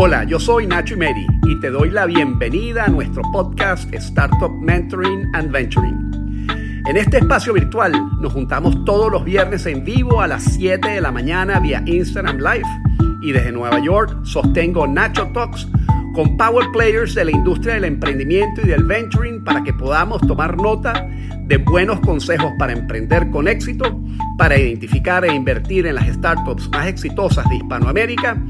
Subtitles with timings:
[0.00, 5.28] Hola, yo soy Nacho Meri y te doy la bienvenida a nuestro podcast Startup Mentoring
[5.34, 6.46] and Venturing.
[6.88, 11.00] En este espacio virtual nos juntamos todos los viernes en vivo a las 7 de
[11.00, 12.68] la mañana vía Instagram Live
[13.22, 15.66] y desde Nueva York sostengo Nacho Talks
[16.14, 20.56] con power players de la industria del emprendimiento y del venturing para que podamos tomar
[20.56, 21.08] nota
[21.42, 24.00] de buenos consejos para emprender con éxito,
[24.36, 28.40] para identificar e invertir en las startups más exitosas de Hispanoamérica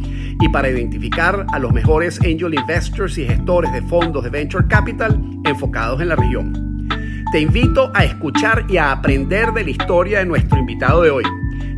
[0.40, 5.20] y para identificar a los mejores angel investors y gestores de fondos de venture capital
[5.44, 6.88] enfocados en la región.
[7.32, 11.24] Te invito a escuchar y a aprender de la historia de nuestro invitado de hoy.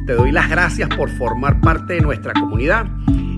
[0.06, 2.86] Te doy las gracias por formar parte de nuestra comunidad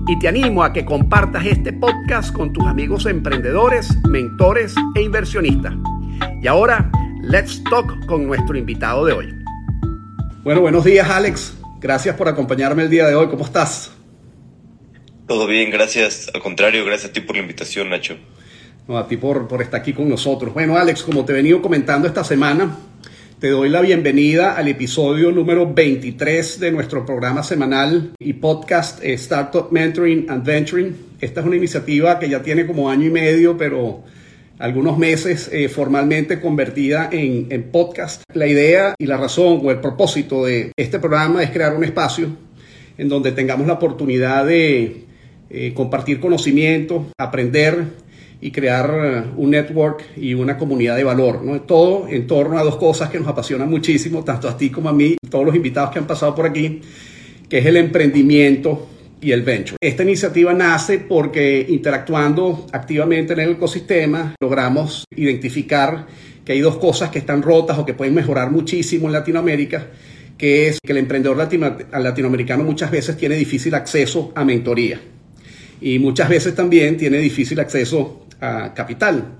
[0.07, 5.73] y te animo a que compartas este podcast con tus amigos emprendedores, mentores e inversionistas.
[6.41, 9.43] Y ahora, Let's Talk con nuestro invitado de hoy.
[10.43, 11.57] Bueno, buenos días Alex.
[11.79, 13.27] Gracias por acompañarme el día de hoy.
[13.27, 13.91] ¿Cómo estás?
[15.27, 16.29] Todo bien, gracias.
[16.33, 18.17] Al contrario, gracias a ti por la invitación, Nacho.
[18.87, 20.53] No, a ti por, por estar aquí con nosotros.
[20.53, 22.77] Bueno, Alex, como te he venido comentando esta semana,
[23.39, 29.13] te doy la bienvenida al episodio número 23 de nuestro programa semanal y podcast eh,
[29.13, 30.95] Startup Mentoring and Venturing.
[31.21, 34.03] Esta es una iniciativa que ya tiene como año y medio, pero
[34.59, 38.23] algunos meses eh, formalmente convertida en, podcast.
[38.33, 42.29] La idea y la razón o el propósito de este programa es crear un espacio
[42.97, 45.03] en donde tengamos la oportunidad de
[45.55, 47.85] eh, compartir conocimiento, aprender
[48.41, 51.43] y crear un network y una comunidad de valor.
[51.43, 51.61] ¿no?
[51.61, 54.93] Todo en torno a dos cosas que nos apasionan muchísimo, tanto a ti como a
[54.93, 56.81] mí, todos los invitados que han pasado por aquí,
[57.47, 58.89] que es el emprendimiento
[59.21, 59.77] y el venture.
[59.79, 66.07] Esta iniciativa nace porque interactuando activamente en el ecosistema logramos identificar
[66.43, 69.85] que hay dos cosas que están rotas o que pueden mejorar muchísimo en Latinoamérica,
[70.35, 74.99] que es que el emprendedor latinoamericano muchas veces tiene difícil acceso a mentoría
[75.83, 79.35] y muchas veces también tiene difícil acceso a capital.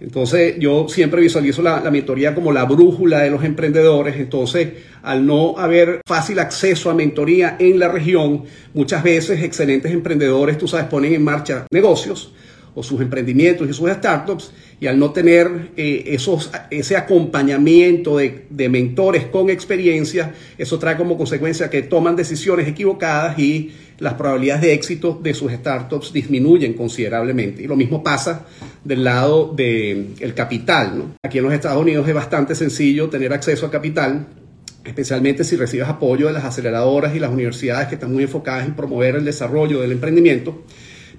[0.00, 4.16] Entonces yo siempre visualizo la, la, mentoría como la brújula de los emprendedores.
[4.16, 4.68] Entonces,
[5.02, 8.44] al no haber fácil acceso a mentoría en la región,
[8.74, 12.32] muchas veces excelentes emprendedores, tú sabes, ponen en marcha negocios
[12.76, 18.46] o sus emprendimientos y sus startups y al no tener eh, esos, ese acompañamiento de,
[18.50, 24.62] de, mentores con experiencia, eso trae como consecuencia que toman decisiones equivocadas y las probabilidades
[24.62, 27.62] de éxito de sus startups disminuyen considerablemente.
[27.62, 28.46] Y lo mismo pasa
[28.84, 30.98] del lado del el capital.
[30.98, 31.04] ¿no?
[31.22, 34.26] Aquí en los Estados Unidos es bastante sencillo tener acceso a capital,
[34.84, 38.74] especialmente si recibes apoyo de las aceleradoras y las universidades que están muy enfocadas en
[38.74, 40.64] promover el desarrollo del emprendimiento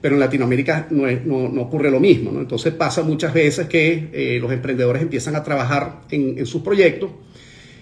[0.01, 2.31] pero en Latinoamérica no, no, ocurre lo mismo.
[2.31, 2.39] ¿no?
[2.39, 7.11] Entonces pasa muchas veces que eh, los emprendedores empiezan a trabajar en, en, sus proyectos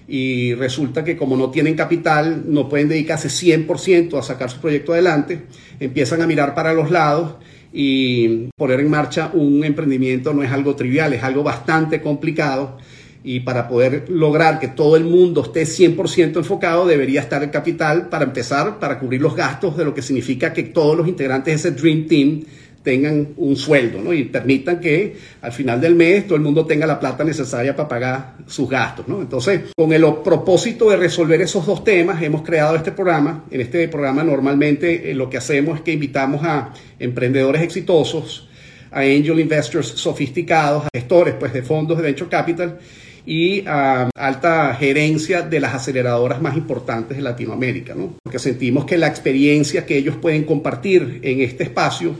[0.07, 4.93] y resulta que como no tienen capital, no pueden dedicarse 100% a sacar su proyecto
[4.93, 5.43] adelante,
[5.79, 7.35] empiezan a mirar para los lados
[7.73, 12.77] y poner en marcha un emprendimiento no es algo trivial, es algo bastante complicado.
[13.23, 18.07] Y para poder lograr que todo el mundo esté 100% enfocado debería estar el capital
[18.07, 21.69] para empezar, para cubrir los gastos de lo que significa que todos los integrantes de
[21.69, 22.43] ese Dream Team
[22.87, 24.13] tengan un sueldo ¿no?
[24.13, 27.89] y permitan que al final del mes todo el mundo tenga la plata necesaria para
[27.89, 29.09] pagar sus gastos.
[29.09, 29.19] ¿no?
[29.19, 33.43] Entonces, con el propósito de resolver esos dos temas, hemos creado este programa.
[33.51, 38.47] En este programa normalmente eh, lo que hacemos es que invitamos a emprendedores exitosos,
[38.89, 42.79] a angel investors sofisticados, a gestores pues, de fondos de venture capital
[43.25, 48.13] y a alta gerencia de las aceleradoras más importantes de Latinoamérica, ¿no?
[48.23, 52.15] porque sentimos que la experiencia que ellos pueden compartir en este espacio,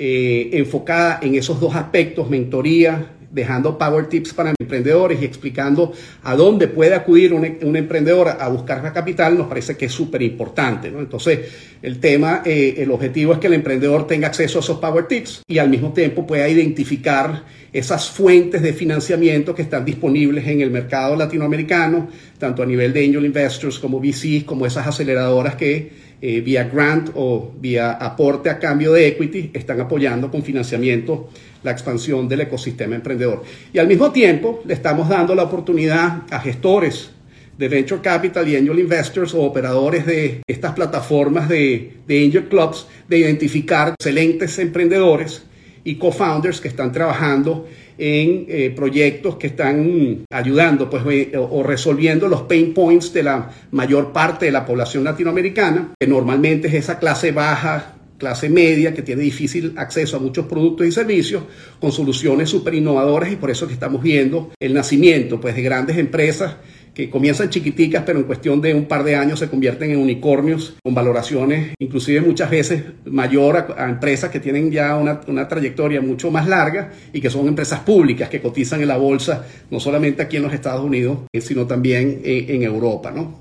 [0.00, 5.92] eh, enfocada en esos dos aspectos, mentoría dejando power tips para emprendedores y explicando
[6.22, 7.44] a dónde puede acudir un,
[7.76, 10.88] emprendedor a buscar la capital, nos parece que es súper importante.
[10.88, 11.40] Entonces,
[11.82, 15.42] el tema, eh, el objetivo es que el emprendedor tenga acceso a esos power tips
[15.46, 17.42] y al mismo tiempo pueda identificar
[17.72, 22.08] esas fuentes de financiamiento que están disponibles en el mercado latinoamericano,
[22.38, 27.10] tanto a nivel de angel investors como VCs, como esas aceleradoras que eh, vía grant
[27.14, 31.30] o vía aporte a cambio de equity están apoyando con financiamiento
[31.62, 33.42] la expansión del ecosistema emprendedor.
[33.72, 37.10] Y al mismo tiempo le estamos dando la oportunidad a gestores
[37.56, 42.86] de Venture Capital y Angel Investors o operadores de estas plataformas de, de Angel Clubs
[43.08, 45.42] de identificar excelentes emprendedores
[45.84, 47.66] y co-founders que están trabajando
[47.98, 53.50] en eh, proyectos que están ayudando pues, eh, o resolviendo los pain points de la
[53.72, 59.02] mayor parte de la población latinoamericana, que normalmente es esa clase baja clase media que
[59.02, 61.44] tiene difícil acceso a muchos productos y servicios
[61.80, 66.56] con soluciones súper innovadoras y por eso estamos viendo el nacimiento pues, de grandes empresas
[66.94, 70.74] que comienzan chiquiticas, pero en cuestión de un par de años se convierten en unicornios
[70.82, 76.30] con valoraciones inclusive muchas veces mayor a, empresas que tienen ya una, una, trayectoria mucho
[76.30, 80.36] más larga y que son empresas públicas que cotizan en la bolsa, no solamente aquí
[80.36, 83.10] en los Estados Unidos, eh, sino también en, en Europa.
[83.10, 83.38] ¿no?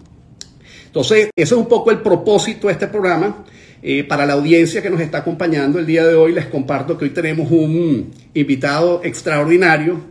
[0.86, 3.44] Entonces, ese es un poco el propósito de este programa.
[3.84, 7.06] Eh, para la audiencia que nos está acompañando el día de hoy, les comparto que
[7.06, 10.02] hoy tenemos un invitado extraordinario.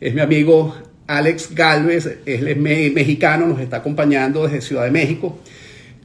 [0.00, 0.74] Es mi amigo
[1.06, 5.38] Alex Galvez, es mexicano, nos está acompañando desde Ciudad de México.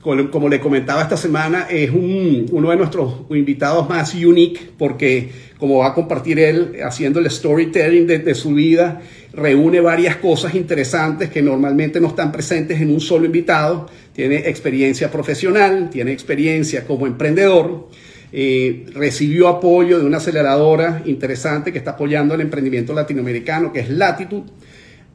[0.01, 5.89] Como le comentaba esta semana, es uno de nuestros invitados más unique porque como va
[5.89, 9.01] a compartir él haciendo el storytelling de, su vida,
[9.31, 13.87] reúne varias cosas interesantes que normalmente no están presentes en un solo invitado.
[14.13, 17.89] Tiene experiencia profesional, tiene experiencia como emprendedor,
[18.33, 23.89] eh, recibió apoyo de una aceleradora interesante que está apoyando el emprendimiento latinoamericano, que es
[23.89, 24.45] Latitude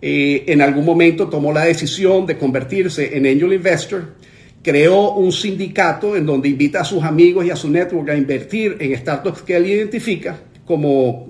[0.01, 4.15] eh, en algún momento tomó la decisión de convertirse en angel investor,
[4.63, 8.77] creó un sindicato en donde invita a sus amigos y a su network a invertir
[8.81, 11.29] en startups que él identifica como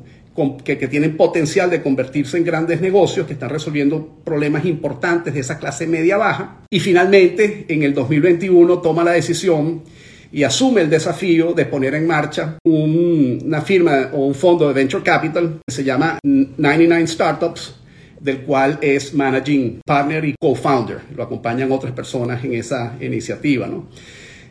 [0.65, 5.41] que, que, tienen potencial de convertirse en grandes negocios, que están resolviendo problemas importantes de
[5.41, 6.63] esa clase media-baja.
[6.71, 9.83] Y finalmente, en el 2021, toma la decisión
[10.33, 15.03] y asume el desafío de poner en marcha una firma o un fondo de venture
[15.03, 17.75] capital que se llama 99 Startups,
[18.21, 21.01] del cual es managing partner y co-founder.
[21.15, 23.87] Lo acompañan otras personas en esa iniciativa, ¿no?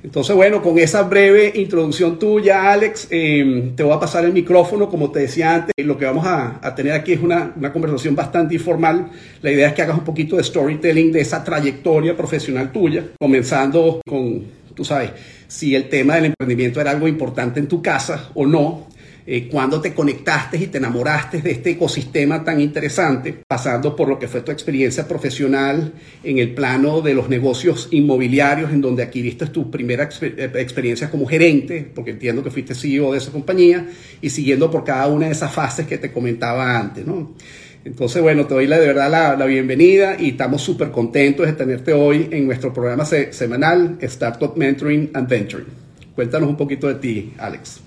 [0.05, 4.87] Entonces, bueno, con esa breve introducción tuya, Alex, em, te voy a pasar el micrófono.
[4.87, 8.15] Como te decía antes, lo que vamos a, a tener aquí es una, una, conversación
[8.15, 9.09] bastante informal.
[9.41, 13.99] La idea es que hagas un poquito de storytelling de esa trayectoria profesional tuya, comenzando
[14.07, 14.43] con,
[14.75, 15.09] tú sabes,
[15.47, 18.85] si el tema del emprendimiento era algo importante en tu casa o no,
[19.27, 24.19] eh, cuando te conectaste y te enamoraste de este ecosistema tan interesante, pasando por lo
[24.19, 25.93] que fue tu experiencia profesional
[26.23, 31.25] en el plano de los negocios inmobiliarios, en donde adquiriste tu primera eh, experiencia como
[31.25, 33.87] gerente, porque entiendo que fuiste CEO de esa compañía,
[34.21, 37.33] y siguiendo por cada una de esas fases que te comentaba antes, ¿no?
[37.83, 41.53] Entonces, bueno, te doy la, de verdad la, la bienvenida y estamos súper contentos de
[41.53, 45.67] tenerte hoy en nuestro programa semanal Startup Mentoring and Venturing.
[46.15, 47.81] Cuéntanos un poquito de ti, Alex.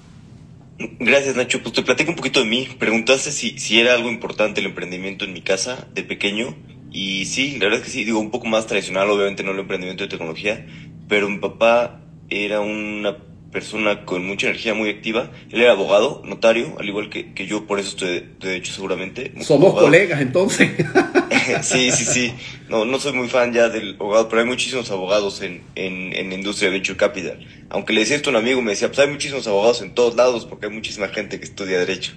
[0.79, 1.63] Gracias, Nacho.
[1.63, 2.69] Pues te platico un poquito de mí.
[2.79, 6.57] Preguntaste si, si era algo importante el emprendimiento en mi casa de pequeño.
[6.93, 9.59] Y sí, la verdad es que sí, digo, un poco más tradicional, obviamente no el
[9.59, 10.67] emprendimiento de tecnología,
[11.07, 13.19] pero mi papá era una
[13.51, 15.31] persona con mucha energía, muy activa.
[15.51, 19.33] Él era abogado, notario, al igual que, que yo, por eso estoy de hecho seguramente.
[19.41, 20.71] Somos colegas entonces.
[21.63, 22.35] sí, sí, sí.
[22.69, 26.33] No, no soy muy fan ya del abogado, pero hay muchísimos abogados en, en, en
[26.33, 27.47] industria de venture capital.
[27.71, 30.15] Aunque le decía esto a un amigo, me decía, pues hay muchísimos abogados en todos
[30.17, 32.13] lados porque hay muchísima gente que estudia derecho.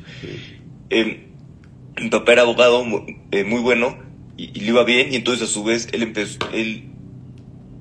[0.89, 1.27] Eh,
[1.99, 2.83] mi papá era abogado
[3.31, 3.97] eh, muy bueno
[4.37, 6.89] y, y, le iba bien y entonces a su vez él empezó, él,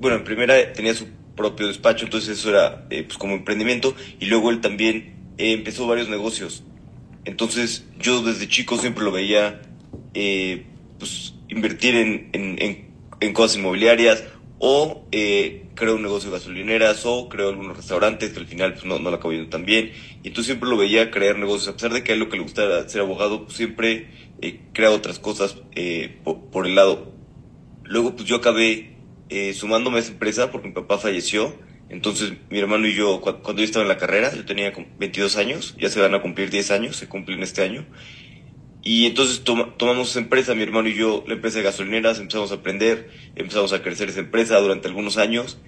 [0.01, 1.07] bueno, en primera tenía su
[1.41, 5.87] propio despacho, entonces eso era eh, pues como emprendimiento y luego él también eh, empezó
[5.87, 6.65] varios negocios.
[7.25, 9.63] Entonces yo desde chico siempre lo veía
[10.13, 10.67] eh,
[11.01, 12.87] pues invertir en, en,
[13.21, 14.23] en, cosas inmobiliarias
[14.61, 18.85] o eh, creo un negocio de gasolineras o creo algunos restaurantes que al final pues,
[18.85, 19.91] no, no lo acabo viendo tan bien.
[20.23, 22.37] Y entonces siempre lo veía crear negocios, a pesar de que a él lo que
[22.37, 24.09] le gustaba ser abogado, pues siempre
[24.41, 27.13] eh, crea otras cosas eh, por, por, el lado.
[27.85, 28.95] Luego pues yo acabé
[29.31, 31.55] eh, sumándome a esa empresa porque mi papá falleció.
[31.89, 35.75] Entonces mi hermano y yo, cuando yo estaba en la carrera, yo tenía 22 años,
[35.79, 37.85] ya se van a cumplir 10 años, se cumplen este año.
[38.83, 42.51] Y entonces toma, tomamos esa empresa, mi hermano y yo, la empresa de gasolineras, empezamos
[42.51, 45.59] a aprender, empezamos a crecer esa empresa durante algunos años.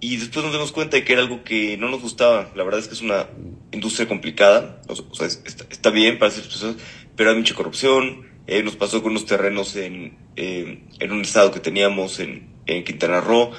[0.00, 2.50] Y después nos dimos cuenta de que era algo que no nos gustaba.
[2.54, 3.28] La verdad es que es una
[3.72, 4.82] industria complicada.
[4.88, 6.76] O sea, está, está bien para ciertas personas,
[7.16, 8.26] pero hay mucha corrupción.
[8.46, 12.84] Eh, nos pasó con unos terrenos en, eh, en un estado que teníamos en, en
[12.84, 13.52] Quintana Roo.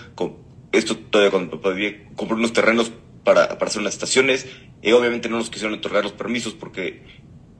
[0.72, 2.91] Esto todavía cuando mi papá vivía, compró unos terrenos
[3.24, 4.48] para, para hacer unas estaciones.
[4.84, 7.01] Y obviamente no nos quisieron otorgar los permisos porque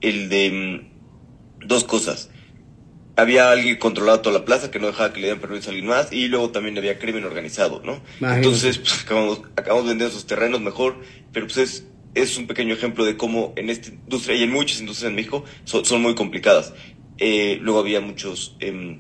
[0.02, 0.92] el de
[1.66, 2.30] dos cosas.
[3.16, 5.72] Había alguien que controlaba toda la plaza que no dejaba que le dieran permiso a
[5.72, 8.02] alguien más y luego también había crimen organizado, ¿no?
[8.20, 8.38] Imagínate.
[8.38, 11.02] Entonces, pues, acabamos, acabamos vendiendo esos terrenos mejor,
[11.34, 14.80] pero pues es, es un pequeño ejemplo de cómo en esta industria y en muchas
[14.80, 16.74] industrias en México son, son muy complicadas.
[17.18, 19.00] Eh, luego había muchos, eh,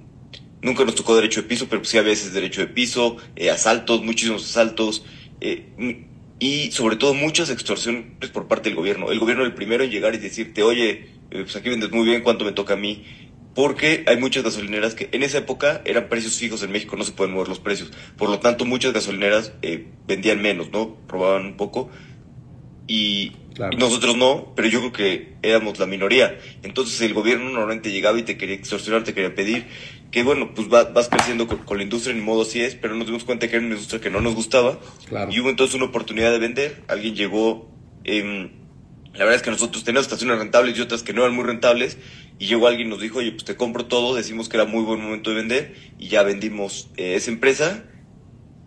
[0.61, 3.51] nunca nos tocó derecho de piso, pero pues sí a veces derecho de piso, eh,
[3.51, 5.05] asaltos, muchísimos asaltos,
[5.41, 6.03] eh,
[6.39, 9.11] y sobre todo muchas extorsiones por parte del gobierno.
[9.11, 12.21] El gobierno el primero en llegar y decirte, oye, eh, pues aquí vendes muy bien,
[12.21, 13.05] ¿cuánto me toca a mí?
[13.55, 17.11] Porque hay muchas gasolineras que en esa época eran precios fijos en México, no se
[17.11, 17.91] pueden mover los precios.
[18.15, 20.97] Por lo tanto, muchas gasolineras eh, vendían menos, ¿no?
[21.07, 21.89] Robaban un poco.
[22.87, 23.33] y,
[23.75, 26.37] nosotros no, pero yo creo que éramos la minoría.
[26.61, 29.65] Entonces el gobierno normalmente llegaba y te quería extorsionar, te quería pedir
[30.11, 33.23] que bueno, pues vas, creciendo con, la industria, ni modo así es, pero nos dimos
[33.23, 34.79] cuenta que era una industria que no nos gustaba.
[35.29, 36.83] Y hubo entonces una oportunidad de vender.
[36.87, 37.69] Alguien llegó,
[38.03, 38.51] eh,
[39.17, 41.97] la verdad es que nosotros teníamos estaciones rentables y otras que no eran muy rentables.
[42.37, 44.83] Y llegó alguien y nos dijo, oye, pues te compro todo, decimos que era muy
[44.83, 47.83] buen momento de vender y ya vendimos eh, esa empresa.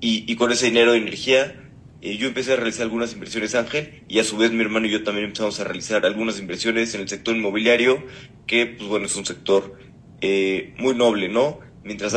[0.00, 1.54] Y, con ese dinero de energía
[2.00, 4.90] eh, yo empecé a realizar algunas inversiones Ángel y a su vez mi hermano y
[4.90, 8.02] yo también empezamos a realizar algunas inversiones en el sector inmobiliario,
[8.46, 9.78] que pues bueno, es un sector
[10.22, 11.60] eh, muy noble, ¿no?
[11.84, 12.14] Mientras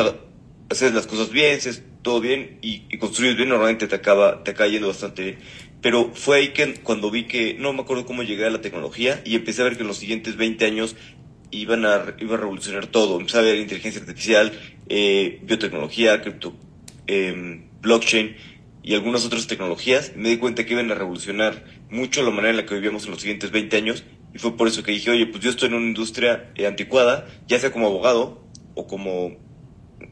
[0.69, 4.51] haces las cosas bien, haces todo bien y, y, construyes bien, normalmente te acaba, te
[4.51, 5.37] acaba yendo bastante bien.
[5.83, 9.21] Pero fue ahí que cuando vi que, no me acuerdo cómo llegué a la tecnología
[9.25, 10.95] y empecé a ver que en los siguientes 20 años
[11.51, 13.19] iban a, iba a revolucionar todo.
[13.19, 14.51] Empecé a ver inteligencia artificial,
[14.89, 16.55] eh, biotecnología, cripto,
[17.05, 18.35] eh, blockchain
[18.81, 22.57] y algunas otras tecnologías, me di cuenta que iban a revolucionar mucho la manera en
[22.57, 25.25] la que vivíamos en los siguientes 20 años y fue por eso que dije, oye,
[25.25, 28.43] pues yo estoy en una industria eh, anticuada, ya sea como abogado
[28.75, 29.37] o como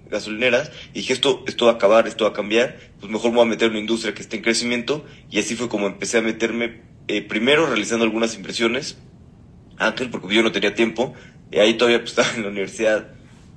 [0.09, 3.37] gasolineras, y dije, esto, esto va a acabar, esto va a cambiar, pues mejor me
[3.37, 5.05] voy a meter en una industria que esté en crecimiento.
[5.29, 8.97] Y así fue como empecé a meterme eh, primero realizando algunas impresiones,
[9.77, 11.13] Ángel, porque yo no tenía tiempo,
[11.51, 13.09] y ahí todavía pues, estaba en la universidad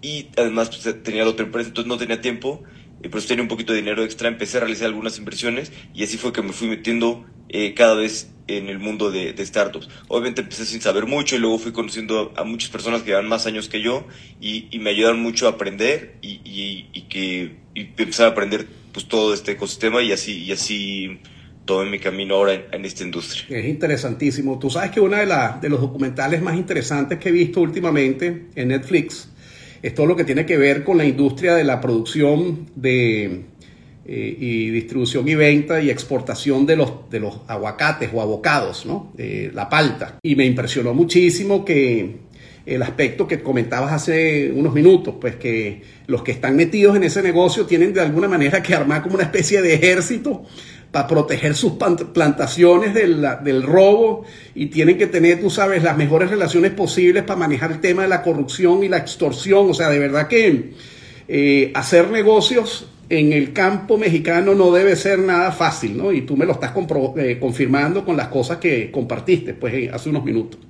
[0.02, 2.62] y además pues, tenía otra empresa, entonces no tenía tiempo
[3.02, 6.18] y pues tenía un poquito de dinero extra, empecé a realizar algunas inversiones y así
[6.18, 7.24] fue que me fui metiendo
[7.56, 9.88] eh, cada vez en el mundo de, startups.
[10.08, 13.46] Obviamente empecé sin saber mucho y luego fui conociendo a, muchas personas que llevan más
[13.46, 14.08] años que yo
[14.40, 20.02] y, me ayudaron mucho a aprender y, que empezar a aprender pues todo este ecosistema
[20.02, 21.20] y así, y así
[21.64, 23.56] tomé mi camino ahora en, esta industria.
[23.56, 24.58] Es interesantísimo.
[24.58, 25.26] Tú sabes que uno de,
[25.60, 29.28] de los documentales más interesantes que he visto últimamente en Netflix
[29.80, 33.44] es todo lo que tiene que ver con la industria de la producción de,
[34.06, 39.12] eh, y distribución y venta y exportación de los, de los aguacates o abocados, ¿no?
[39.16, 40.18] la palta.
[40.22, 42.24] Y me impresionó muchísimo que
[42.66, 47.22] el aspecto que comentabas hace unos minutos, pues que los que están metidos en ese
[47.22, 50.44] negocio tienen de alguna manera que armar como una especie de ejército
[50.90, 56.70] para proteger sus plantaciones del, robo y tienen que tener, tú sabes, las mejores relaciones
[56.70, 59.68] posibles para manejar el tema de la corrupción y la extorsión.
[59.68, 60.70] O sea, de verdad que
[61.26, 66.12] eh, hacer negocios en el campo mexicano no debe ser nada fácil, ¿no?
[66.12, 66.72] Y tú me lo estás
[67.16, 70.60] eh, confirmando con las cosas que compartiste, pues, hace unos minutos.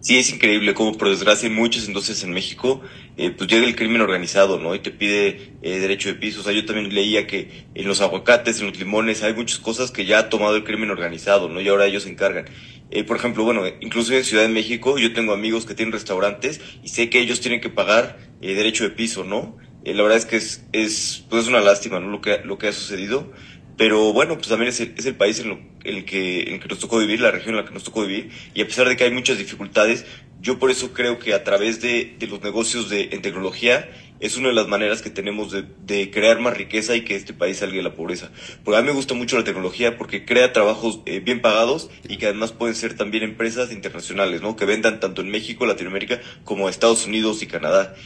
[0.00, 2.80] Sí, es increíble cómo, por desgracia, en entonces en México,
[3.16, 4.74] eh, pues llega el crimen organizado, ¿no?
[4.74, 6.40] Y te pide eh, derecho de piso.
[6.40, 9.92] O sea, yo también leía que en los aguacates, en los limones, hay muchas cosas
[9.92, 11.60] que ya ha tomado el crimen organizado, ¿no?
[11.60, 12.46] Y ahora ellos se encargan.
[12.90, 16.60] Eh, por ejemplo, bueno, incluso en Ciudad de México, yo tengo amigos que tienen restaurantes
[16.82, 19.56] y sé que ellos tienen que pagar eh, derecho de piso, ¿no?
[19.84, 22.08] Eh, la verdad es que es, es, pues es una lástima, ¿no?
[22.08, 23.32] Lo que, lo que ha sucedido.
[23.76, 26.60] Pero bueno, pues también es el, es el país en, lo, el que, en el
[26.60, 28.30] que nos tocó vivir, la región en la que nos tocó vivir.
[28.54, 30.04] Y a pesar de que hay muchas dificultades,
[30.40, 34.36] yo por eso creo que a través de, de los negocios de, en tecnología es
[34.36, 37.58] una de las maneras que tenemos de, de, crear más riqueza y que este país
[37.58, 38.30] salga de la pobreza.
[38.62, 42.18] Porque a mí me gusta mucho la tecnología porque crea trabajos eh, bien pagados y
[42.18, 44.54] que además pueden ser también empresas internacionales, ¿no?
[44.54, 47.96] Que vendan tanto en México, Latinoamérica, como Estados Unidos y Canadá.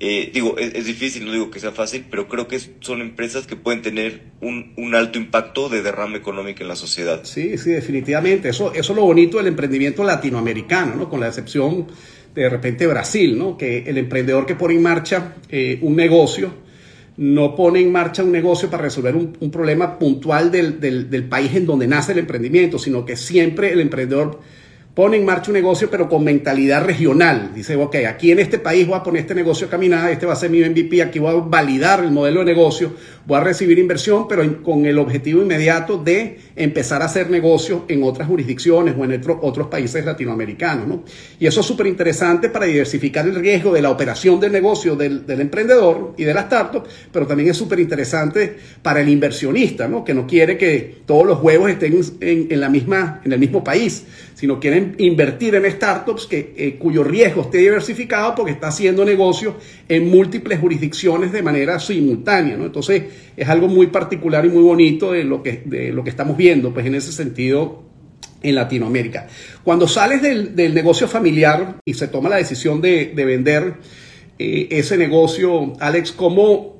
[0.00, 3.54] Eh, digo, es, difícil, no digo que sea fácil, pero creo que son empresas que
[3.54, 7.20] pueden tener un, un, alto impacto de derrame económico en la sociedad.
[7.22, 8.48] Sí, sí, definitivamente.
[8.48, 11.08] Eso, eso es lo bonito del emprendimiento latinoamericano, ¿no?
[11.08, 11.86] Con la excepción
[12.34, 13.56] de repente Brasil, ¿no?
[13.56, 16.52] Que el emprendedor que pone en marcha eh, un negocio
[17.16, 21.24] no pone en marcha un negocio para resolver un, un problema puntual del, del, del
[21.28, 24.40] país en donde nace el emprendimiento, sino que siempre el emprendedor
[24.94, 27.50] pone en marcha un negocio pero con mentalidad regional.
[27.54, 30.34] Dice, ok, aquí en este país voy a poner este negocio a caminar, este va
[30.34, 32.92] a ser mi MVP, aquí voy a validar el modelo de negocio,
[33.26, 38.04] voy a recibir inversión, pero con el objetivo inmediato de empezar a hacer negocios en
[38.04, 40.86] otras jurisdicciones o en otros países latinoamericanos.
[40.86, 41.04] ¿no?
[41.40, 45.24] Y eso es súper interesante para diversificar el riesgo de la operación del negocio del,
[45.26, 50.04] emprendedor y de la startup, pero también es súper interesante para el inversionista, ¿no?
[50.04, 54.04] que no quiere que todos los huevos estén en la misma, en el mismo país,
[54.34, 59.56] sino quieren invertir en startups que, eh, cuyo riesgo esté diversificado porque está haciendo negocio
[59.88, 62.56] en múltiples jurisdicciones de manera simultánea.
[62.56, 62.66] ¿no?
[62.66, 63.04] Entonces
[63.36, 66.74] es algo muy particular y muy bonito de lo que, de lo que estamos viendo
[66.74, 67.84] pues, en ese sentido
[68.42, 69.26] en Latinoamérica.
[69.62, 73.74] Cuando sales del, del negocio familiar y se toma la decisión de, de vender
[74.38, 76.74] eh, ese negocio, Alex, ¿cómo,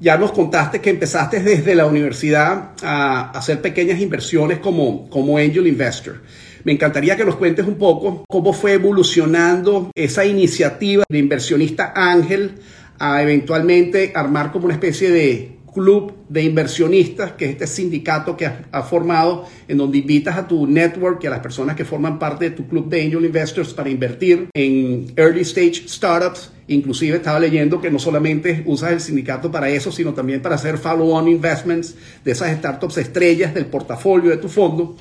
[0.00, 5.66] ya nos contaste que empezaste desde la universidad a hacer pequeñas inversiones como, como angel
[5.66, 6.22] investor.
[6.64, 12.52] Me encantaría que nos cuentes un poco cómo fue evolucionando esa iniciativa de inversionista ángel
[12.98, 18.46] a eventualmente armar como una especie de club de inversionistas, que es este sindicato que
[18.46, 22.50] has, formado, en donde invitas a tu network y a las personas que forman parte
[22.50, 26.52] de tu club de angel investors para invertir en early stage startups.
[26.68, 30.78] Inclusive estaba leyendo que no solamente usas el sindicato para eso, sino también para hacer
[30.78, 34.96] follow-on investments de esas startups estrellas del portafolio de tu fondo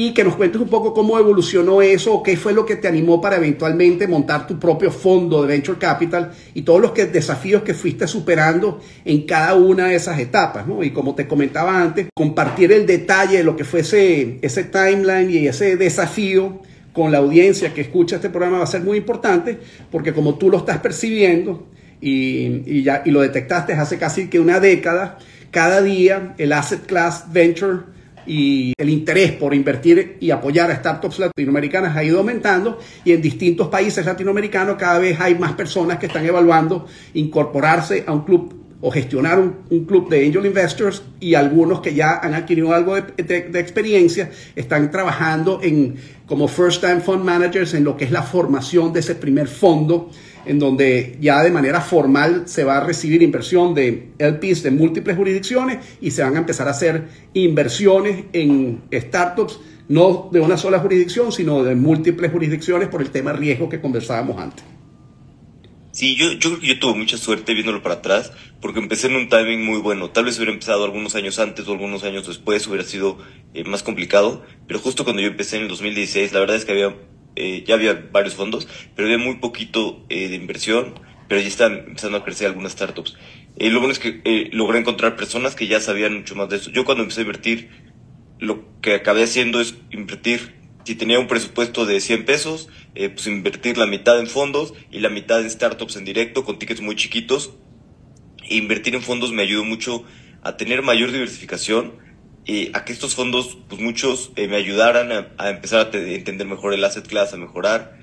[0.00, 2.86] y que nos cuentes un poco cómo evolucionó eso o qué fue lo que te
[2.86, 7.74] animó para eventualmente montar tu propio fondo de Venture Capital y todos los desafíos que
[7.74, 10.68] fuiste superando en cada una de esas etapas.
[10.68, 10.84] ¿no?
[10.84, 15.30] Y como te comentaba antes, compartir el detalle de lo que fue ese, ese timeline
[15.32, 16.60] y ese desafío
[16.92, 19.58] con la audiencia que escucha este programa va a ser muy importante
[19.90, 21.66] porque como tú lo estás percibiendo
[22.00, 25.18] y, y ya, y lo detectaste hace casi que una década,
[25.50, 27.97] cada día el asset class venture
[28.28, 33.22] y el interés por invertir y apoyar a startups latinoamericanas ha ido aumentando y en
[33.22, 38.54] distintos países latinoamericanos cada vez hay más personas que están evaluando incorporarse a un club
[38.80, 43.50] o gestionar un, club de angel investors y algunos que ya han adquirido algo de,
[43.54, 48.92] experiencia están trabajando en como first time fund managers en lo que es la formación
[48.92, 50.10] de ese primer fondo
[50.48, 55.16] en donde ya de manera formal se va a recibir inversión de LPs de múltiples
[55.16, 60.78] jurisdicciones y se van a empezar a hacer inversiones en startups, no de una sola
[60.80, 64.64] jurisdicción, sino de múltiples jurisdicciones por el tema riesgo que conversábamos antes.
[65.92, 69.64] Sí, yo, yo yo tuve mucha suerte viéndolo para atrás, porque empecé en un timing
[69.64, 70.10] muy bueno.
[70.10, 73.18] Tal vez hubiera empezado algunos años antes o algunos años después, hubiera sido
[73.52, 76.72] eh, más complicado, pero justo cuando yo empecé en el 2016, la verdad es que
[76.72, 76.94] había
[77.38, 78.66] eh, ya había varios fondos,
[78.96, 83.16] pero había muy poquito eh, de inversión, pero ya están empezando a crecer algunas startups.
[83.56, 86.70] Eh, lo bueno es que logré encontrar personas que ya sabían mucho más de eso.
[86.70, 87.70] Yo cuando empecé a invertir,
[88.40, 93.78] lo que acabé haciendo es invertir, si tenía un presupuesto de 100 pesos, pues invertir
[93.78, 97.52] la mitad en fondos y la mitad en startups en directo con tickets muy chiquitos.
[98.48, 100.04] E invertir en fondos me ayudó mucho
[100.42, 102.07] a tener mayor diversificación
[102.72, 106.82] a que estos fondos, pues muchos eh, me ayudaran a, empezar a entender mejor el
[106.82, 107.98] asset class, a mejorar.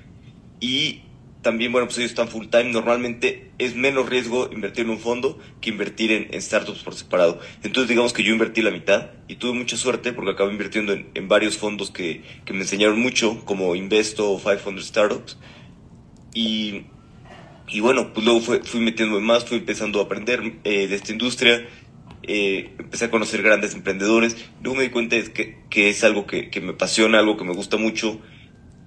[0.60, 1.02] Y
[1.42, 2.70] también, bueno, pues ellos están full time.
[2.70, 7.40] Normalmente es menos riesgo invertir en un fondo que invertir en, startups por separado.
[7.64, 11.28] Entonces, digamos que yo invertí la mitad y tuve mucha suerte porque acabé invirtiendo en,
[11.28, 15.38] varios fondos que, que, me enseñaron mucho, como Investo o 500 Startups.
[16.34, 16.86] Y,
[17.66, 21.66] y bueno, pues luego fui metiéndome más, fui empezando a aprender eh, de esta industria
[22.26, 24.36] eh, empecé a conocer grandes emprendedores.
[24.62, 27.44] Luego me di cuenta de que, que es algo que, que, me apasiona, algo que
[27.44, 28.20] me gusta mucho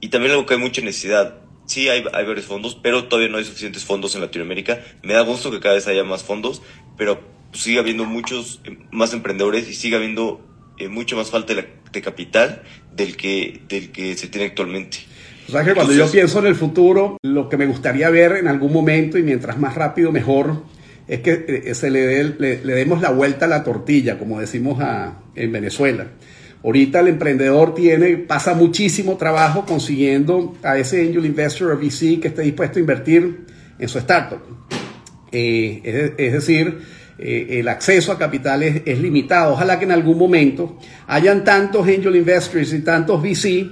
[0.02, 1.42] y también algo que hay mucha necesidad.
[1.66, 4.80] Sí, hay, hay varios fondos, pero todavía no hay suficientes fondos en Latinoamérica.
[5.04, 6.62] Me da gusto que cada vez haya más fondos,
[6.98, 7.22] pero
[7.54, 10.42] sigue habiendo muchos eh, más emprendedores y sigue habiendo
[10.78, 12.64] eh, mucho más falta de, capital
[12.96, 15.00] del que, del que se tiene actualmente.
[15.48, 18.48] O sea que cuando yo pienso en el futuro, lo que me gustaría ver en
[18.48, 20.64] algún momento y mientras más rápido mejor,
[21.10, 24.82] es que eh, se le, le, demos la vuelta a la tortilla, como decimos
[25.36, 26.06] en Venezuela.
[26.64, 32.28] Ahorita el emprendedor tiene, pasa muchísimo trabajo consiguiendo a ese angel investor o VC que
[32.28, 33.46] esté dispuesto a invertir
[33.80, 34.40] en su startup.
[35.32, 36.80] Eh, es, decir,
[37.18, 39.54] eh, el acceso a capital es, es, limitado.
[39.54, 43.72] Ojalá que en algún momento hayan tantos angel investors y tantos VC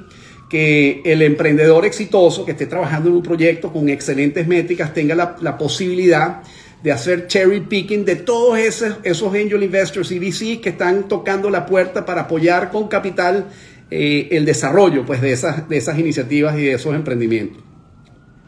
[0.50, 5.36] que el emprendedor exitoso que esté trabajando en un proyecto con excelentes métricas tenga la,
[5.42, 6.48] la posibilidad de
[6.92, 11.66] hacer cherry picking de todos esos, esos angel investors y VC que están tocando la
[11.66, 13.48] puerta para apoyar con capital
[13.90, 17.64] eh, el desarrollo pues, de, esas, de esas iniciativas y de esos emprendimientos.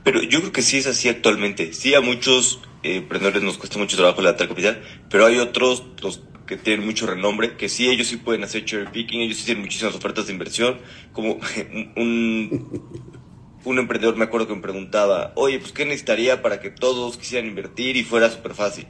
[0.04, 1.74] Pero yo creo que sí es así actualmente.
[1.74, 6.22] Sí, a muchos eh, emprendedores nos cuesta mucho trabajo levantar capital, pero hay otros los
[6.46, 9.62] que tienen mucho renombre, que sí, ellos sí pueden hacer cherry picking, ellos sí tienen
[9.62, 10.80] muchísimas ofertas de inversión,
[11.14, 11.40] como
[11.96, 13.19] un
[13.66, 17.48] un emprendedor me acuerdo que me preguntaba, oye, pues ¿qué necesitaría para que todos quisieran
[17.48, 18.88] invertir y fuera súper fácil?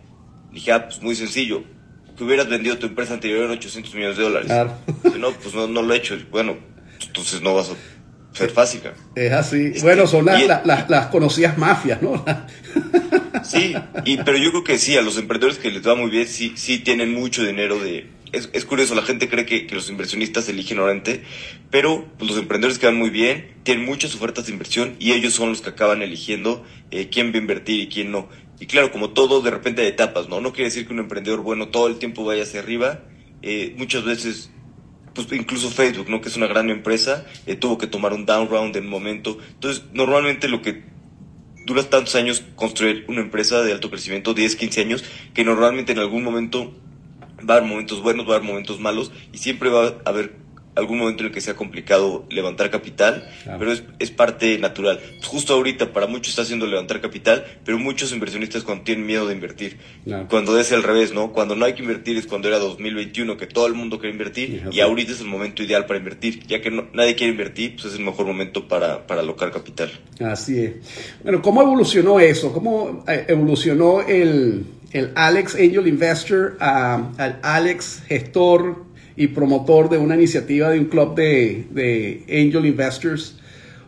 [0.52, 1.64] dije, ah, pues muy sencillo,
[2.18, 4.48] que hubieras vendido tu empresa anterior en 800 millones de dólares.
[4.48, 4.74] Claro.
[5.18, 6.18] no, pues no, no lo he hecho.
[6.32, 6.58] Bueno,
[7.06, 8.82] entonces no vas a ser fácil.
[9.16, 9.68] Es así.
[9.68, 12.24] Este, bueno, son las, las, conocidas mafias, ¿no?
[13.44, 13.74] sí,
[14.06, 16.54] y, pero yo creo que sí, a los emprendedores que les va muy bien, sí,
[16.56, 20.48] sí tienen mucho dinero de, es, es, curioso, la gente cree que, que, los inversionistas
[20.50, 21.24] eligen normalmente,
[21.72, 25.34] pero pues, los emprendedores que van muy bien, tienen muchas ofertas de inversión y ellos
[25.34, 28.30] son los que acaban eligiendo eh, quién va a invertir y quién no.
[28.60, 30.42] Y claro, como todo, de repente hay etapas, ¿no?
[30.42, 33.04] No quiere decir que un emprendedor bueno todo el tiempo vaya hacia arriba.
[33.42, 34.52] Eh, muchas veces,
[35.14, 36.20] pues incluso Facebook, ¿no?
[36.20, 39.38] Que es una gran empresa, eh, tuvo que tomar un down round en un momento.
[39.54, 40.84] Entonces, normalmente lo que
[41.66, 46.00] dura tantos años construir una empresa de alto crecimiento, 10, 15 años, que normalmente en
[46.00, 46.76] algún momento
[47.48, 50.50] va a haber momentos buenos, va a haber momentos malos y siempre va a haber
[50.80, 55.00] algún momento en el que sea complicado levantar capital, pero es, es, parte natural.
[55.18, 59.28] Pues justo ahorita para muchos está haciendo levantar capital, pero muchos inversionistas cuando tienen miedo
[59.28, 59.78] de invertir.
[60.30, 61.32] Cuando es al revés, ¿no?
[61.32, 64.64] Cuando no hay que invertir es cuando era 2021 que todo el mundo quiere invertir
[64.72, 66.46] y ahorita es el momento ideal para invertir.
[66.48, 69.92] Ya que nadie quiere invertir, pues es el mejor momento para, para alocar capital.
[70.20, 70.74] Así es.
[71.24, 72.52] Bueno, ¿cómo evolucionó eso?
[72.54, 80.16] ¿Cómo eh, evolucionó el, el Alex Angel Investor al Alex gestor y promotor de una
[80.16, 83.38] iniciativa de un club de, Angel Investors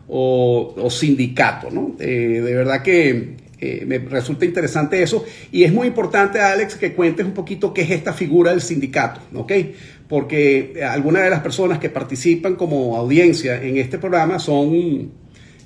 [0.08, 1.96] o, sindicato, ¿no?
[1.98, 6.92] Eh, de verdad que eh, me resulta interesante eso y es muy importante, Alex, que
[6.92, 9.52] cuentes un poquito qué es esta figura del sindicato, ¿ok?
[10.08, 15.21] Porque algunas de las personas que participan como audiencia en este programa son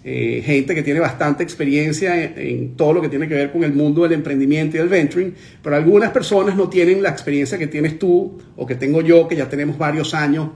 [0.09, 3.73] eh, gente que tiene bastante experiencia en, todo lo que tiene que ver con el
[3.73, 7.99] mundo del emprendimiento y del venturing, pero algunas personas no tienen la experiencia que tienes
[7.99, 10.51] tú o que tengo yo, que ya tenemos varios años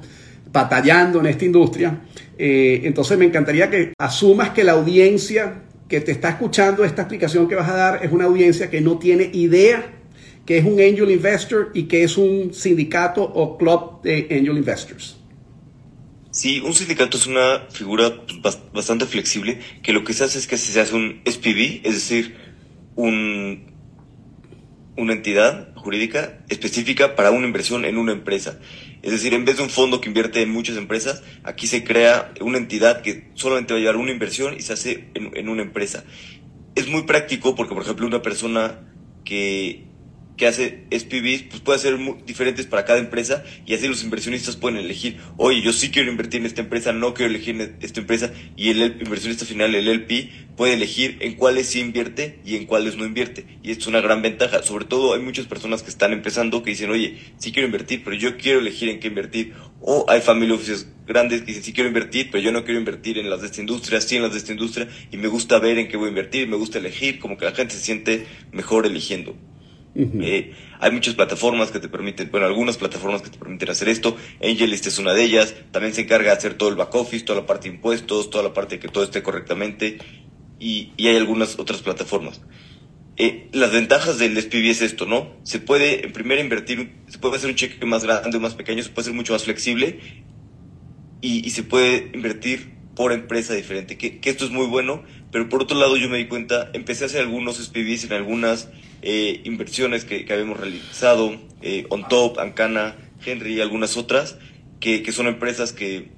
[0.53, 1.99] batallando en esta industria.
[2.39, 7.49] Eh, entonces me encantaría que asumas que la audiencia que te está escuchando esta explicación
[7.49, 9.85] que vas a dar es una audiencia que no tiene idea
[10.47, 15.20] que es un angel investor y que es un sindicato o club de angel investors.
[16.41, 20.47] Sí, un sindicato es una figura pues, bastante flexible que lo que se hace es
[20.47, 22.35] que se hace un SPV, es decir,
[22.97, 23.75] un,
[24.97, 28.59] una entidad jurídica específica para una inversión en una empresa.
[29.03, 32.33] Es decir, en vez de un fondo que invierte en muchas empresas, aquí se crea
[32.41, 35.61] una entidad que solamente va a llevar una inversión y se hace en, en una
[35.61, 36.05] empresa.
[36.75, 38.81] Es muy práctico porque, por ejemplo, una persona
[39.27, 39.90] que
[40.41, 44.57] que hace SPVs, pues puede ser muy diferentes para cada empresa y así los inversionistas
[44.57, 48.01] pueden elegir, oye, yo sí quiero invertir en esta empresa, no quiero elegir en esta
[48.01, 52.65] empresa y el inversionista final, el LP, puede elegir en cuáles sí invierte y en
[52.65, 53.59] cuáles no invierte.
[53.63, 54.63] Y es una gran ventaja.
[54.63, 58.17] Sobre todo hay muchas personas que están empezando que dicen, oye, sí quiero invertir, pero
[58.17, 59.53] yo quiero elegir en qué invertir.
[59.83, 63.19] O hay family offices grandes que dicen, sí quiero invertir, pero yo no quiero invertir
[63.19, 65.79] en las de esta industria, sí en las de esta industria, y me gusta ver
[65.79, 68.87] en qué voy a invertir, me gusta elegir, como que la gente se siente mejor
[68.87, 69.37] eligiendo.
[69.95, 74.17] Eh, hay muchas plataformas que te permiten, bueno, algunas plataformas que te permiten hacer esto.
[74.43, 75.55] Angelist es una de ellas.
[75.73, 78.45] También se encarga de hacer todo el back office, toda la parte de impuestos, toda
[78.45, 79.99] la parte de que todo esté correctamente.
[80.59, 82.41] Y, hay algunas otras plataformas.
[83.17, 85.37] Eh, las ventajas del SPV es esto, ¿no?
[85.43, 88.83] Se puede, en primera, invertir, se puede hacer un cheque más grande o más pequeño,
[88.83, 90.01] se puede ser mucho más flexible
[91.21, 95.79] y, se puede invertir por empresa diferente, que, esto es muy bueno, pero por otro
[95.79, 98.69] lado yo me di cuenta, empecé a hacer algunos SPVs en algunas
[99.03, 104.39] eh, inversiones que, que, habíamos realizado, eh, On Top, Ancana, Henry y algunas otras,
[104.81, 106.11] que, que son empresas que,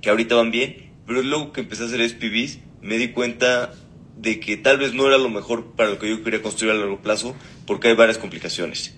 [0.00, 3.72] que ahorita van bien, pero luego que empecé a hacer SPVs me di cuenta
[4.16, 6.76] de que tal vez no era lo mejor para lo que yo quería construir a
[6.76, 7.34] largo plazo,
[7.66, 8.96] porque hay varias complicaciones.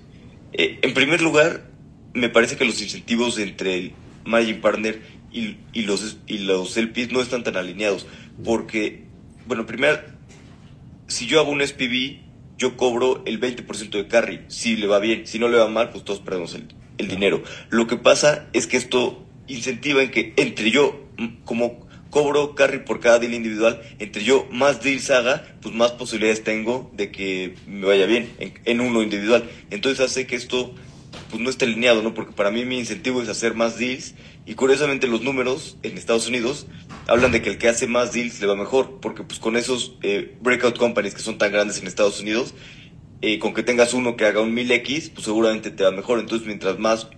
[0.53, 1.71] Eh, en primer lugar,
[2.15, 3.93] me parece que los incentivos entre el
[4.25, 8.07] Managing Partner y, y, los, y los LPs no están tan alineados,
[8.45, 9.08] porque,
[9.49, 9.99] bueno, primero,
[11.07, 12.21] si yo hago un SPV,
[12.59, 15.91] yo cobro el 20% de carry, si le va bien, si no le va mal,
[15.91, 17.43] pues todos perdemos el, el dinero.
[17.71, 21.09] Lo que pasa es que esto incentiva en que entre yo,
[21.47, 26.45] como cobro carry por cada deal individual, entre yo más deals haga, pues más posibilidades
[26.45, 29.49] tengo de que me vaya bien en, en uno individual.
[29.71, 30.75] Entonces hace que esto
[31.31, 32.13] pues no esté alineado, ¿no?
[32.15, 34.15] Porque para mí mi incentivo es hacer más deals
[34.47, 36.67] y curiosamente los números en Estados Unidos
[37.09, 39.97] hablan de que el que hace más deals le va mejor, porque pues con esos
[40.03, 42.55] eh, breakout companies que son tan grandes en Estados Unidos,
[43.21, 46.21] eh, con que tengas uno que haga un 1000X, pues seguramente te va mejor.
[46.21, 47.09] Entonces mientras más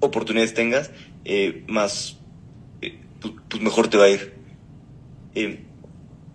[0.00, 0.92] oportunidades tengas,
[1.24, 2.18] eh, más,
[2.80, 4.32] pues, pues, mejor te va a ir.
[5.34, 5.58] eso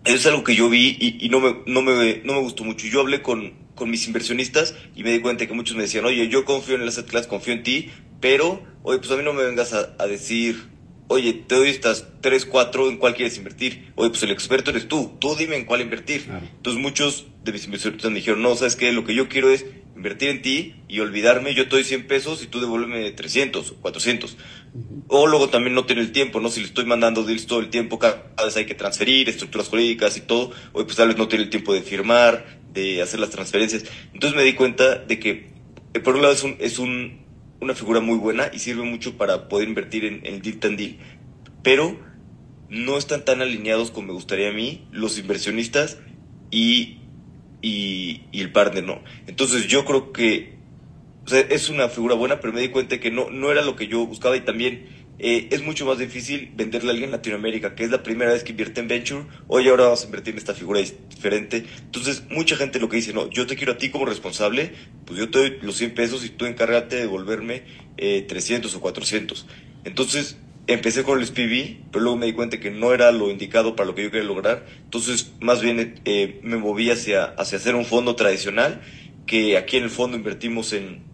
[0.03, 2.85] es algo que yo vi y, no, me, no, me, no me gustó mucho.
[2.87, 6.27] Yo hablé con, con mis inversionistas y me di cuenta que muchos me decían, oye,
[6.27, 9.33] yo confío en el asset class, confío en ti, pero, oye, pues a mí no
[9.33, 10.67] me vengas a, decir,
[11.11, 13.91] oye, te doy estas 3, 4, ¿en cuál quieres invertir?
[13.95, 16.25] Oye, pues el experto eres tú, tú dime en cuál invertir.
[16.29, 18.91] Entonces muchos de mis inversionistas me dijeron, no, ¿sabes qué?
[18.91, 22.41] Lo que yo quiero es invertir en ti y olvidarme, yo te doy 100 pesos
[22.43, 24.37] y tú devuélveme 300 o 400.
[25.09, 26.49] O luego también no tiene el tiempo, ¿no?
[26.49, 30.15] Si le estoy mandando deals todo el tiempo, cada vez hay que transferir, estructuras jurídicas
[30.17, 33.31] y todo, oye, pues tal vez no tiene el tiempo de firmar, de hacer las
[33.31, 33.83] transferencias.
[34.13, 35.49] Entonces me di cuenta de que,
[35.93, 37.20] eh, por un lado, es, un, es un,
[37.61, 40.97] una figura muy buena y sirve mucho para poder invertir en, el deal tan deal,
[41.63, 41.97] pero
[42.69, 45.99] no están tan alineados como me gustaría a mí los inversionistas
[46.49, 46.97] y,
[47.61, 49.03] y, y el partner, ¿no?
[49.27, 50.59] Entonces yo creo que
[51.25, 53.75] o sea, es una figura buena, pero me di cuenta que no, no era lo
[53.75, 57.75] que yo buscaba y también eh, es mucho más difícil venderle a alguien en Latinoamérica,
[57.75, 60.39] que es la primera vez que invierte en Venture, oye, ahora vamos a invertir en
[60.39, 61.63] esta figura diferente.
[61.79, 64.73] Entonces, mucha gente lo que dice, no, yo te quiero a ti como responsable,
[65.05, 67.61] pues yo te doy los 100 pesos y tú encárgate de devolverme
[67.97, 69.45] eh, 300 o 400.
[69.83, 73.75] Entonces, empecé con el SPV, pero luego me di cuenta que no era lo indicado
[73.75, 74.65] para lo que yo quería lograr.
[74.85, 78.81] Entonces, más bien eh, me moví hacia, hacia hacer un fondo tradicional,
[79.27, 81.10] que aquí en el fondo invertimos en,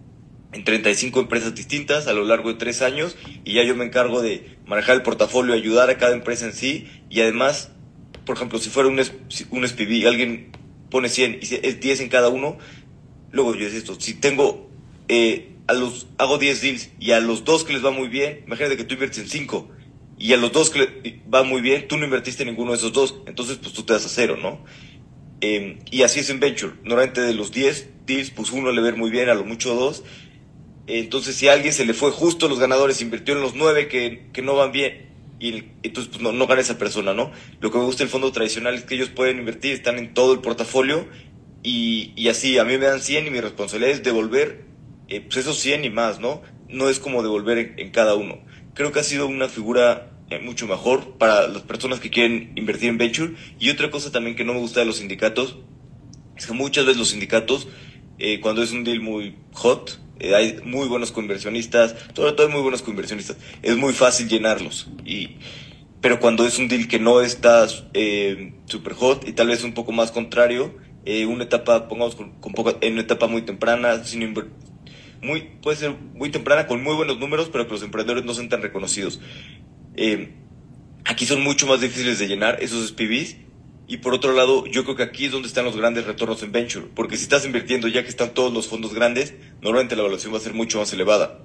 [0.57, 3.15] en 35 empresas distintas a lo largo de tres años
[3.45, 6.87] y ya yo me encargo de manejar el portafolio, ayudar a cada empresa en sí
[7.09, 7.71] y además,
[8.25, 10.51] por ejemplo, si fuera un, un SPV, alguien
[10.89, 12.57] pone 100 y es 10 en cada uno,
[13.31, 14.69] luego yo decía esto, si tengo...
[15.07, 18.43] Eh, a los, hago 10 deals y a los dos que les va muy bien,
[18.47, 19.69] imagínate que tú inviertes en 5
[20.17, 22.77] y a los dos que les va muy bien, tú no invertiste en ninguno de
[22.77, 24.63] esos dos, entonces pues tú te das a cero, ¿no?
[25.41, 28.93] Em, y así es en Venture, normalmente de los 10 deals, pues uno le ve
[28.93, 30.03] muy bien, a lo mucho dos,
[30.87, 34.27] entonces si a alguien se le fue justo los ganadores, invirtió en los 9 que,
[34.33, 35.07] que no van bien,
[35.39, 37.31] y entonces pues no, no gana esa persona, ¿no?
[37.59, 40.33] Lo que me gusta del fondo tradicional es que ellos pueden invertir, están en todo
[40.33, 41.07] el portafolio
[41.61, 44.67] y, y así a mí me dan 100 y mi responsabilidad es devolver
[45.09, 46.41] eh, pues esos 100 y más, ¿no?
[46.67, 48.39] No es como devolver en, cada uno.
[48.73, 52.89] Creo que ha sido una figura eh, mucho mejor para las personas que quieren invertir
[52.89, 53.33] en venture.
[53.59, 55.57] Y otra cosa también que no me gusta de los sindicatos
[56.35, 57.67] es que muchas veces los sindicatos,
[58.19, 62.61] eh, cuando es un deal muy hot, hay muy buenos coinversionistas, sobre todo hay muy
[62.61, 64.87] buenos coinversionistas, es muy fácil llenarlos.
[65.05, 65.37] Y,
[66.01, 69.91] pero cuando es un deal que no está super hot y tal vez un poco
[69.91, 70.75] más contrario,
[71.27, 72.33] una etapa, pongamos con,
[72.81, 74.33] en una etapa muy temprana, sin,
[75.21, 78.49] muy, puede ser muy temprana con muy buenos números, pero que los emprendedores no son
[78.49, 79.19] tan reconocidos.
[79.95, 80.33] Eh,
[81.05, 83.37] aquí son mucho más difíciles de llenar esos SPVs.
[83.87, 86.51] Y por otro lado, yo creo que aquí es donde están los grandes retornos en
[86.51, 90.33] venture, porque si estás invirtiendo ya que están todos los fondos grandes, normalmente la evaluación
[90.33, 91.39] va a ser mucho más elevada.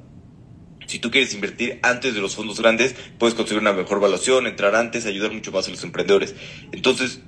[0.89, 4.75] Si tú quieres invertir antes de los fondos grandes, puedes conseguir una mejor evaluación, entrar
[4.75, 6.35] antes, ayudar mucho más a los emprendedores.
[6.73, 7.21] Entonces,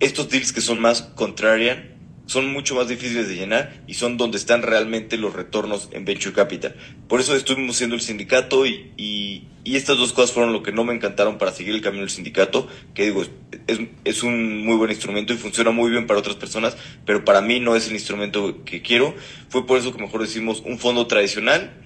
[0.00, 1.95] estos deals que son más contrarian,
[2.26, 6.34] son mucho más difíciles de llenar y son donde están realmente los retornos en Venture
[6.34, 6.74] Capital.
[7.08, 10.84] Por eso estuvimos siendo el sindicato y, y, estas dos cosas fueron lo que no
[10.84, 13.22] me encantaron para seguir el camino del sindicato, que digo,
[13.66, 17.40] es, es, un muy buen instrumento y funciona muy bien para otras personas, pero para
[17.40, 19.14] mí no es el instrumento que quiero.
[19.48, 21.82] Fue por eso que mejor decimos un fondo tradicional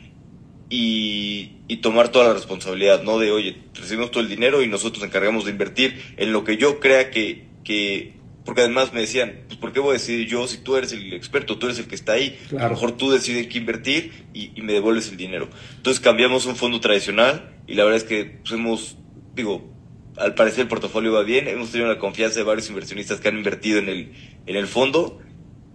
[0.69, 3.19] y, y, tomar toda la responsabilidad, ¿no?
[3.19, 6.59] De, oye, recibimos todo el dinero y nosotros nos encargamos de invertir en lo que
[6.59, 10.47] yo crea que, que porque además me decían, pues ¿por qué voy a decidir yo
[10.47, 12.39] si tú eres el experto, tú eres el que está ahí?
[12.59, 15.49] A lo mejor tú decides qué invertir y, me devuelves el dinero.
[15.77, 18.97] Entonces cambiamos un fondo tradicional y la verdad es que pues, hemos,
[19.35, 19.71] digo,
[20.17, 23.39] al parecer el portafolio va bien, hemos tenido la confianza de varios inversionistas que han
[23.39, 24.13] invertido en el,
[24.47, 25.21] en el fondo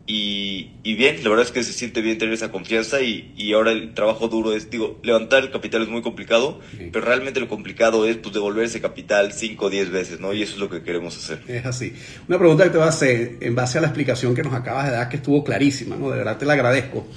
[0.07, 3.53] y, y, bien, la verdad es que se siente bien tener esa confianza y, y,
[3.53, 6.59] ahora el trabajo duro es, digo, levantar el capital es muy complicado,
[6.91, 10.31] pero realmente lo complicado es pues devolver ese capital 5 o 10 veces, ¿no?
[10.33, 11.41] Y eso es lo que queremos hacer.
[11.47, 11.93] Es así.
[12.27, 14.85] Una pregunta que te voy a hacer en base a la explicación que nos acabas
[14.85, 16.11] de dar, que estuvo clarísima, ¿no?
[16.11, 17.07] De verdad te la agradezco.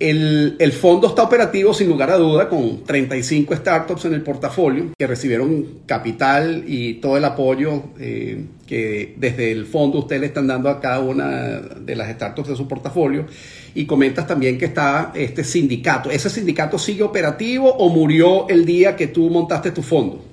[0.00, 5.06] El, fondo está operativo sin lugar a duda con 35 startups en el portafolio que
[5.06, 10.68] recibieron capital y todo el apoyo eh, que desde el fondo ustedes le están dando
[10.68, 13.26] a cada una de las startups de su portafolio.
[13.74, 16.10] Y comentas también que está este sindicato.
[16.10, 20.24] ¿Ese sindicato sigue operativo o murió el día que tú montaste tu fondo?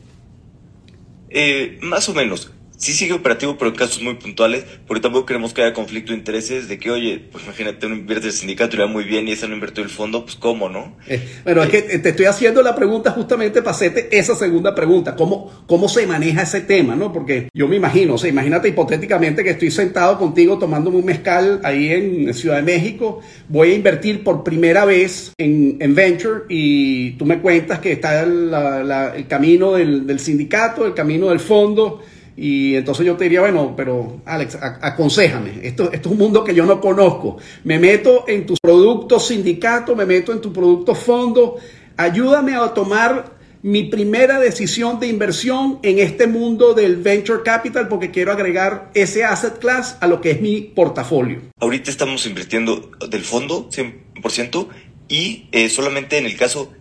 [1.30, 5.54] Eh, más o menos sí sigue operativo, pero en casos muy puntuales, porque tampoco queremos
[5.54, 8.80] que haya conflicto de intereses de que, oye, pues imagínate, uno invierte el sindicato y
[8.80, 10.98] va muy bien y ese no invirtió el fondo, pues cómo, ¿no?
[11.08, 15.16] Eh, bueno, es que te estoy haciendo la pregunta justamente para hacerte esa segunda pregunta,
[15.16, 17.14] ¿cómo, cómo se maneja ese tema, no?
[17.14, 21.62] Porque yo me imagino, o sea, imagínate hipotéticamente que estoy sentado contigo tomándome un mezcal
[21.64, 27.12] ahí en Ciudad de México, voy a invertir por primera vez en, en Venture y
[27.12, 28.52] tú me cuentas que está el,
[29.16, 32.02] el camino del, del sindicato, el camino del fondo,
[32.36, 35.60] y entonces yo te diría, bueno, pero Alex, aconsejame.
[35.64, 37.38] Esto, esto es un mundo que yo no conozco.
[37.64, 41.58] Me meto en tus productos sindicato, me meto en tu producto fondo.
[41.98, 48.10] Ayúdame a tomar mi primera decisión de inversión en este mundo del venture capital porque
[48.10, 51.42] quiero agregar ese asset class a lo que es mi portafolio.
[51.60, 54.68] Ahorita estamos invirtiendo del fondo 100%
[55.08, 56.72] y eh, solamente en el caso,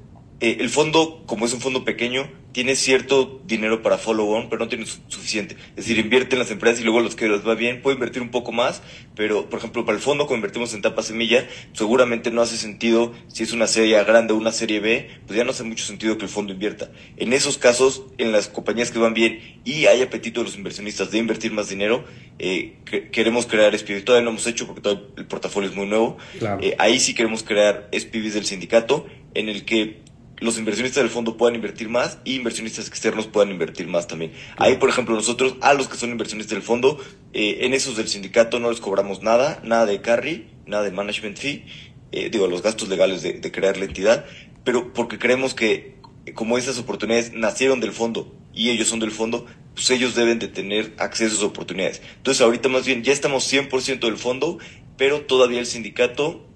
[0.40, 4.68] eh, el fondo, como es un fondo pequeño, tiene cierto dinero para follow-on, pero no
[4.68, 5.56] tiene suficiente.
[5.70, 8.22] Es decir, invierte en las empresas y luego los que les va bien puede invertir
[8.22, 8.82] un poco más,
[9.14, 13.12] pero por ejemplo, para el fondo, cuando invertimos en tapa semilla, seguramente no hace sentido,
[13.28, 15.84] si es una serie A grande o una serie B, pues ya no hace mucho
[15.84, 16.90] sentido que el fondo invierta.
[17.18, 21.10] En esos casos, en las compañías que van bien y hay apetito de los inversionistas
[21.10, 22.04] de invertir más dinero,
[22.38, 22.78] eh,
[23.12, 24.04] queremos crear SPVs.
[24.04, 26.16] Todavía no hemos hecho porque todo el portafolio es muy nuevo.
[26.62, 30.09] Eh, ahí sí queremos crear SPVs del sindicato en el que
[30.40, 34.32] los inversionistas del fondo puedan invertir más y inversionistas externos puedan invertir más también.
[34.56, 36.98] Ahí, por ejemplo, nosotros, a los que son inversionistas del fondo,
[37.32, 41.36] eh, en esos del sindicato no les cobramos nada, nada de carry, nada de management
[41.36, 41.64] fee,
[42.12, 44.24] eh, digo, los gastos legales de, crear la entidad,
[44.64, 45.96] pero porque creemos que
[46.34, 50.48] como esas oportunidades nacieron del fondo y ellos son del fondo, pues ellos deben de
[50.48, 52.02] tener acceso a esas oportunidades.
[52.16, 54.58] Entonces ahorita más bien ya estamos 100% del fondo,
[54.96, 56.49] pero todavía el sindicato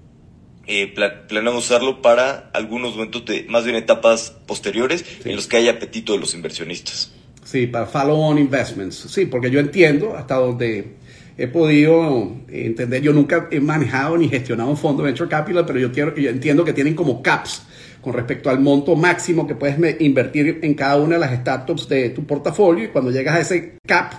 [0.67, 0.93] eh,
[1.29, 6.13] planeamos usarlo para algunos momentos de más bien etapas posteriores en los que hay apetito
[6.13, 7.13] de los inversionistas.
[7.45, 8.97] Sí, para follow-on investments.
[8.97, 10.95] Sí, porque yo entiendo hasta donde
[11.37, 15.79] he podido entender, yo nunca he manejado ni gestionado un fondo de venture capital, pero
[15.79, 17.63] yo, quiero, yo entiendo que tienen como caps
[18.01, 22.11] con respecto al monto máximo que puedes invertir en cada una de las startups de
[22.11, 24.13] tu portafolio y cuando llegas a ese cap,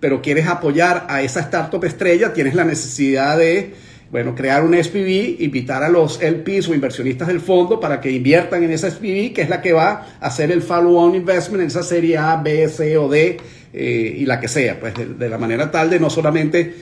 [0.00, 3.74] pero quieres apoyar a esa startup estrella, tienes la necesidad de
[4.12, 8.62] bueno, crear un SPV, invitar a los LPs o inversionistas del fondo para que inviertan
[8.62, 11.82] en esa SPV, que es la que va a hacer el follow-on investment en esa
[11.82, 13.38] serie A, B, C o D
[13.72, 16.74] eh, y la que sea, pues de, la manera tal de no solamente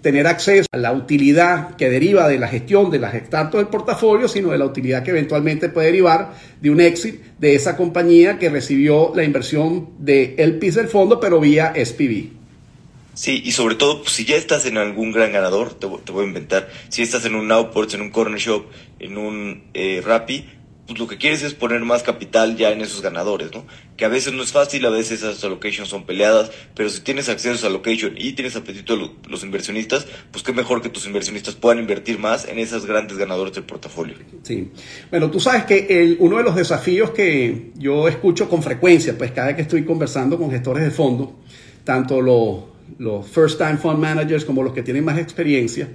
[0.00, 4.26] tener acceso a la utilidad que deriva de la gestión de las startups del portafolio,
[4.26, 8.48] sino de la utilidad que eventualmente puede derivar de un exit de esa compañía que
[8.48, 12.37] recibió la inversión de LPs del fondo, pero vía SPV.
[13.18, 16.24] Sí, y sobre todo, pues, si ya estás en algún gran ganador, te, voy a
[16.24, 18.66] inventar, si estás en un Nowports, en un Corner Shop,
[19.00, 20.44] en un eh, Rappi,
[20.86, 23.66] pues lo que quieres es poner más capital ya en esos ganadores, ¿no?
[23.96, 27.28] Que a veces no es fácil, a veces esas allocations son peleadas, pero si tienes
[27.28, 31.56] acceso a allocation y tienes apetito de los inversionistas, pues qué mejor que tus inversionistas
[31.56, 34.14] puedan invertir más en esos grandes ganadores del portafolio.
[34.44, 34.70] Sí.
[35.10, 39.32] Bueno, tú sabes que el, uno de los desafíos que yo escucho con frecuencia, pues
[39.32, 41.30] cada vez que estoy conversando con gestores de fondos,
[41.82, 42.67] tanto los
[42.98, 45.88] los first time fund managers como los que tienen más experiencia,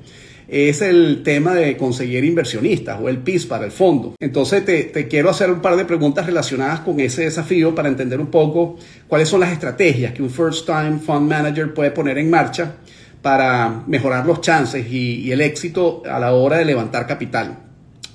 [0.47, 4.15] es el tema de conseguir inversionistas o el PIS para el fondo.
[4.19, 8.27] Entonces te, quiero hacer un par de preguntas relacionadas con ese desafío para entender un
[8.27, 12.75] poco cuáles son las estrategias que un first time fund manager puede poner en marcha
[13.21, 17.57] para mejorar los chances y, el éxito a la hora de levantar capital.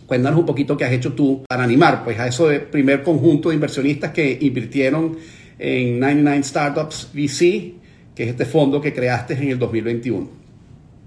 [0.07, 3.55] Cuéntanos un poquito qué has hecho tú para animar pues, a ese primer conjunto de
[3.55, 5.17] inversionistas que invirtieron
[5.59, 7.75] en 99 Startups VC
[8.19, 10.29] que es este fondo que creaste en el 2021.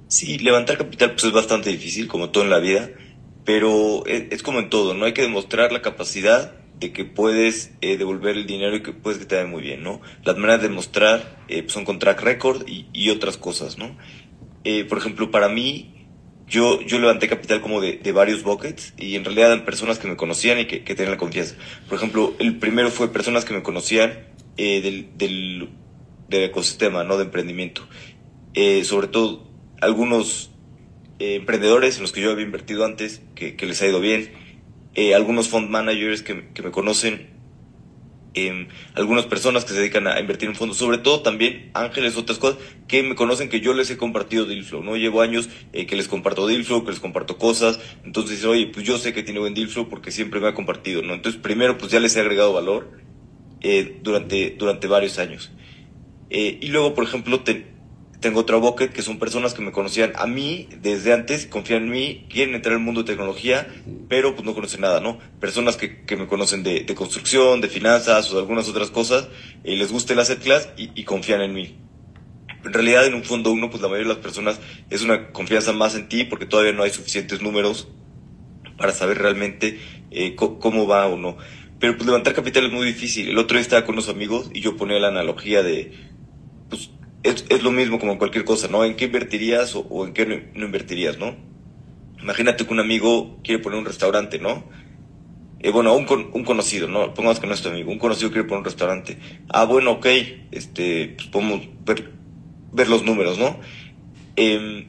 [0.08, 2.89] Sí, levantar capital pues es bastante difícil, como todo en la vida,
[3.43, 5.04] pero es, como en todo, ¿no?
[5.04, 9.19] Hay que demostrar la capacidad de que puedes eh, devolver el dinero y que puedes
[9.19, 10.00] que te vaya muy bien, ¿no?
[10.24, 13.97] Las maneras de demostrar eh, son con track record y, otras cosas, ¿no?
[14.63, 16.08] Eh, por ejemplo, para mí,
[16.47, 20.15] yo, yo levanté capital como de, varios buckets y en realidad eran personas que me
[20.15, 21.56] conocían y que, que tenían la confianza.
[21.89, 24.13] Por ejemplo, el primero fue personas que me conocían
[24.56, 25.69] del
[26.32, 27.17] del ecosistema, ¿no?
[27.17, 27.88] De emprendimiento.
[28.54, 29.48] Eh, sobre todo
[29.80, 30.52] algunos
[31.20, 34.32] eh, emprendedores en los que yo había invertido antes, que, les ha ido bien,
[34.96, 37.30] eh, algunos fund managers que, me conocen,
[38.34, 42.39] em, algunas personas que se dedican a invertir en fondos, sobre todo también ángeles, otras
[42.39, 44.96] cosas, que me conocen que yo les he compartido Dealflow, ¿no?
[44.96, 49.13] Llevo años que les comparto Dealflow, que les comparto cosas, entonces, oye, pues yo sé
[49.13, 51.13] que tiene buen Dealflow porque siempre me ha compartido, ¿no?
[51.13, 52.89] Entonces, primero, pues ya les he agregado valor
[54.02, 55.52] durante, durante varios años.
[56.34, 57.44] Eh, y luego, por ejemplo,
[58.22, 61.89] tengo otro bucket que son personas que me conocían a mí desde antes, confían en
[61.89, 63.67] mí, quieren entrar al mundo de tecnología,
[64.08, 65.20] pero pues no conocen nada, ¿no?
[65.41, 69.28] Personas que, que me conocen de, construcción, de finanzas o de algunas otras cosas,
[69.65, 70.39] y les gusta el asset
[70.78, 71.76] y, confían en mí.
[72.63, 75.74] En realidad, en un fondo uno, pues la mayoría de las personas es una confianza
[75.74, 77.89] más en ti porque todavía no hay suficientes números
[78.78, 79.80] para saber realmente
[80.12, 81.36] eh, cómo va o no.
[81.82, 83.28] Pero pues levantar capital es muy difícil.
[83.28, 86.11] El otro día estaba con unos amigos y yo ponía la analogía de
[87.24, 88.84] es, es, lo mismo como cualquier cosa, ¿no?
[88.84, 91.36] ¿En qué invertirías o, en qué no, invertirías, ¿no?
[92.22, 94.64] Imagínate que un amigo quiere poner un restaurante, ¿no?
[95.60, 97.14] Eh, bueno, un, un conocido, ¿no?
[97.14, 99.18] Pongamos que no es tu amigo, un conocido quiere poner un restaurante.
[99.50, 100.08] Ah, bueno, ok,
[100.52, 102.12] este, pues podemos ver,
[102.72, 103.60] ver los números, ¿no?
[104.36, 104.88] Eh,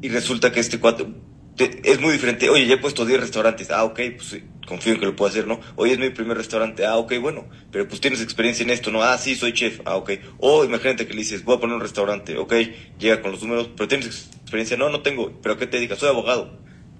[0.00, 1.08] y resulta que este cuatro
[1.56, 2.48] es muy diferente.
[2.50, 3.70] Oye, ya he puesto 10 restaurantes.
[3.70, 5.60] Ah, ok, pues confío en que lo puedo hacer, ¿no?
[5.76, 6.86] Hoy es mi primer restaurante.
[6.86, 7.48] Ah, ok, bueno.
[7.70, 9.02] Pero pues tienes experiencia en esto, ¿no?
[9.02, 9.80] Ah, sí, soy chef.
[9.84, 10.12] Ah, ok.
[10.38, 12.36] O imagínate que le dices, voy a poner un restaurante.
[12.38, 12.54] Ok,
[12.98, 14.76] llega con los números, pero tienes experiencia.
[14.76, 15.40] No, no tengo.
[15.42, 15.98] ¿Pero qué te digas?
[15.98, 16.58] Soy abogado.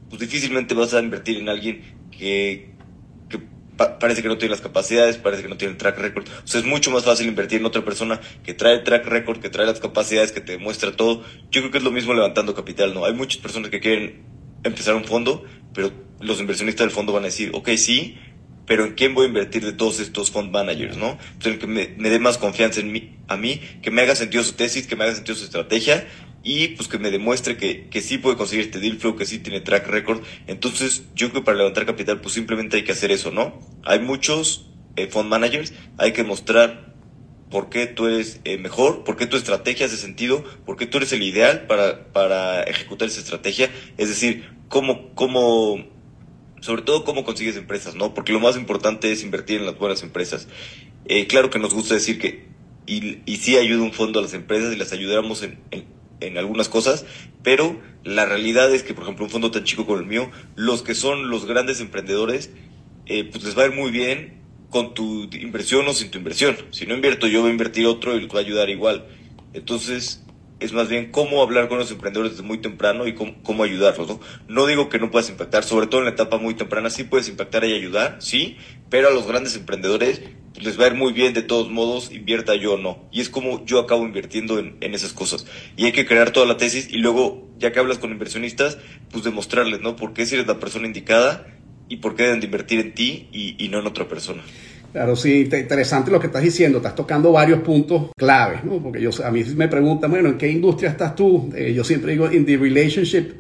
[0.09, 2.73] Pues difícilmente vas a invertir en alguien que,
[3.77, 6.27] parece que no tiene las capacidades, parece que no tiene el track record.
[6.29, 9.41] O sea, es mucho más fácil invertir en otra persona que trae el track record,
[9.41, 11.23] que trae las capacidades, que te demuestra todo.
[11.51, 13.05] Yo creo que es lo mismo levantando capital, ¿no?
[13.05, 14.23] Hay muchas personas que quieren
[14.65, 15.45] empezar un fondo,
[15.75, 18.17] pero los inversionistas del fondo van a decir, ok, sí,
[18.67, 21.19] pero ¿en quién voy a invertir de todos estos fund managers, no?
[21.45, 24.53] El que me, dé más confianza en mí, a mí, que me haga sentido su
[24.53, 26.07] tesis, que me haga sentido su estrategia
[26.45, 29.39] y pues que me demuestre que, que sí puede conseguir este deal flow, que sí
[29.39, 30.23] tiene track record.
[30.47, 33.59] Entonces, yo creo que para levantar capital, pues simplemente hay que hacer eso, ¿no?
[33.85, 36.93] Hay muchos eh, fund managers, hay que mostrar
[37.51, 40.97] por qué tú eres eh, mejor, por qué tu estrategia hace sentido, por qué tú
[40.97, 43.71] eres el ideal para, para ejecutar esa estrategia.
[43.99, 45.85] Es decir, cómo, cómo
[46.63, 48.15] sobre todo cómo consigues empresas, ¿no?
[48.15, 50.49] Porque lo más importante es invertir en las buenas empresas.
[51.05, 52.47] Eh, claro que nos gusta decir que,
[52.87, 55.59] y, sí ayuda un fondo a las empresas y las ayudamos en,
[56.21, 57.05] en, algunas cosas,
[57.43, 60.83] pero la realidad es que, por ejemplo, un fondo tan chico como el mío, los
[60.83, 62.51] que son los grandes emprendedores,
[63.05, 66.57] eh, pues les va a ir muy bien con tu inversión o sin tu inversión.
[66.71, 69.07] Si no invierto yo, voy a invertir otro y les va a ayudar igual.
[69.53, 70.25] Entonces,
[70.63, 74.21] es más bien cómo hablar con los emprendedores desde muy temprano y cómo, ayudarlos, ¿no?
[74.49, 77.29] No digo que no puedas impactar, sobre todo en la etapa muy temprana, sí puedes
[77.29, 78.57] impactar y ayudar, sí,
[78.91, 80.23] pero a los grandes emprendedores
[80.55, 83.09] pues, les va a ir muy bien de todos modos, invierta yo o no.
[83.11, 85.47] Y es como yo acabo invirtiendo en, esas cosas.
[85.77, 88.79] Y hay que crear toda la tesis y luego, ya que hablas con inversionistas,
[89.11, 89.97] pues demostrarles, ¿no?
[89.97, 91.47] Por qué si eres la persona indicada
[91.89, 94.43] y por qué deben de invertir en ti y no en otra persona.
[94.93, 98.83] Claro, sí, interesante lo que estás diciendo, estás tocando varios puntos claves, ¿no?
[98.83, 101.51] Porque yo, a mí me preguntan, bueno, ¿en qué industria estás tú?
[101.57, 103.33] Eh, yo siempre digo, in the relationship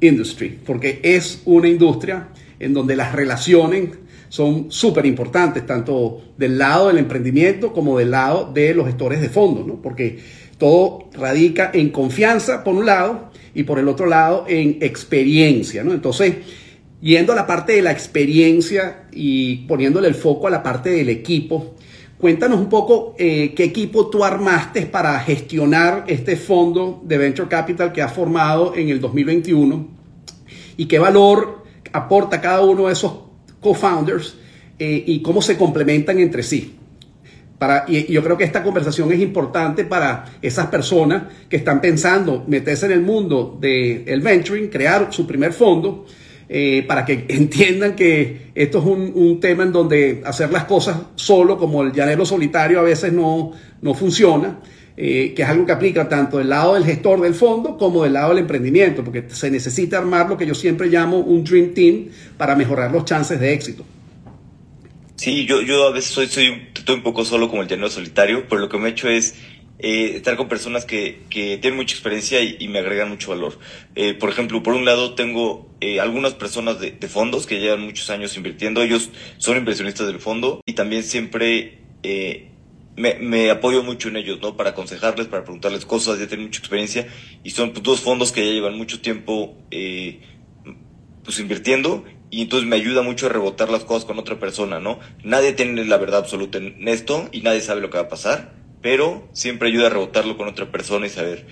[0.00, 2.28] industry, porque es una industria
[2.60, 3.88] en donde las relaciones
[4.28, 9.28] son súper importantes, tanto del lado del emprendimiento como del lado de los gestores de
[9.28, 9.82] fondos, ¿no?
[9.82, 10.20] Porque
[10.56, 15.92] todo radica en confianza, por un lado, y por el otro lado, en experiencia, ¿no?
[15.92, 16.36] Entonces,
[17.02, 21.08] Yendo a la parte de la experiencia y poniéndole el foco a la parte del
[21.08, 21.74] equipo,
[22.16, 27.92] cuéntanos un poco eh, qué equipo tú armaste para gestionar este fondo de Venture Capital
[27.92, 29.88] que has formado en el 2021
[30.76, 33.12] y qué valor aporta cada uno de esos
[33.60, 34.36] co-founders
[34.78, 36.76] eh, y cómo se complementan entre sí.
[37.58, 42.44] Para, y, yo creo que esta conversación es importante para esas personas que están pensando
[42.46, 46.06] meterse en el mundo del venturing, crear su primer fondo
[46.54, 51.56] eh, para que entiendan que esto es un, tema en donde hacer las cosas solo,
[51.56, 54.58] como el llanero solitario, a veces no, no funciona.
[54.94, 58.12] Eh, que es algo que aplica tanto del lado del gestor del fondo como del
[58.12, 62.08] lado del emprendimiento, porque se necesita armar lo que yo siempre llamo un Dream Team
[62.36, 63.86] para mejorar los chances de éxito.
[65.16, 68.44] Sí, yo, yo a veces soy, soy, estoy un poco solo como el llanero solitario,
[68.46, 69.36] pero lo que me he hecho es
[69.84, 73.58] eh, estar con personas que, que, tienen mucha experiencia y, me agregan mucho valor.
[73.96, 78.08] Eh, por ejemplo, por un lado tengo eh, algunas personas de, fondos que llevan muchos
[78.08, 81.80] años invirtiendo, ellos son inversionistas del fondo y también siempre
[82.96, 84.56] me, me, apoyo mucho en ellos, ¿no?
[84.56, 87.08] Para aconsejarles, para preguntarles cosas, ya tienen mucha experiencia
[87.42, 89.56] y son pues, dos fondos que ya llevan mucho tiempo
[91.24, 95.00] pues invirtiendo y entonces me ayuda mucho a rebotar las cosas con otra persona, ¿no?
[95.24, 98.61] Nadie tiene la verdad absoluta en esto y nadie sabe lo que va a pasar
[98.82, 101.46] pero siempre ayuda a rebotarlo con otra persona y saber.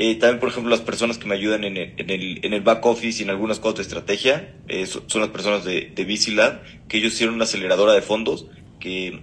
[0.00, 2.60] Eh, también, por ejemplo, las personas que me ayudan en el, en el, en el
[2.60, 6.62] back office y en algunas cosas de estrategia eh, son las personas de, de Lab,
[6.86, 8.46] que ellos hicieron una aceleradora de fondos
[8.78, 9.20] que,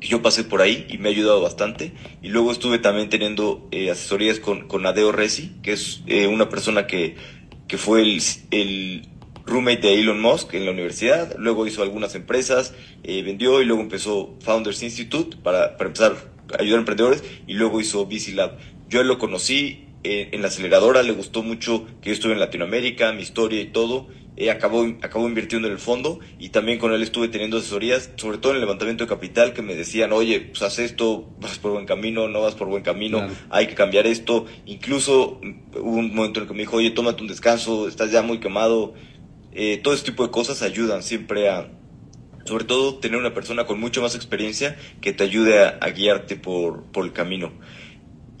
[0.00, 1.92] yo pasé por ahí y me ha ayudado bastante.
[2.22, 6.86] Y luego estuve también teniendo eh, asesorías con, con Adeo Resi, que es una persona
[6.86, 7.16] que,
[7.68, 9.06] que fue el, el
[9.44, 12.72] roommate de Elon Musk en la universidad, luego hizo algunas empresas,
[13.04, 18.06] vendió y luego empezó Founders Institute para, para empezar ayudar a emprendedores y luego hizo
[18.06, 18.58] BC Lab.
[18.88, 23.12] Yo lo conocí eh, en la aceleradora, le gustó mucho que yo estuve en Latinoamérica,
[23.12, 24.08] mi historia y todo.
[24.36, 28.38] Eh, acabó, acabó invirtiendo en el fondo y también con él estuve teniendo asesorías, sobre
[28.38, 31.72] todo en el levantamiento de capital, que me decían, oye, pues haz esto, vas por
[31.72, 34.46] buen camino, no vas por buen camino, hay que cambiar esto.
[34.64, 38.10] Incluso mm, hubo un momento en el que me dijo, oye, tómate un descanso, estás
[38.10, 38.94] ya muy quemado.
[39.52, 41.68] Eh, todo ese tipo de cosas ayudan siempre a,
[42.50, 46.82] sobre todo tener una persona con mucho más experiencia que te ayude a, guiarte por,
[46.86, 47.52] por, el camino.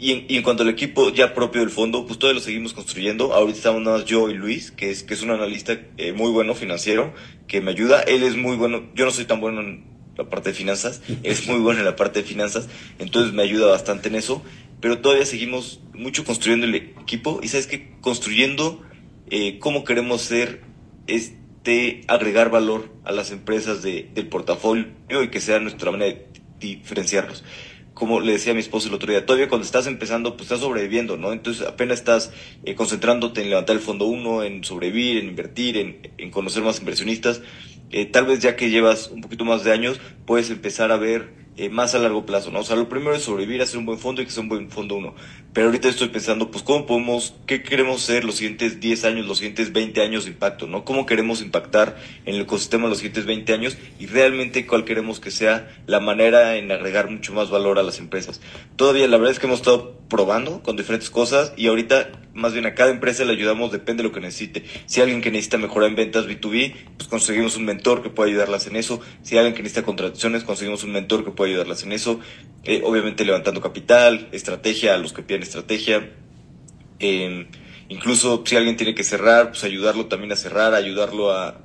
[0.00, 3.32] Y en, cuanto al equipo ya propio del fondo, pues todavía lo seguimos construyendo.
[3.32, 6.32] Ahorita estamos nada más yo y Luis, que es, que es un analista eh, muy
[6.32, 7.14] bueno financiero,
[7.46, 8.00] que me ayuda.
[8.00, 9.84] Él es muy bueno, yo no soy tan bueno en
[10.18, 13.70] la parte de finanzas, es muy bueno en la parte de finanzas, entonces me ayuda
[13.70, 14.42] bastante en eso.
[14.80, 18.82] Pero todavía seguimos mucho construyendo el equipo y sabes que construyendo
[19.30, 20.62] eh, cómo queremos ser
[21.64, 26.26] de agregar valor a las empresas de, del portafolio y que sea nuestra manera de
[26.58, 27.44] diferenciarlos.
[27.92, 30.60] Como le decía a mi esposo el otro día, todavía cuando estás empezando, pues estás
[30.60, 31.32] sobreviviendo, ¿no?
[31.32, 32.32] Entonces apenas estás
[32.64, 36.78] eh, concentrándote en levantar el fondo uno, en sobrevivir, en invertir, en, en conocer más
[36.78, 37.42] inversionistas.
[37.90, 41.39] Eh, tal vez ya que llevas un poquito más de años, puedes empezar a ver
[41.56, 42.60] eh, más a largo plazo, ¿no?
[42.60, 44.70] O sea, lo primero es sobrevivir, hacer un buen fondo y que sea un buen
[44.70, 45.14] fondo uno.
[45.52, 49.38] Pero ahorita estoy pensando, pues, ¿cómo podemos, qué queremos ser los siguientes 10 años, los
[49.38, 50.84] siguientes 20 años de impacto, ¿no?
[50.84, 55.30] ¿Cómo queremos impactar en el ecosistema los siguientes 20 años y realmente cuál queremos que
[55.30, 58.40] sea la manera en agregar mucho más valor a las empresas?
[58.76, 62.66] Todavía la verdad es que hemos estado probando con diferentes cosas y ahorita más bien
[62.66, 64.64] a cada empresa le ayudamos, depende de lo que necesite.
[64.86, 68.66] Si alguien que necesita mejorar en ventas B2B, pues conseguimos un mentor que pueda ayudarlas
[68.66, 69.00] en eso.
[69.22, 72.20] Si alguien que necesita contrataciones, conseguimos un mentor que pueda ayudarlas en eso.
[72.64, 76.10] Eh, obviamente levantando capital, estrategia a los que piden estrategia.
[76.98, 77.48] Em,
[77.88, 81.60] incluso si alguien tiene que cerrar, pues ayudarlo también a cerrar, ayudarlo a,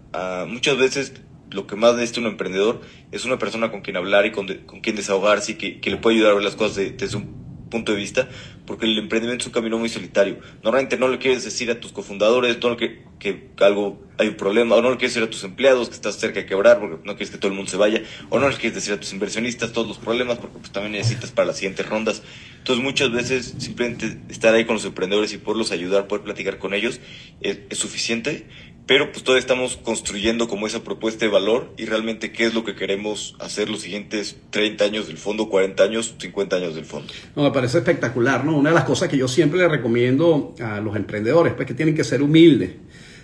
[0.47, 1.13] muchas veces
[1.51, 4.79] lo que más necesita un emprendedor es una persona con quien hablar y con, con
[4.79, 7.45] quien desahogarse y que, que, le puede ayudar a ver las cosas desde un
[7.75, 8.27] punto de vista,
[8.65, 10.39] porque el emprendimiento es un camino muy solitario.
[10.63, 14.75] Normalmente no le quieres decir a tus cofundadores no que, que algo hay un problema,
[14.75, 17.15] o no le quieres decir a tus empleados que estás cerca de quebrar porque no
[17.15, 19.73] quieres que todo el mundo se vaya, o no le quieres decir a tus inversionistas
[19.73, 22.23] todos los problemas porque pues, también necesitas para las siguientes rondas.
[22.57, 26.73] Entonces muchas veces simplemente estar ahí con los emprendedores y poderlos ayudar, poder platicar con
[26.73, 26.99] ellos
[27.41, 28.47] es, es suficiente
[28.87, 32.63] pero pues todavía estamos construyendo como esa propuesta de valor y realmente qué es lo
[32.63, 37.11] que queremos hacer los siguientes 30 años del fondo, 40 años, 50 años del fondo.
[37.35, 38.57] No, me parece espectacular, ¿no?
[38.57, 41.95] Una de las cosas que yo siempre le recomiendo a los emprendedores, pues que tienen
[41.95, 42.71] que ser humildes.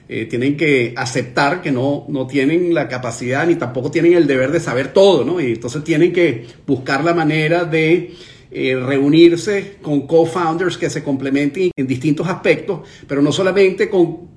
[0.09, 4.51] Eh, tienen que aceptar que no, no tienen la capacidad ni tampoco tienen el deber
[4.51, 5.39] de saber todo, ¿no?
[5.39, 8.13] Y entonces tienen que buscar la manera de
[8.51, 14.31] eh, reunirse con co-founders que se complementen en distintos aspectos, pero no solamente con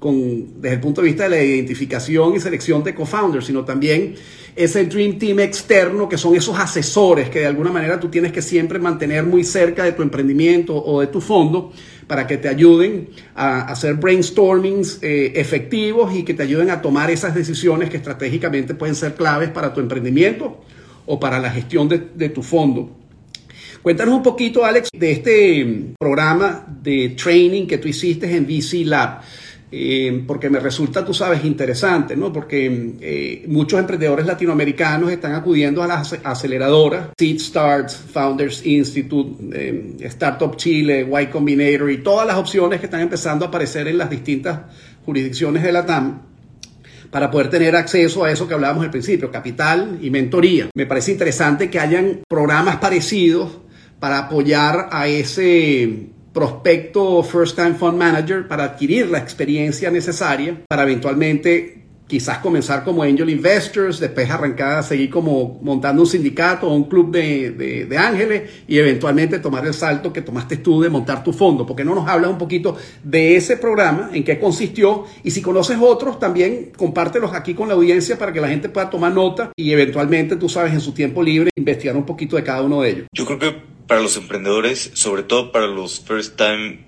[0.00, 4.14] desde el punto de vista de la identificación y selección de co-founders, sino también
[4.54, 8.40] ese Dream Team externo, que son esos asesores que de alguna manera tú tienes que
[8.40, 11.72] siempre mantener muy cerca de tu emprendimiento o de tu fondo
[12.06, 17.10] para que te ayuden a hacer brainstormings eh, efectivos y que te ayuden a tomar
[17.10, 20.62] esas decisiones que estratégicamente pueden ser claves para tu emprendimiento
[21.04, 22.90] o para la gestión de, de tu fondo.
[23.82, 29.20] Cuéntanos un poquito, Alex, de este programa de training que tú hiciste en VC Lab.
[29.70, 32.32] Eh, porque me resulta, tú sabes, interesante, ¿no?
[32.32, 39.96] Porque eh, muchos emprendedores latinoamericanos están acudiendo a las aceleradoras, Seed Starts, Founders Institute, eh,
[40.02, 44.08] Startup Chile, Y Combinator y todas las opciones que están empezando a aparecer en las
[44.08, 44.60] distintas
[45.04, 46.22] jurisdicciones de la TAM
[47.10, 50.68] para poder tener acceso a eso que hablábamos al principio, capital y mentoría.
[50.74, 53.58] Me parece interesante que hayan programas parecidos
[53.98, 60.82] para apoyar a ese prospecto First Time Fund Manager para adquirir la experiencia necesaria para
[60.82, 66.74] eventualmente quizás comenzar como angel investors, después arrancar a seguir como montando un sindicato o
[66.74, 71.24] un club de, de, ángeles y eventualmente tomar el salto que tomaste tú de montar
[71.24, 71.66] tu fondo.
[71.66, 75.04] porque no nos hablas un poquito de ese programa, en qué consistió?
[75.24, 78.88] Y si conoces otros, también compártelos aquí con la audiencia para que la gente pueda
[78.88, 82.62] tomar nota y eventualmente, tú sabes, en su tiempo libre, investigar un poquito de cada
[82.62, 83.06] uno de ellos.
[83.12, 86.84] Yo creo que para los emprendedores, sobre todo para los first time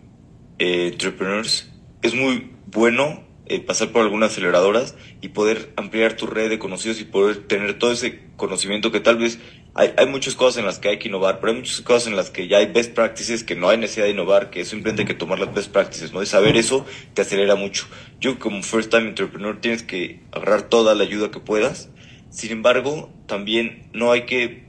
[0.59, 1.71] eh, entrepreneurs,
[2.03, 7.01] es muy bueno eh, pasar por algunas aceleradoras y poder ampliar tu red de conocidos
[7.01, 9.39] y poder tener todo ese conocimiento que tal vez
[9.75, 12.17] hay, hay muchas cosas en las que hay que innovar, pero hay muchas cosas en
[12.17, 15.09] las que ya hay best practices que no hay necesidad de innovar, que simplemente hay
[15.09, 16.21] que tomar las best practices, ¿no?
[16.21, 16.85] De saber eso
[17.15, 17.87] te acelera mucho.
[18.21, 21.91] Yo como first time entrepreneur tienes que agarrar toda la ayuda que puedas.
[22.31, 24.69] Sin embargo, también no hay que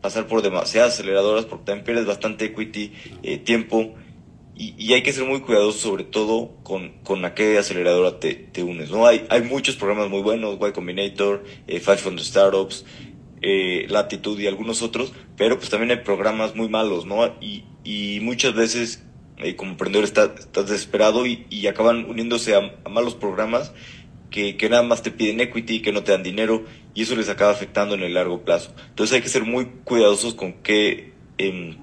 [0.00, 2.92] pasar por demasiadas aceleradoras porque también pierdes bastante equity,
[3.22, 3.94] eh, tiempo
[4.62, 8.62] y, hay que ser muy cuidadoso sobre todo con, con a qué aceleradora te, te
[8.62, 8.90] unes.
[8.90, 9.06] ¿no?
[9.06, 12.84] Hay, hay muchos programas muy buenos, Y Combinator, eh, Five Fund Startups,
[13.40, 17.26] eh, Latitude y algunos otros, pero pues también hay programas muy malos, ¿no?
[17.40, 19.02] Y, y muchas veces
[19.38, 23.72] eh, como emprendedor estás, estás desesperado y, y acaban uniéndose a, a malos programas
[24.30, 27.28] que, que, nada más te piden equity, que no te dan dinero y eso les
[27.28, 28.72] acaba afectando en el largo plazo.
[28.90, 31.76] Entonces hay que ser muy cuidadosos con qué, eh,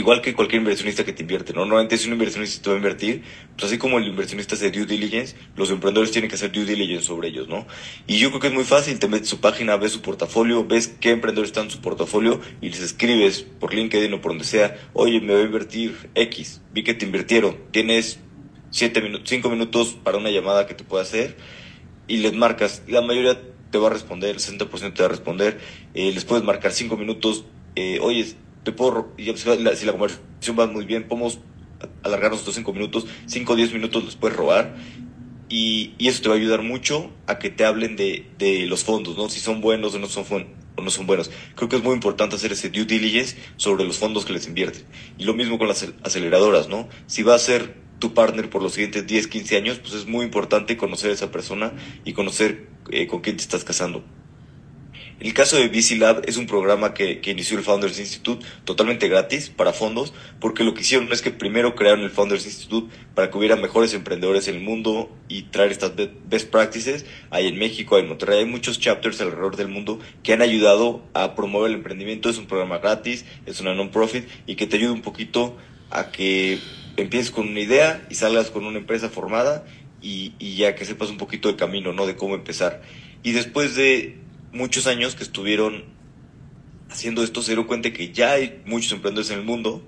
[0.00, 1.60] igual que cualquier inversionista que te invierte, ¿no?
[1.60, 3.22] Normalmente si un inversionista te va a invertir,
[3.54, 7.06] pues así como el inversionista hace due diligence, los emprendedores tienen que hacer due diligence
[7.06, 7.66] sobre ellos, ¿no?
[8.06, 10.88] Y yo creo que es muy fácil, te metes su página, ves su portafolio, ves
[10.88, 14.76] qué emprendedores están en su portafolio y les escribes por LinkedIn o por donde sea,
[14.94, 18.18] oye, me voy a invertir X, vi que te invirtieron, tienes
[18.70, 21.36] siete minutos, cinco minutos para una llamada que te pueda hacer
[22.08, 23.38] y les marcas, la mayoría
[23.70, 25.60] te va a responder, el 60% te va a responder,
[25.94, 27.44] eh, les puedes marcar cinco minutos,
[27.76, 28.26] eh, oye,
[28.62, 29.24] te puedo, si
[29.58, 31.40] la, si la conversación va muy bien, podemos
[32.02, 34.76] alargarnos estos cinco minutos, cinco o diez minutos les puedes robar,
[35.48, 38.84] y, y, eso te va a ayudar mucho a que te hablen de, de los
[38.84, 39.28] fondos, ¿no?
[39.28, 40.24] Si son buenos o no son,
[40.76, 41.28] o no son buenos.
[41.56, 44.84] Creo que es muy importante hacer ese due diligence sobre los fondos que les invierten.
[45.18, 46.88] Y lo mismo con las aceleradoras, ¿no?
[47.08, 50.24] Si va a ser tu partner por los siguientes 10, 15 años, pues es muy
[50.24, 51.72] importante conocer a esa persona
[52.04, 54.04] y conocer eh, con quién te estás casando.
[55.20, 59.50] El caso de VC Lab es un programa que, inició el Founders Institute totalmente gratis
[59.50, 63.36] para fondos, porque lo que hicieron es que primero crearon el Founders Institute para que
[63.36, 65.92] hubiera mejores emprendedores en el mundo y traer estas
[66.24, 67.04] best practices.
[67.28, 71.02] Hay en México, hay en Monterrey, hay muchos chapters alrededor del mundo que han ayudado
[71.12, 72.30] a promover el emprendimiento.
[72.30, 75.54] Es un programa gratis, es una non-profit y que te ayuda un poquito
[75.90, 76.60] a que
[76.96, 79.66] empieces con una idea y salgas con una empresa formada
[80.00, 82.06] y, y, ya que sepas un poquito del camino, ¿no?
[82.06, 82.80] De cómo empezar.
[83.22, 84.16] Y después de
[84.52, 85.84] muchos años que estuvieron
[86.90, 89.82] haciendo esto, se dieron cuenta que ya hay muchos emprendedores en el mundo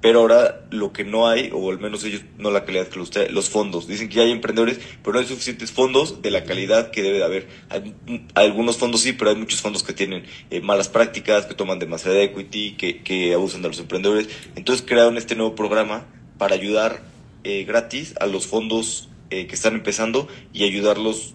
[0.00, 3.10] pero ahora lo que no hay, o al menos ellos no la calidad que los,
[3.30, 3.86] los fondos.
[3.86, 7.18] Dicen que ya hay emprendedores, pero no hay suficientes fondos de la calidad que debe
[7.18, 7.48] de haber.
[7.68, 7.94] Hay,
[8.34, 12.18] algunos fondos sí, pero hay muchos fondos que tienen eh, malas prácticas, que toman demasiada
[12.22, 14.28] equity, que, que abusan de los emprendedores.
[14.56, 16.06] Entonces crearon este nuevo programa
[16.38, 17.02] para ayudar
[17.44, 21.34] eh, gratis a los fondos eh, que están empezando y ayudarlos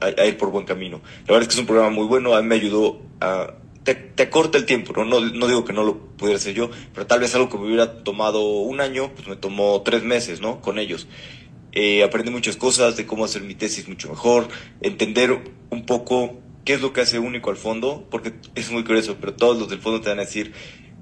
[0.00, 1.00] a, ir por buen camino.
[1.26, 3.94] La verdad es que es un programa muy bueno, a mí me ayudó a te,
[3.94, 5.04] te, acorta el tiempo, ¿no?
[5.04, 5.20] ¿no?
[5.20, 8.02] No digo que no lo pudiera hacer yo, pero tal vez algo que me hubiera
[8.02, 10.60] tomado un año, pues me tomó tres meses, ¿no?
[10.60, 11.06] Con ellos.
[11.70, 14.48] Eh, aprendí muchas cosas de cómo hacer mi tesis mucho mejor,
[14.80, 15.38] entender
[15.70, 19.34] un poco qué es lo que hace único al fondo, porque es muy curioso, pero
[19.34, 20.52] todos los del fondo te van a decir,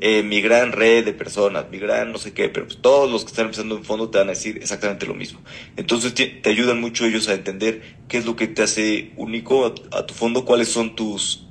[0.00, 3.24] eh, mi gran red de personas, mi gran no sé qué, pero pues todos los
[3.24, 5.40] que están empezando en fondo te van a decir exactamente lo mismo.
[5.76, 10.06] Entonces te, ayudan mucho ellos a entender qué es lo que te hace único a,
[10.06, 11.46] tu fondo, cuáles son tus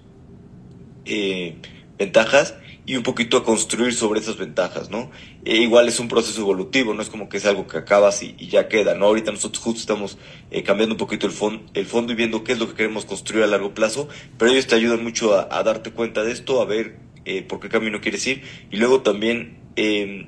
[1.06, 1.56] eh,
[1.98, 5.10] ventajas y un poquito a construir sobre esas ventajas, ¿no?
[5.46, 8.36] E igual es un proceso evolutivo, no es como que es algo que acabas y,
[8.38, 9.06] y ya queda, ¿no?
[9.06, 10.18] Ahorita nosotros justo estamos
[10.52, 13.06] eh, cambiando un poquito el, fond, el fondo y viendo qué es lo que queremos
[13.06, 16.66] construir a largo plazo, pero ellos te ayudan mucho a darte cuenta de esto, a
[16.66, 20.28] ver eh, por qué camino quieres ir y luego también eh,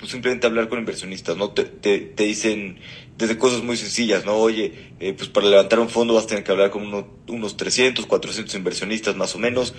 [0.00, 1.50] pues simplemente hablar con inversionistas, ¿no?
[1.50, 2.78] Te, te, te, dicen
[3.18, 4.34] desde cosas muy sencillas, ¿no?
[4.36, 7.58] Oye, eh, pues para levantar un fondo vas a tener que hablar con uno, unos
[7.58, 9.74] 300, 400 inversionistas más o menos.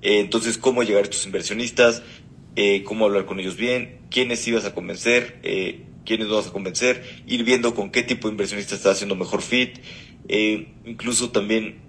[0.00, 2.02] Eh, entonces, ¿cómo llegar a estos inversionistas?
[2.56, 3.98] Eh, ¿Cómo hablar con ellos bien?
[4.10, 5.38] ¿Quiénes ibas a convencer?
[5.42, 7.04] Eh, ¿Quiénes vas a convencer?
[7.26, 9.80] Ir viendo con qué tipo de inversionista estás haciendo mejor fit.
[10.86, 11.80] Incluso también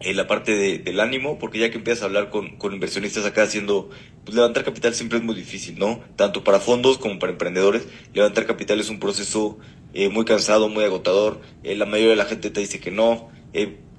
[0.00, 3.26] en la parte de, del ánimo, porque ya que empiezas a hablar con, con inversionistas
[3.26, 3.90] acá haciendo,
[4.24, 6.00] pues levantar capital siempre es muy difícil, ¿no?
[6.16, 7.86] Tanto para fondos como para emprendedores.
[8.14, 9.58] Levantar capital es un proceso
[9.92, 11.40] eh, muy cansado, muy agotador.
[11.62, 13.28] Eh, la mayoría de la gente te dice que no.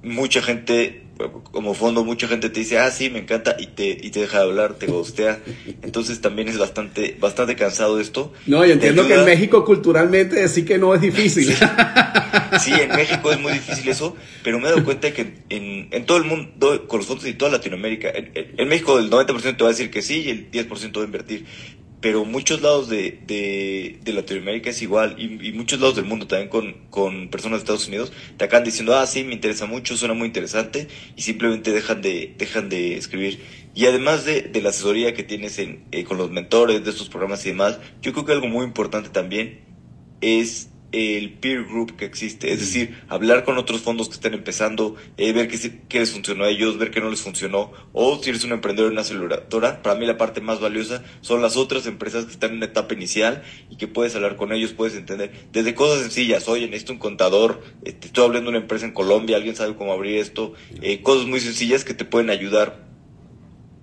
[0.03, 1.03] Mucha gente,
[1.51, 4.39] como fondo, mucha gente te dice, ah, sí, me encanta, y te, y te deja
[4.39, 5.39] de hablar, te gustea.
[5.83, 8.33] Entonces también es bastante, bastante cansado esto.
[8.47, 11.55] No, y entiendo que en México culturalmente decir que no es difícil.
[12.59, 16.05] Sí, en México es muy difícil eso, pero me he dado cuenta que en, en
[16.05, 19.63] todo el mundo, con los fondos y toda Latinoamérica, en, en México el 90% te
[19.63, 21.45] va a decir que sí y el 10% va a invertir
[22.01, 26.49] pero muchos lados de, de, Latinoamérica es igual y, y, muchos lados del mundo también
[26.49, 30.15] con, con personas de Estados Unidos te acaban diciendo, ah, sí, me interesa mucho, suena
[30.15, 33.39] muy interesante y simplemente dejan de, dejan de escribir.
[33.73, 37.07] Y además de, de la asesoría que tienes en, eh, con los mentores de estos
[37.07, 39.61] programas y demás, yo creo que algo muy importante también
[40.19, 44.95] es el peer group que existe, es decir, hablar con otros fondos que están empezando,
[45.17, 48.29] eh, ver qué, qué, les funcionó a ellos, ver qué no les funcionó, o si
[48.29, 51.85] eres un emprendedor en una aceleradora, para mí la parte más valiosa son las otras
[51.85, 55.31] empresas que están en una etapa inicial y que puedes hablar con ellos, puedes entender,
[55.51, 58.93] desde cosas sencillas, oye, necesito un contador, eh, te estoy hablando de una empresa en
[58.93, 62.85] Colombia, alguien sabe cómo abrir esto, eh, cosas muy sencillas que te pueden ayudar,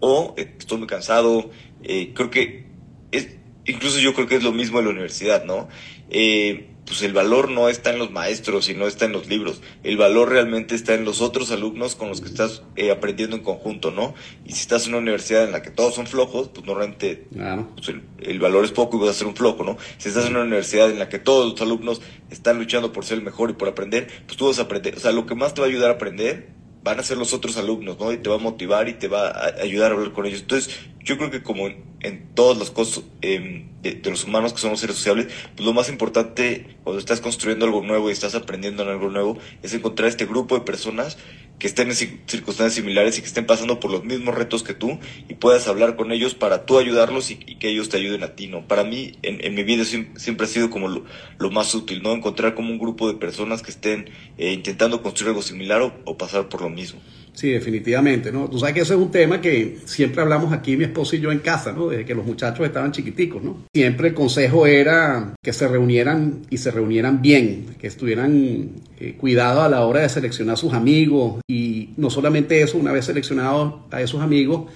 [0.00, 1.50] o eh, estoy muy cansado,
[1.82, 2.66] creo que
[3.12, 3.28] es,
[3.64, 5.68] incluso yo creo que es lo mismo en la universidad, ¿no?
[6.10, 9.60] Eh, pues el valor no está en los maestros y no está en los libros.
[9.84, 13.42] El valor realmente está en los otros alumnos con los que estás eh, aprendiendo en
[13.42, 14.14] conjunto, ¿no?
[14.46, 17.68] Y si estás en una universidad en la que todos son flojos, pues normalmente claro.
[17.76, 19.76] pues el, el, valor es poco y vas a ser un flojo, ¿no?
[19.98, 23.18] Si estás en una universidad en la que todos los alumnos están luchando por ser
[23.18, 24.96] el mejor y por aprender, pues tú vas a aprender.
[24.96, 26.48] O sea, lo que más te va a ayudar a aprender
[26.82, 28.12] van a ser los otros alumnos, ¿no?
[28.12, 30.40] Y te va a motivar y te va a ayudar a hablar con ellos.
[30.40, 34.80] Entonces, yo creo que como en, todas las cosas de, de, los humanos que somos
[34.80, 38.90] seres sociables, pues lo más importante cuando estás construyendo algo nuevo y estás aprendiendo en
[38.90, 41.18] algo nuevo es encontrar este grupo de personas
[41.58, 44.98] que estén en circunstancias similares y que estén pasando por los mismos retos que tú
[45.28, 48.46] y puedas hablar con ellos para tú ayudarlos y, que ellos te ayuden a ti,
[48.46, 48.66] ¿no?
[48.68, 52.12] Para mí, en, mi vida siempre, ha sido como lo, más útil, ¿no?
[52.12, 56.48] Encontrar como un grupo de personas que estén eh, intentando construir algo similar o pasar
[56.48, 57.00] por lo mismo.
[57.32, 58.48] Sí, definitivamente, ¿no?
[58.48, 61.30] Tú sabes que ese es un tema que siempre hablamos aquí, mi esposo y yo
[61.30, 61.88] en casa, ¿no?
[61.88, 63.64] Desde que los muchachos estaban chiquiticos, ¿no?
[63.72, 69.64] Siempre el consejo era que se reunieran y se reunieran bien, que estuvieran eh, cuidados
[69.64, 73.74] a la hora de seleccionar a sus amigos y no solamente eso, una vez seleccionados
[73.90, 74.70] a esos amigos,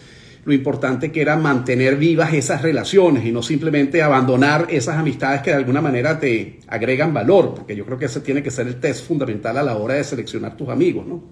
[0.45, 5.51] lo importante que era mantener vivas esas relaciones y no simplemente abandonar esas amistades que
[5.51, 8.81] de alguna manera te agregan valor, porque yo creo que ese tiene que ser el
[8.81, 11.25] test fundamental a la hora de seleccionar tus amigos, ¿no?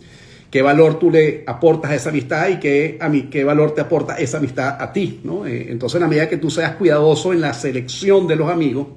[0.51, 3.81] Qué valor tú le aportas a esa amistad y qué, a mí, qué valor te
[3.81, 5.21] aporta esa amistad a ti.
[5.25, 5.47] ¿no?
[5.47, 8.89] Eh, entonces, en la medida que tú seas cuidadoso en la selección de los amigos,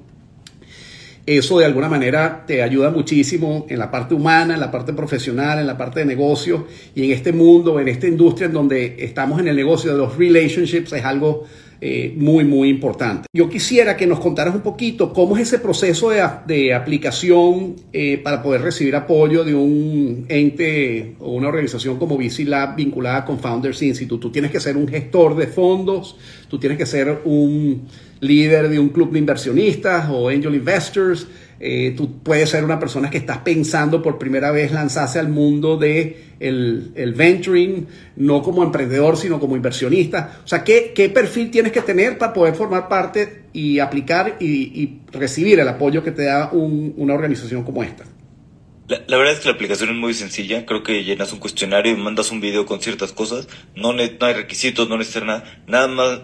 [1.26, 5.58] eso de alguna manera te ayuda muchísimo en la parte humana, en la parte profesional,
[5.58, 9.40] en la parte de negocio y en este mundo, en esta industria en donde estamos
[9.40, 11.44] en el negocio de los relationships, es algo
[11.80, 13.28] eh, muy, muy importante.
[13.32, 18.42] Yo quisiera que nos contaras un poquito cómo es ese proceso de, aplicación eh, para
[18.42, 23.82] poder recibir apoyo de un ente o una organización como VC Lab vinculada con Founders
[23.82, 24.20] Institute.
[24.20, 26.16] Tú tienes que ser un gestor de fondos,
[26.48, 27.82] tú tienes que ser un
[28.20, 31.26] líder de un club de inversionistas o angel investors.
[31.66, 35.78] Eh, tú puedes ser una persona que estás pensando por primera vez lanzarse al mundo
[35.78, 37.86] de el, venturing,
[38.16, 40.40] no como emprendedor, sino como inversionista.
[40.44, 44.98] O sea, ¿qué, ¿qué, perfil tienes que tener para poder formar parte y aplicar y,
[45.10, 48.04] recibir el apoyo que te da una organización como esta?
[48.86, 50.66] La, verdad es que la aplicación es muy sencilla.
[50.66, 53.48] Creo que llenas un cuestionario y mandas un video con ciertas cosas.
[53.74, 55.62] No, no hay requisitos, no necesitas nada.
[55.66, 56.20] Nada más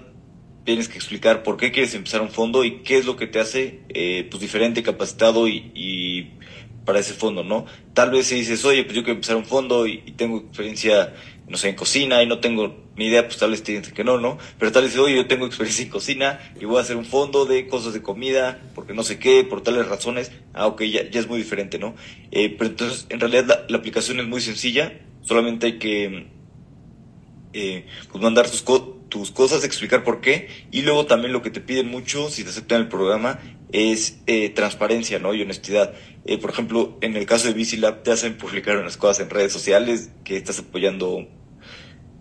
[0.64, 3.40] tienes que explicar por qué quieres empezar un fondo y qué es lo que te
[3.40, 6.32] hace eh, pues diferente, capacitado y,
[6.84, 7.66] para ese fondo, ¿no?
[7.94, 11.14] Tal vez si dices, oye, pues yo quiero empezar un fondo y, tengo experiencia,
[11.46, 14.02] no sé, en cocina y no tengo ni idea, pues tal vez te dicen que
[14.02, 14.38] no, ¿no?
[14.58, 17.46] Pero tal vez oye, yo tengo experiencia en cocina y voy a hacer un fondo
[17.46, 20.32] de cosas de comida, porque no sé qué, por tales razones.
[20.52, 21.94] Ah, ok, ya, ya es muy diferente, ¿no?
[22.30, 26.26] Eh, pero entonces, en realidad la, aplicación es muy sencilla, solamente hay que
[27.52, 30.48] eh, pues mandar tus cosas tus cosas, explicar por qué.
[30.70, 33.38] Y luego también lo que te piden mucho, si te aceptan el programa,
[33.72, 35.34] es eh, transparencia ¿no?
[35.34, 35.92] y honestidad.
[36.24, 39.52] Eh, por ejemplo, en el caso de BC te hacen publicar unas cosas en redes
[39.52, 41.28] sociales que estás apoyando.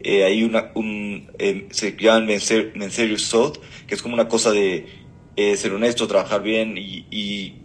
[0.02, 5.08] Eh, hay una, un, eh, se llaman Menserious South, que es como una cosa de
[5.56, 7.56] ser honesto, trabajar bien y, y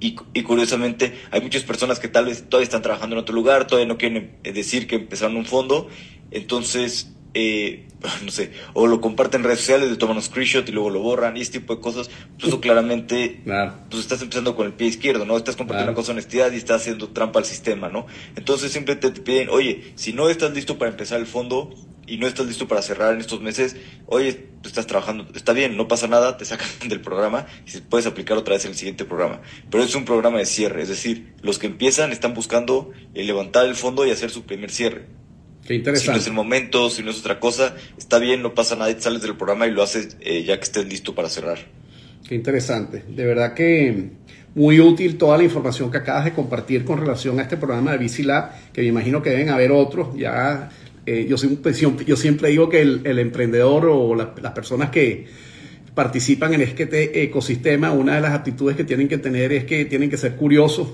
[0.00, 3.66] y, y, curiosamente hay muchas personas que tal vez todavía están trabajando en otro lugar,
[3.66, 5.88] todavía no quieren decir que empezaron un fondo,
[6.30, 7.86] entonces eh,
[8.24, 11.00] no sé, o lo comparten en redes sociales, le toman un screenshot y luego lo
[11.00, 13.42] borran y este tipo de cosas, pues eso claramente,
[13.90, 15.36] pues estás empezando con el pie izquierdo, ¿no?
[15.36, 18.06] Estás compartiendo cosa de honestidad y estás haciendo trampa al sistema, ¿no?
[18.34, 21.74] Entonces siempre te, piden, oye, si no estás listo para empezar el fondo
[22.08, 23.76] y no estás listo para cerrar en estos meses,
[24.06, 28.36] oye, estás trabajando, está bien, no pasa nada, te sacan del programa y puedes aplicar
[28.36, 29.42] otra vez en el siguiente programa.
[29.70, 33.76] Pero es un programa de cierre, es decir, los que empiezan están buscando levantar el
[33.76, 35.06] fondo y hacer su primer cierre.
[35.68, 38.98] Si no es el momento, si no es otra cosa, está bien, no pasa nada,
[38.98, 41.58] sales del programa y lo haces eh, ya que estés listo para cerrar.
[42.26, 43.04] Qué interesante.
[43.06, 44.12] De verdad que
[44.54, 47.98] muy útil toda la información que acabas de compartir con relación a este programa de
[47.98, 50.16] BC Lab, que me imagino que deben haber otros.
[50.16, 50.70] Ya,
[51.04, 55.26] eh, yo, pues, yo siempre digo que el, emprendedor o las personas que
[55.94, 60.08] participan en este ecosistema, una de las actitudes que tienen que tener es que tienen
[60.08, 60.88] que ser curiosos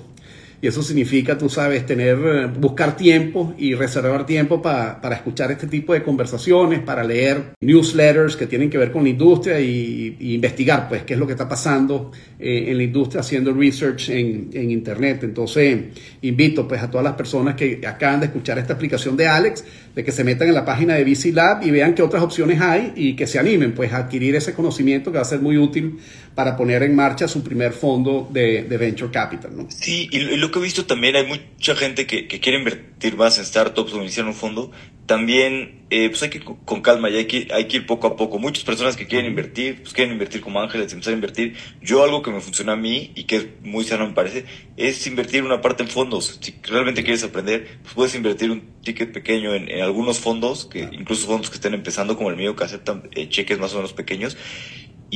[0.65, 5.93] y eso significa, tú sabes, tener, buscar tiempo y reservar tiempo para escuchar este tipo
[5.93, 11.03] de conversaciones, para leer newsletters que tienen que ver con la industria y, investigar, pues,
[11.03, 15.25] qué es lo que está pasando eh, en la industria haciendo research en, en, Internet.
[15.25, 15.81] Entonces,
[16.23, 20.05] invito, pues, a todas las personas que acaban de escuchar esta aplicación de Alex, de
[20.05, 22.93] que se metan en la página de VC Lab y vean qué otras opciones hay
[22.97, 25.99] y que se animen, pues, a adquirir ese conocimiento que va a ser muy útil
[26.35, 29.67] para poner en marcha su primer fondo de, Venture Capital, ¿no?
[29.71, 33.45] Sí, y lo, que he visto también, hay mucha gente que, quiere invertir más en
[33.45, 34.73] startups o iniciar un fondo.
[35.07, 38.07] También, eh, pues hay que ir con calma y hay que, hay que ir poco
[38.07, 38.39] a poco.
[38.39, 41.57] Muchas personas que quieren invertir, pues quieren invertir como ángeles, empezar a invertir.
[41.83, 44.47] Yo algo que me funciona a mí y que es muy sano me parece,
[44.77, 46.39] es invertir una parte en fondos.
[46.41, 51.27] Si realmente quieres aprender, pues puedes invertir un ticket pequeño en, algunos fondos, que incluso
[51.27, 54.39] fondos que estén empezando como el mío, que aceptan eh, cheques más o menos pequeños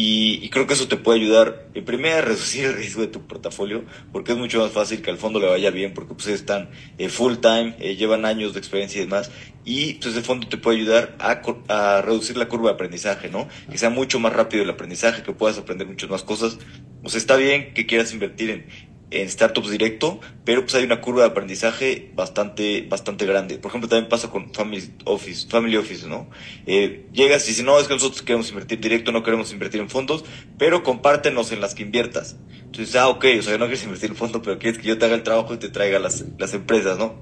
[0.00, 3.26] y, creo que eso te puede ayudar, en primera, a reducir el riesgo de tu
[3.26, 6.70] portafolio, porque es mucho más fácil que al fondo le vaya bien, porque pues están
[6.98, 9.32] eh, full time, eh, llevan años de experiencia y demás,
[9.64, 13.48] y pues el fondo te puede ayudar a, a, reducir la curva de aprendizaje, ¿no?
[13.68, 16.58] Que sea mucho más rápido el aprendizaje, que puedas aprender muchas más cosas.
[17.02, 18.66] Pues está bien que quieras invertir en,
[19.10, 23.58] en startups directo, pero pues hay una curva de aprendizaje bastante, bastante grande.
[23.58, 26.28] Por ejemplo, también pasa con Family Office, Family Office, ¿no?
[26.66, 29.88] Eh, llegas y dices, no, es que nosotros queremos invertir directo, no queremos invertir en
[29.88, 30.24] fondos,
[30.58, 32.36] pero compártenos en las que inviertas.
[32.64, 35.06] Entonces, ah, ok, o sea, no quieres invertir en fondo, pero quieres que yo te
[35.06, 37.14] haga el trabajo y te traiga las, las empresas, ¿no?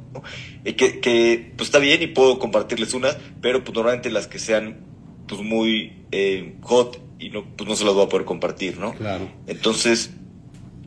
[0.64, 4.41] Eh, que, que, pues está bien y puedo compartirles unas, pero pues normalmente las que
[4.41, 4.84] sean,
[5.28, 8.93] pues muy eh, hot y no, pues no se las voy a poder compartir, ¿no?
[8.95, 9.30] Claro.
[9.47, 10.11] Entonces,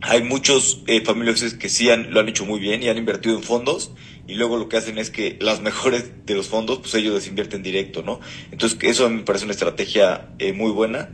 [0.02, 3.36] hay muchos eh, familiares que sí han, lo han hecho muy bien y han invertido
[3.36, 3.92] en fondos
[4.28, 7.28] y luego lo que hacen es que las mejores de los fondos, pues ellos les
[7.28, 8.20] invierten directo, ¿no?
[8.52, 11.10] Entonces eso me parece una estrategia eh, muy buena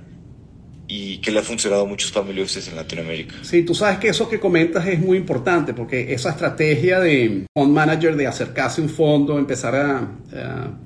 [0.88, 3.36] y que le ha funcionado a muchos familiares en Latinoamérica.
[3.42, 7.74] Sí, tú sabes que eso que comentas es muy importante porque esa estrategia de fund
[7.74, 10.78] manager de acercarse a un fondo, empezar a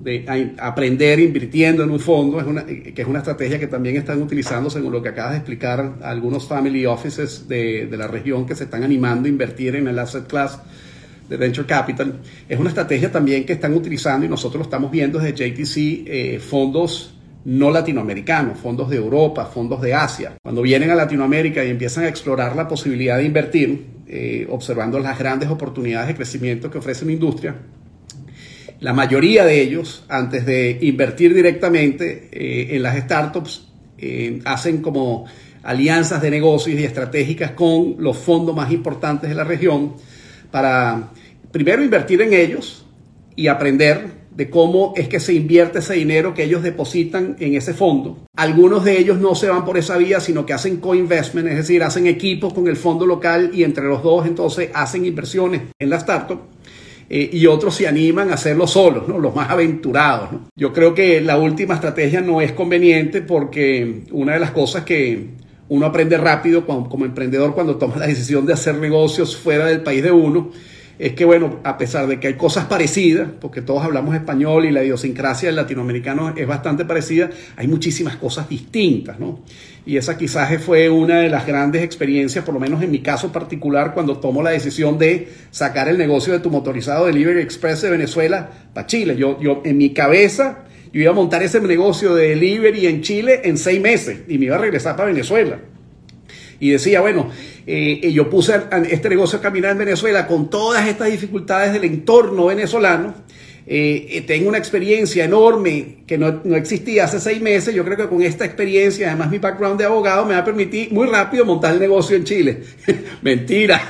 [0.00, 4.20] de aprender invirtiendo en un fondo, es una, que es una estrategia que también están
[4.22, 8.54] utilizando, según lo que acabas de explicar, algunos family offices de, de la región que
[8.54, 10.58] se están animando a invertir en el asset class
[11.28, 12.20] de Venture Capital.
[12.48, 15.76] Es una estrategia también que están utilizando y nosotros estamos viendo desde JTC,
[16.06, 20.34] eh, fondos no latinoamericanos, fondos de Europa, fondos de Asia.
[20.42, 25.18] Cuando vienen a Latinoamérica y empiezan a explorar la posibilidad de invertir, eh, observando las
[25.18, 27.54] grandes oportunidades de crecimiento que ofrece la industria,
[28.80, 33.68] la mayoría de ellos, antes de invertir directamente eh, en las startups,
[33.98, 35.26] eh, hacen como
[35.62, 39.94] alianzas de negocios y estratégicas con los fondos más importantes de la región
[40.50, 41.10] para
[41.52, 42.86] primero invertir en ellos
[43.36, 47.74] y aprender de cómo es que se invierte ese dinero que ellos depositan en ese
[47.74, 48.24] fondo.
[48.36, 51.82] Algunos de ellos no se van por esa vía, sino que hacen co-investment, es decir,
[51.82, 55.96] hacen equipos con el fondo local y entre los dos entonces hacen inversiones en la
[55.96, 56.40] startup.
[57.12, 59.18] Eh, y otros se animan a hacerlo solos, ¿no?
[59.18, 60.28] los más aventurados.
[60.54, 65.30] Yo creo que la última estrategia no es conveniente porque una de las cosas que
[65.68, 70.04] uno aprende rápido como emprendedor cuando toma la decisión de hacer negocios fuera del país
[70.04, 70.52] de uno
[71.00, 74.70] es que, bueno, a pesar de que hay cosas parecidas, porque todos hablamos español y
[74.70, 79.40] la idiosincrasia del latinoamericano es bastante parecida, hay muchísimas cosas distintas, ¿no?
[79.86, 83.32] Y esa quizás fue una de las grandes experiencias, por lo menos en mi caso
[83.32, 87.88] particular, cuando tomo la decisión de sacar el negocio de tu motorizado Delivery Express de
[87.88, 89.16] Venezuela para Chile.
[89.16, 93.40] Yo, yo en mi cabeza, yo iba a montar ese negocio de delivery en Chile
[93.44, 95.60] en seis meses y me iba a regresar para Venezuela.
[96.60, 97.30] Y decía, bueno,
[97.66, 98.54] eh, yo puse
[98.90, 103.14] este negocio a caminar en Venezuela con todas estas dificultades del entorno venezolano.
[103.66, 107.74] Eh, eh, tengo una experiencia enorme que no, no, existía hace seis meses.
[107.74, 110.92] Yo creo que con esta experiencia, además mi background de abogado, me va a permitir
[110.92, 112.62] muy rápido montar el negocio en Chile.
[113.22, 113.80] Mentira,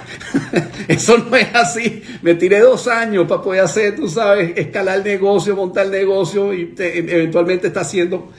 [0.89, 2.03] eso no es así.
[2.23, 6.53] Me tiré dos años para poder hacer, tú sabes, escalar el negocio, montar el negocio
[6.53, 8.31] y eventualmente está haciendo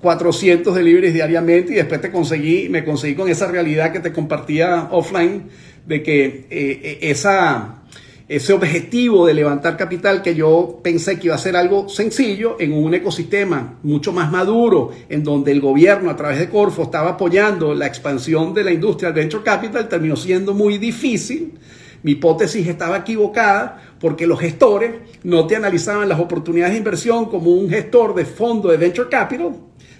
[0.00, 4.88] 400 deliveries diariamente y después te conseguí, me conseguí con esa realidad que te compartía
[4.90, 5.44] offline
[5.86, 7.82] de que eh, eh, esa,
[8.28, 12.72] ese objetivo de levantar capital que yo pensé que iba a ser algo sencillo en
[12.72, 17.74] un ecosistema mucho más maduro, en donde el gobierno a través de Corfo estaba apoyando
[17.74, 21.58] la expansión de la industria del venture capital, terminó siendo muy difícil.
[22.02, 24.92] Mi hipótesis estaba equivocada porque los gestores
[25.22, 29.52] no te analizaban las oportunidades de inversión como un gestor de fondo de venture capital,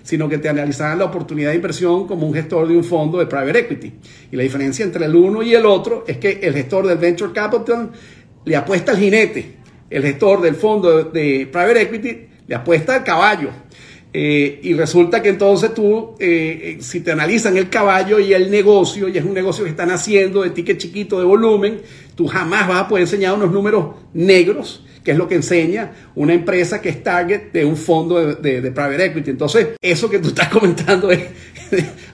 [0.03, 3.27] sino que te analizaban la oportunidad de inversión como un gestor de un fondo de
[3.27, 3.93] private equity.
[4.33, 7.33] Y la diferencia entre el uno y el otro es que el gestor del venture
[7.33, 7.91] capital
[8.45, 9.57] le apuesta al jinete,
[9.91, 13.51] el gestor del fondo de private equity le apuesta al caballo.
[14.13, 18.51] Eh, y resulta que entonces tú, eh, eh, si te analizan el caballo y el
[18.51, 21.81] negocio, y es un negocio que están haciendo de ticket chiquito de volumen,
[22.17, 26.35] tú jamás vas a poder enseñar unos números negros que es lo que enseña una
[26.35, 29.31] empresa que es target de un fondo de, private equity.
[29.31, 31.25] Entonces, eso que tú estás comentando es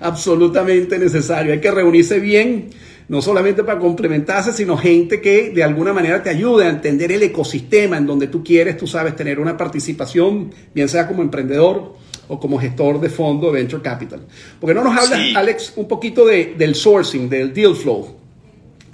[0.01, 1.53] absolutamente necesario.
[1.53, 2.71] Hay que reunirse bien,
[3.09, 7.23] no solamente para complementarse, sino gente que de alguna manera te ayude a entender el
[7.23, 11.95] ecosistema en donde tú quieres, tú sabes, tener una participación, bien sea como emprendedor
[12.29, 14.21] o como gestor de fondo de venture capital.
[14.61, 18.26] Porque no nos hablas, Alex, un poquito del sourcing, del deal flow.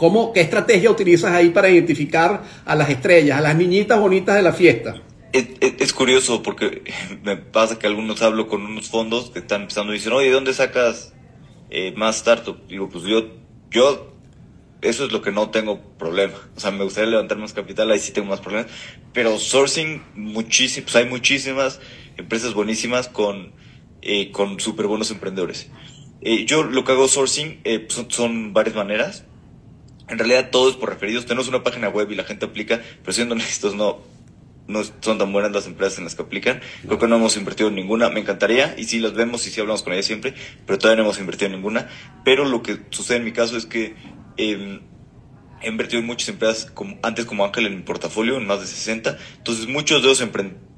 [0.03, 4.43] ¿Cómo, ¿Qué estrategia utilizas ahí para identificar a las estrellas, a las niñitas bonitas de
[4.43, 5.01] la fiesta?
[5.33, 6.83] Es, curioso porque
[7.23, 10.33] me pasa que algunos hablo con unos fondos que están empezando y dicen, oye, ¿de
[10.33, 11.15] dónde sacas
[11.71, 12.67] eh, más startup?
[12.67, 13.29] Digo, pues yo,
[13.71, 14.13] yo,
[14.81, 16.35] eso es lo que no tengo problema.
[16.57, 18.73] O sea, me gustaría levantar más capital, ahí sí tengo más problemas.
[19.13, 21.81] Pero sourcing, muchísimos, pues hay muchísimas
[22.17, 23.53] empresas buenísimas con,
[24.01, 25.71] eh, con súper buenos emprendedores.
[26.23, 29.27] Eh, yo lo que hago sourcing son, son varias maneras
[30.13, 31.25] en realidad todo es por referidos.
[31.25, 34.01] Tenemos una página web y la gente aplica, pero siendo honestos, no,
[34.69, 36.61] no son tan buenas las empresas en las que aplican.
[36.87, 38.11] Creo que no hemos invertido en ninguna.
[38.11, 40.35] Me encantaría, y sí las vemos y sí hablamos con ellas siempre,
[40.67, 41.89] pero todavía no hemos invertido en ninguna.
[42.25, 43.95] Pero lo que sucede en mi caso es que
[44.37, 44.81] eh,
[45.63, 48.67] he invertido en muchas empresas como, antes como Ángel en mi portafolio, en más de
[48.67, 49.17] 60.
[49.39, 50.72] Entonces muchos de los emprendedores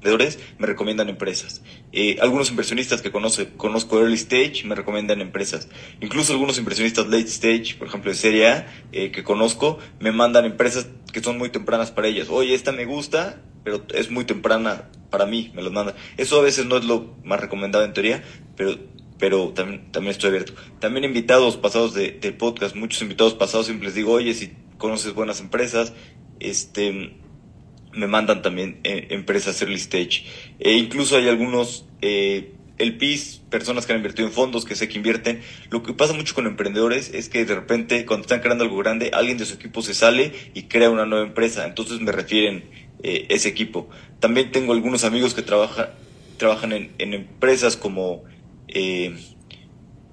[0.57, 1.63] me recomiendan empresas.
[1.91, 5.67] Eh, algunos inversionistas que conoce, conozco early stage me recomiendan empresas.
[6.01, 10.45] Incluso algunos inversionistas late stage, por ejemplo de Serie A, eh, que conozco, me mandan
[10.45, 12.27] empresas que son muy tempranas para ellas.
[12.29, 15.95] Oye, esta me gusta, pero es muy temprana para mí, me los mandan.
[16.17, 18.23] Eso a veces no es lo más recomendado en teoría,
[18.55, 18.77] pero
[19.17, 20.53] pero también, también estoy abierto.
[20.79, 25.13] También invitados pasados de, del podcast, muchos invitados pasados siempre les digo, oye, si conoces
[25.13, 25.93] buenas empresas,
[26.41, 27.15] este,
[27.95, 30.25] me mandan también eh, empresas early stage.
[30.59, 34.87] E incluso hay algunos eh, el PIS, personas que han invertido en fondos, que sé
[34.87, 35.41] que invierten.
[35.69, 39.11] Lo que pasa mucho con emprendedores es que de repente cuando están creando algo grande,
[39.13, 41.65] alguien de su equipo se sale y crea una nueva empresa.
[41.65, 42.65] Entonces me refieren
[43.03, 43.89] eh, ese equipo.
[44.19, 45.93] También tengo algunos amigos que trabaja,
[46.37, 48.23] trabajan en, en empresas como
[48.67, 49.15] eh,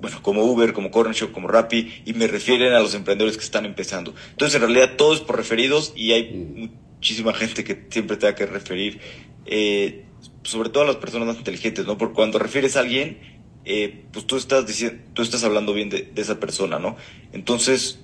[0.00, 4.12] bueno, como Uber, como como Rappi, y me refieren a los emprendedores que están empezando.
[4.30, 6.72] Entonces, en realidad, todo es por referidos y hay
[7.02, 9.00] muchísima gente que siempre te da que referir.
[9.44, 10.04] Eh,
[10.44, 11.98] sobre todo a las personas más inteligentes, ¿no?
[11.98, 13.18] Porque cuando refieres a alguien,
[13.64, 16.94] eh, pues tú estás diciendo, tú estás hablando bien de, esa persona, ¿no?
[17.32, 17.98] Entonces,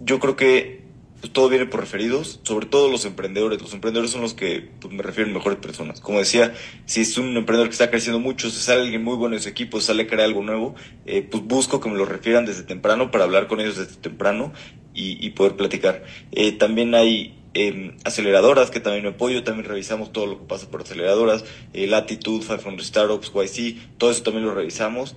[0.00, 0.82] yo creo que
[1.20, 3.62] pues, todo viene por referidos, sobre todo los emprendedores.
[3.62, 6.00] Los emprendedores son los que pues, me refieren mejores personas.
[6.00, 6.52] Como decía,
[6.84, 9.48] si es un emprendedor que está creciendo mucho, si sale alguien muy bueno en su
[9.50, 10.74] equipo, si sale a crear algo nuevo,
[11.06, 14.52] eh, pues busco que me lo refieran desde temprano para hablar con ellos desde temprano
[14.94, 16.02] y, poder platicar.
[16.32, 20.70] Eh, también hay Em, aceleradoras, que también me apoyo, también revisamos todo lo que pasa
[20.70, 21.44] por aceleradoras,
[21.74, 25.16] eh, Latitude, 500 Startups, YC, todo eso también lo revisamos,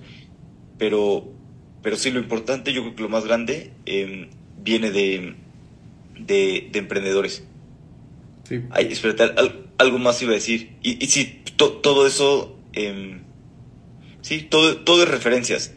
[0.76, 1.24] pero,
[1.82, 4.28] pero sí lo importante, yo creo que lo más grande em,
[4.62, 5.34] viene de,
[6.18, 7.42] de, emprendedores.
[8.46, 8.60] Sí.
[8.70, 9.34] Ay, espérate,
[9.78, 10.76] algo más iba a decir.
[10.82, 13.18] Y, y sí, todo eso, eh,
[14.20, 15.72] sí, todo, todo es referencias.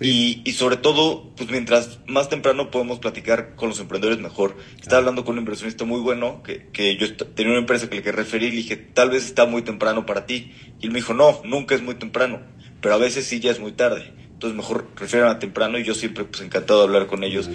[0.00, 4.56] Y, y, sobre todo, pues mientras más temprano podemos platicar con los emprendedores, mejor.
[4.80, 8.02] Estaba hablando con un inversionista muy bueno, que, que yo tenía una empresa que le
[8.02, 10.52] quería referir, y dije, tal vez está muy temprano para ti.
[10.80, 12.40] Y él me dijo, no, nunca es muy temprano,
[12.80, 14.12] pero a veces sí ya es muy tarde.
[14.32, 17.50] Entonces mejor refieran a temprano y yo siempre pues encantado de hablar con ellos.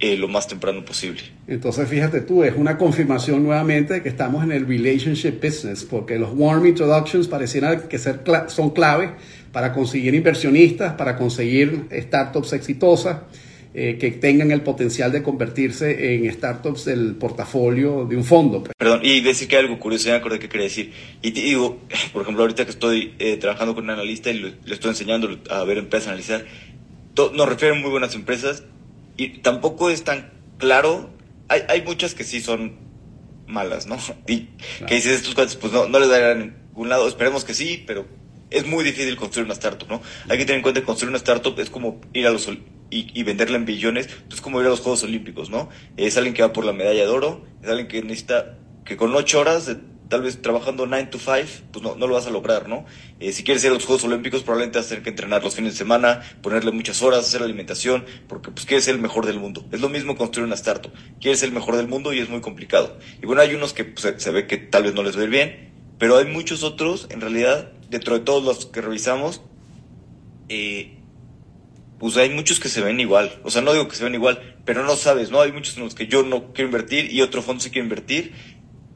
[0.00, 1.22] Eh, lo más temprano posible.
[1.46, 6.18] Entonces, fíjate tú, es una confirmación nuevamente de que estamos en el relationship business, porque
[6.18, 9.14] los warm introductions parecieran que ser son clave
[9.54, 13.18] para conseguir inversionistas, para conseguir startups exitosas.
[13.76, 18.62] Eh, que tengan el potencial de convertirse en startups del portafolio de un fondo.
[18.62, 18.72] Pues.
[18.78, 20.92] Perdón, y decir que algo curioso, me acordé que quería decir.
[21.22, 21.80] Y te digo,
[22.12, 25.64] por ejemplo, ahorita que estoy eh, trabajando con un analista y le estoy enseñando a
[25.64, 26.44] ver empresas a analizar,
[27.16, 28.62] nos refieren muy buenas empresas
[29.16, 31.10] y tampoco es tan claro.
[31.48, 32.76] Hay, hay muchas que sí son
[33.48, 33.98] malas, ¿no?
[34.28, 34.50] Y
[34.86, 37.08] que dices, estos cuates, pues no, no les darán a ningún lado.
[37.08, 38.06] Esperemos que sí, pero
[38.54, 40.00] es muy difícil construir una startup, ¿no?
[40.28, 42.58] Hay que tener en cuenta que construir una startup es como ir a los y,
[42.90, 45.68] y venderla en billones, es como ir a los Juegos Olímpicos, ¿no?
[45.96, 49.14] Es alguien que va por la medalla de oro, es alguien que necesita que con
[49.14, 49.76] ocho horas
[50.08, 51.32] tal vez trabajando 9 to 5,
[51.72, 52.84] pues no, no lo vas a lograr, ¿no?
[53.20, 55.54] Eh, si quieres ir a los Juegos Olímpicos, probablemente vas a tener que entrenar los
[55.54, 59.40] fines de semana, ponerle muchas horas, hacer alimentación, porque pues quieres ser el mejor del
[59.40, 59.64] mundo.
[59.72, 60.92] Es lo mismo construir una startup.
[61.20, 62.98] Quieres ser el mejor del mundo y es muy complicado.
[63.22, 65.24] Y bueno, hay unos que pues, se ve que tal vez no les va a
[65.24, 69.40] ir bien, pero hay muchos otros, en realidad, dentro de todos los que revisamos,
[70.48, 70.98] eh,
[72.00, 73.38] pues hay muchos que se ven igual.
[73.44, 75.40] O sea, no digo que se ven igual, pero no sabes, ¿no?
[75.40, 78.32] Hay muchos en los que yo no quiero invertir y otro fondo sí quiere invertir,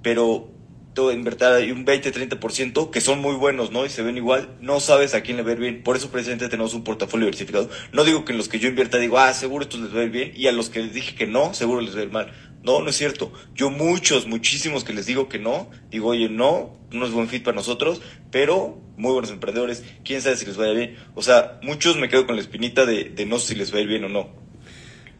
[0.03, 0.51] pero
[0.94, 3.86] todo invertir hay un 20-30% que son muy buenos, ¿no?
[3.86, 5.84] Y se ven igual, no sabes a quién le ir bien.
[5.84, 7.70] Por eso precisamente tenemos un portafolio diversificado.
[7.92, 10.05] No digo que en los que yo invierta digo, ah, seguro estos les va a
[10.05, 12.11] ir bien, y a los que les dije que no, seguro les va a ir
[12.11, 12.32] mal.
[12.62, 13.32] No, no es cierto.
[13.54, 17.42] Yo muchos, muchísimos que les digo que no, digo, oye, no, no es buen fit
[17.44, 18.00] para nosotros,
[18.30, 20.96] pero muy buenos emprendedores, quién sabe si les vaya bien.
[21.14, 23.78] O sea, muchos me quedo con la espinita de, de no sé si les va
[23.78, 24.48] a ir bien o no.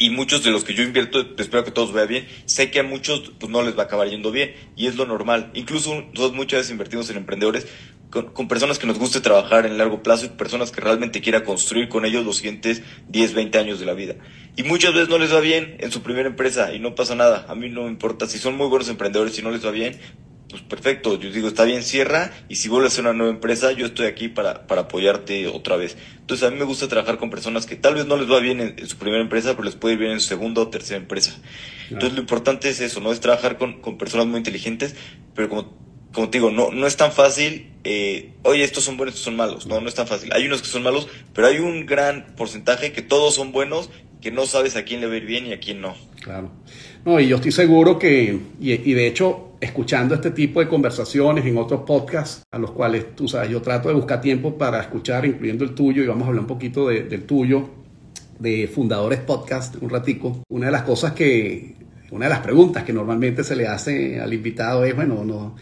[0.01, 2.85] Y muchos de los que yo invierto, espero que todos vaya bien, sé que a
[2.85, 5.51] muchos pues, no les va a acabar yendo bien, y es lo normal.
[5.55, 7.67] Incluso nosotros muchas veces invertimos en emprendedores
[8.11, 11.45] con, con, personas que nos guste trabajar en largo plazo y personas que realmente quiera
[11.45, 14.15] construir con ellos los siguientes 10, 20 años de la vida.
[14.57, 17.47] Y muchas veces no les va bien en su primera empresa y no pasa nada.
[17.49, 18.27] A mí no me importa.
[18.27, 19.99] Si son muy buenos emprendedores y no les va bien,
[20.49, 21.19] pues perfecto.
[21.19, 22.33] Yo digo, está bien, cierra.
[22.49, 25.77] Y si vuelves a hacer una nueva empresa, yo estoy aquí para, para apoyarte otra
[25.77, 25.97] vez.
[26.19, 28.61] Entonces a mí me gusta trabajar con personas que tal vez no les va bien
[28.61, 31.39] en, su primera empresa, pero les puede ir bien en su segunda o tercera empresa.
[31.91, 33.13] Entonces lo importante es eso, ¿no?
[33.13, 34.97] Es trabajar con, con personas muy inteligentes,
[35.35, 35.79] pero como
[36.13, 39.37] como te digo, no, no es tan fácil, eh, oye, estos son buenos, estos son
[39.37, 39.67] malos.
[39.67, 40.31] No, no es tan fácil.
[40.33, 43.91] Hay unos que son malos, pero hay un gran porcentaje que todos son buenos,
[44.21, 45.95] que no sabes a quién le va a ir bien y a quién no.
[46.23, 46.51] Claro.
[47.05, 51.57] No, y yo estoy seguro que, y, de hecho, escuchando este tipo de conversaciones en
[51.57, 55.65] otros podcasts, a los cuales tú sabes, yo trato de buscar tiempo para escuchar, incluyendo
[55.65, 57.71] el tuyo, y vamos a hablar un poquito del tuyo,
[58.39, 60.43] de Fundadores Podcast, un ratico.
[60.49, 61.77] Una de las cosas que,
[62.11, 65.55] una de las preguntas que normalmente se le hace al invitado es, bueno, no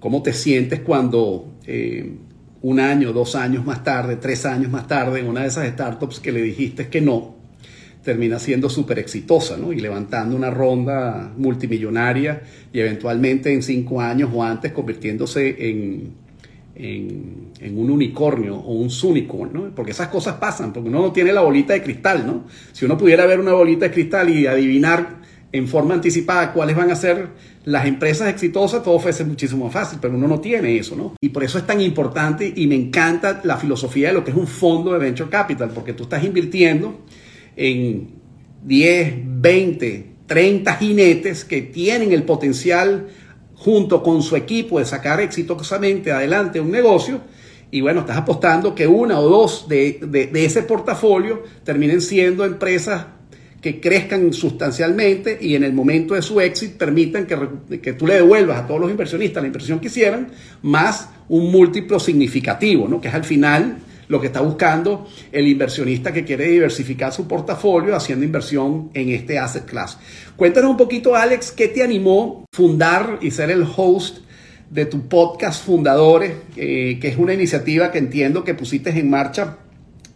[0.00, 2.10] ¿Cómo te sientes cuando eh,
[2.62, 6.20] un año, dos años más tarde, tres años más tarde, en una de esas startups
[6.20, 7.36] que le dijiste que no,
[8.02, 9.72] termina siendo súper exitosa ¿no?
[9.72, 12.42] y levantando una ronda multimillonaria
[12.72, 16.14] y eventualmente en cinco años o antes convirtiéndose en,
[16.74, 19.74] en, un unicornio o un unicorn, ¿no?
[19.74, 22.26] porque esas cosas pasan, porque uno no tiene la bolita de cristal.
[22.26, 22.46] ¿no?
[22.72, 25.20] Si uno pudiera ver una bolita de cristal y adivinar
[25.52, 27.28] en forma anticipada cuáles van a ser
[27.64, 31.14] las empresas exitosas, todo fuese muchísimo más fácil, pero uno no tiene eso, ¿no?
[31.20, 34.36] Y por eso es tan importante y me encanta la filosofía de lo que es
[34.36, 37.00] un fondo de venture capital, porque tú estás invirtiendo
[37.56, 38.10] en
[38.64, 43.08] 10, 20, 30 jinetes que tienen el potencial
[43.54, 47.20] junto con su equipo de sacar exitosamente adelante un negocio.
[47.72, 53.06] Y bueno, estás apostando que una o dos de, de ese portafolio terminen siendo empresas
[53.60, 58.14] que crezcan sustancialmente y en el momento de su éxito permitan que, que tú le
[58.14, 60.28] devuelvas a todos los inversionistas la inversión que hicieran,
[60.62, 63.00] más un múltiplo significativo, ¿no?
[63.00, 67.94] que es al final lo que está buscando el inversionista que quiere diversificar su portafolio
[67.94, 69.98] haciendo inversión en este asset class.
[70.34, 74.18] Cuéntanos un poquito, Alex, ¿qué te animó fundar y ser el host
[74.68, 79.58] de tu podcast Fundadores, eh, que es una iniciativa que entiendo que pusiste en marcha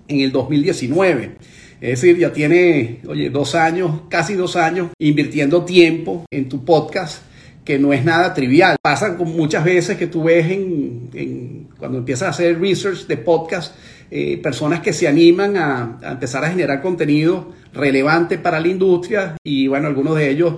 [0.09, 1.36] en el 2019?
[1.80, 7.22] Es decir, ya tiene, oye, dos años, casi dos años, invirtiendo tiempo en tu podcast
[7.64, 8.76] que no es nada trivial.
[8.80, 13.74] Pasan muchas veces que tú ves en, cuando empiezas a hacer research de podcast,
[14.10, 19.66] eh, personas que se animan a, empezar a generar contenido relevante para la industria y
[19.66, 20.54] bueno, algunos de ellos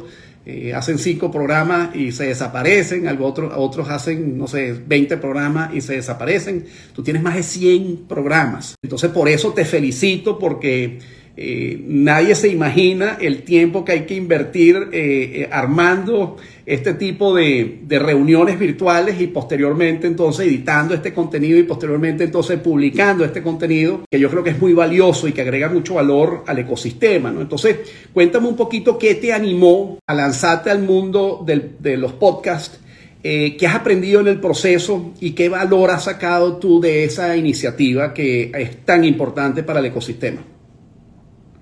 [0.49, 5.81] eh, hacen cinco programas y se desaparecen, otros, otros hacen, no sé, 20 programas y
[5.81, 6.67] se desaparecen.
[6.95, 8.77] Tú tienes más de 100 programas.
[8.81, 11.01] Entonces por eso te felicito porque
[11.39, 17.35] eh, nadie se imagina el tiempo que hay que invertir eh, eh, armando este tipo
[17.35, 24.01] de, reuniones virtuales y posteriormente entonces editando este contenido y posteriormente entonces publicando este contenido
[24.11, 27.31] que yo creo que es muy valioso y que agrega mucho valor al ecosistema.
[27.31, 27.43] ¿no?
[27.43, 27.81] Entonces,
[28.15, 32.81] cuéntame un poquito qué te animó a lanzarte al mundo de los podcasts.
[33.23, 38.15] ¿Qué has aprendido en el proceso y qué valor has sacado tú de esa iniciativa
[38.15, 40.56] que es tan importante para el ecosistema?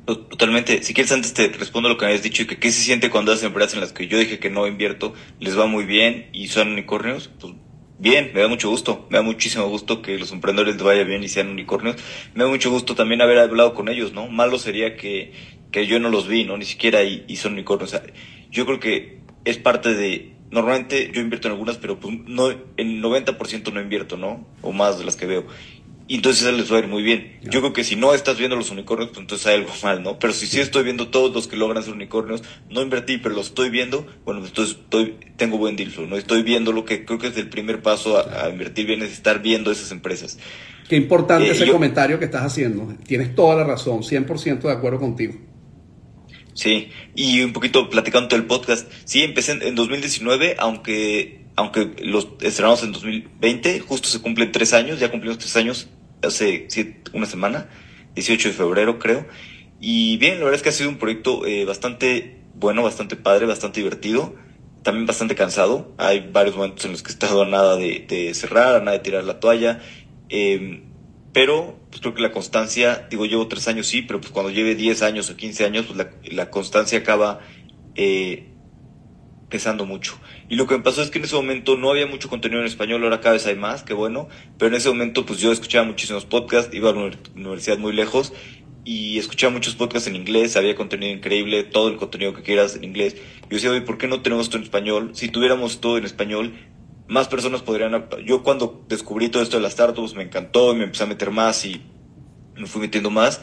[0.07, 0.83] Totalmente.
[0.83, 3.09] Si quieres, antes te respondo lo que me habías dicho y que qué se siente
[3.09, 6.29] cuando las empresas en las que yo dije que no invierto les va muy bien
[6.33, 7.31] y son unicornios.
[7.41, 7.55] Pues
[7.99, 9.07] bien, me da mucho gusto.
[9.09, 11.97] Me da muchísimo gusto que los emprendedores les vaya bien y sean unicornios.
[12.35, 14.29] Me da mucho gusto también haber hablado con ellos, ¿no?
[14.29, 15.33] Malo sería que,
[15.73, 16.59] que yo no los vi, ¿no?
[16.59, 17.99] Ni siquiera y, y son unicornios.
[18.51, 20.33] yo creo que es parte de.
[20.51, 24.47] Normalmente yo invierto en algunas, pero pues no, el 90% no invierto, ¿no?
[24.61, 25.47] O más de las que veo
[26.07, 27.39] y entonces eso les va a ir muy bien.
[27.43, 30.19] Yo creo que si no estás viendo los unicornios, pues entonces hay algo mal, ¿no?
[30.19, 33.49] Pero si sí estoy viendo todos los que logran ser unicornios, no invertí, pero los
[33.49, 36.17] estoy viendo, bueno, pues entonces estoy, tengo buen deal flow, ¿no?
[36.17, 39.41] Estoy viendo lo que creo que es el primer paso a, invertir bien, es estar
[39.41, 40.39] viendo esas empresas.
[40.89, 42.95] Qué importante eh, ese comentario que estás haciendo.
[43.07, 45.35] Tienes toda la razón, 100% de acuerdo contigo.
[46.53, 48.89] Sí, y un poquito platicando del podcast.
[49.05, 54.99] Sí, empecé en 2019, aunque aunque los estrenamos en 2020, justo se cumplen tres años,
[54.99, 55.89] ya cumplimos tres años
[56.23, 56.67] hace
[57.13, 57.69] una semana,
[58.15, 59.27] 18 de febrero creo.
[59.81, 63.47] Y bien, la verdad es que ha sido un proyecto eh, bastante bueno, bastante padre,
[63.47, 64.35] bastante divertido,
[64.83, 65.93] también bastante cansado.
[65.99, 69.01] Hay varios momentos en los que he estado a nada de, cerrar, a nada de
[69.01, 69.81] tirar la toalla.
[70.29, 70.85] Em,
[71.33, 74.75] pero pues creo que la constancia, digo, llevo tres años sí, pero pues cuando lleve
[74.75, 77.41] 10 años o 15 años, pues la, la constancia acaba
[77.97, 78.54] eh,
[79.55, 80.19] pesando mucho.
[80.49, 82.67] Y lo que me pasó es que en ese momento no había mucho contenido en
[82.67, 84.29] español, ahora cada vez hay más, qué bueno,
[84.59, 88.33] pero en ese momento pues yo escuchaba muchísimos podcasts, iba a una universidad muy lejos
[88.85, 92.83] y escuchaba muchos podcasts en inglés, había contenido increíble, todo el contenido que quieras en
[92.83, 93.15] inglés.
[93.43, 95.11] Yo decía, oye, ¿por qué no tenemos esto en español?
[95.13, 96.53] Si tuviéramos todo en español,
[97.07, 98.09] más personas podrían...
[98.27, 101.31] Yo cuando descubrí todo esto de las startups me encantó y me empecé a meter
[101.31, 101.81] más y
[102.57, 103.41] me fui metiendo más.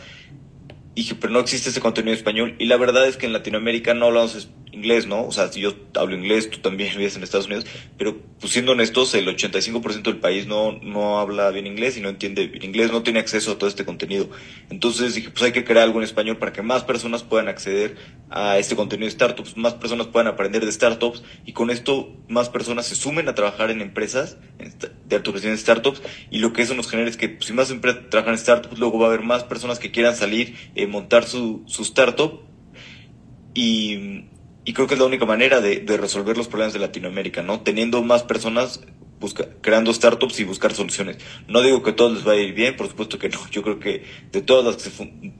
[0.93, 2.55] Dije, pero no existe ese contenido en español.
[2.59, 5.25] Y la verdad es que en Latinoamérica no hablamos inglés, ¿no?
[5.25, 7.65] O sea, si yo hablo inglés, tú también vives en Estados Unidos,
[7.97, 12.09] pero pues siendo honestos, el 85% del país no, no habla bien inglés y no
[12.09, 14.29] entiende bien inglés, no tiene acceso a todo este contenido.
[14.69, 17.97] Entonces dije, pues hay que crear algo en español para que más personas puedan acceder
[18.29, 22.49] a este contenido de startups, más personas puedan aprender de startups y con esto más
[22.49, 24.37] personas se sumen a trabajar en empresas
[25.05, 27.69] de alto de startups y lo que eso nos genera es que pues, si más
[27.71, 31.25] empresas trabajan en startups, luego va a haber más personas que quieran salir, eh, montar
[31.25, 32.41] su, su startup
[33.53, 34.25] y
[34.65, 37.61] y creo que es la única manera de, de, resolver los problemas de Latinoamérica, ¿no?
[37.61, 38.81] Teniendo más personas
[39.21, 41.17] busca, creando startups y buscar soluciones.
[41.47, 43.39] No digo que todos les va a ir bien, por supuesto que no.
[43.51, 44.89] Yo creo que de todas las que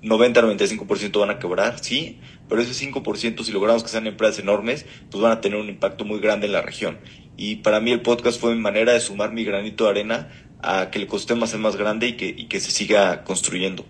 [0.04, 5.22] 90-95% van a quebrar, sí, pero ese 5%, si logramos que sean empresas enormes, pues
[5.22, 7.00] van a tener un impacto muy grande en la región.
[7.36, 10.30] Y para mí el podcast fue mi manera de sumar mi granito de arena
[10.62, 13.84] a que el ecosistema sea más grande y que, y que se siga construyendo.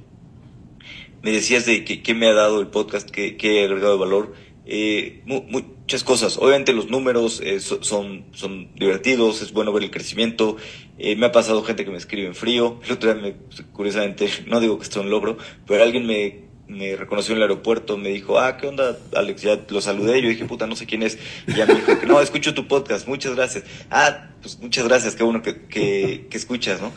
[1.21, 4.33] Me decías de qué me ha dado el podcast, qué, qué agregado de valor
[4.73, 6.37] eh, muchas cosas.
[6.37, 10.55] Obviamente los números eh, son, son divertidos, es bueno ver el crecimiento.
[10.97, 12.79] Eh, me ha pasado gente que me escribe en frío.
[12.85, 13.35] El otro día,
[13.73, 15.37] curiosamente, no digo que esto un logro,
[15.67, 19.41] pero alguien me, me reconoció en el aeropuerto, me dijo, ah, ¿qué onda, Alex?
[19.41, 21.17] Ya lo saludé, yo dije, puta, no sé quién es.
[21.47, 23.65] Y ya me dijo, no, escucho tu podcast, muchas gracias.
[23.89, 26.93] Ah, pues muchas gracias, qué bueno que, que, escuchas, ¿no?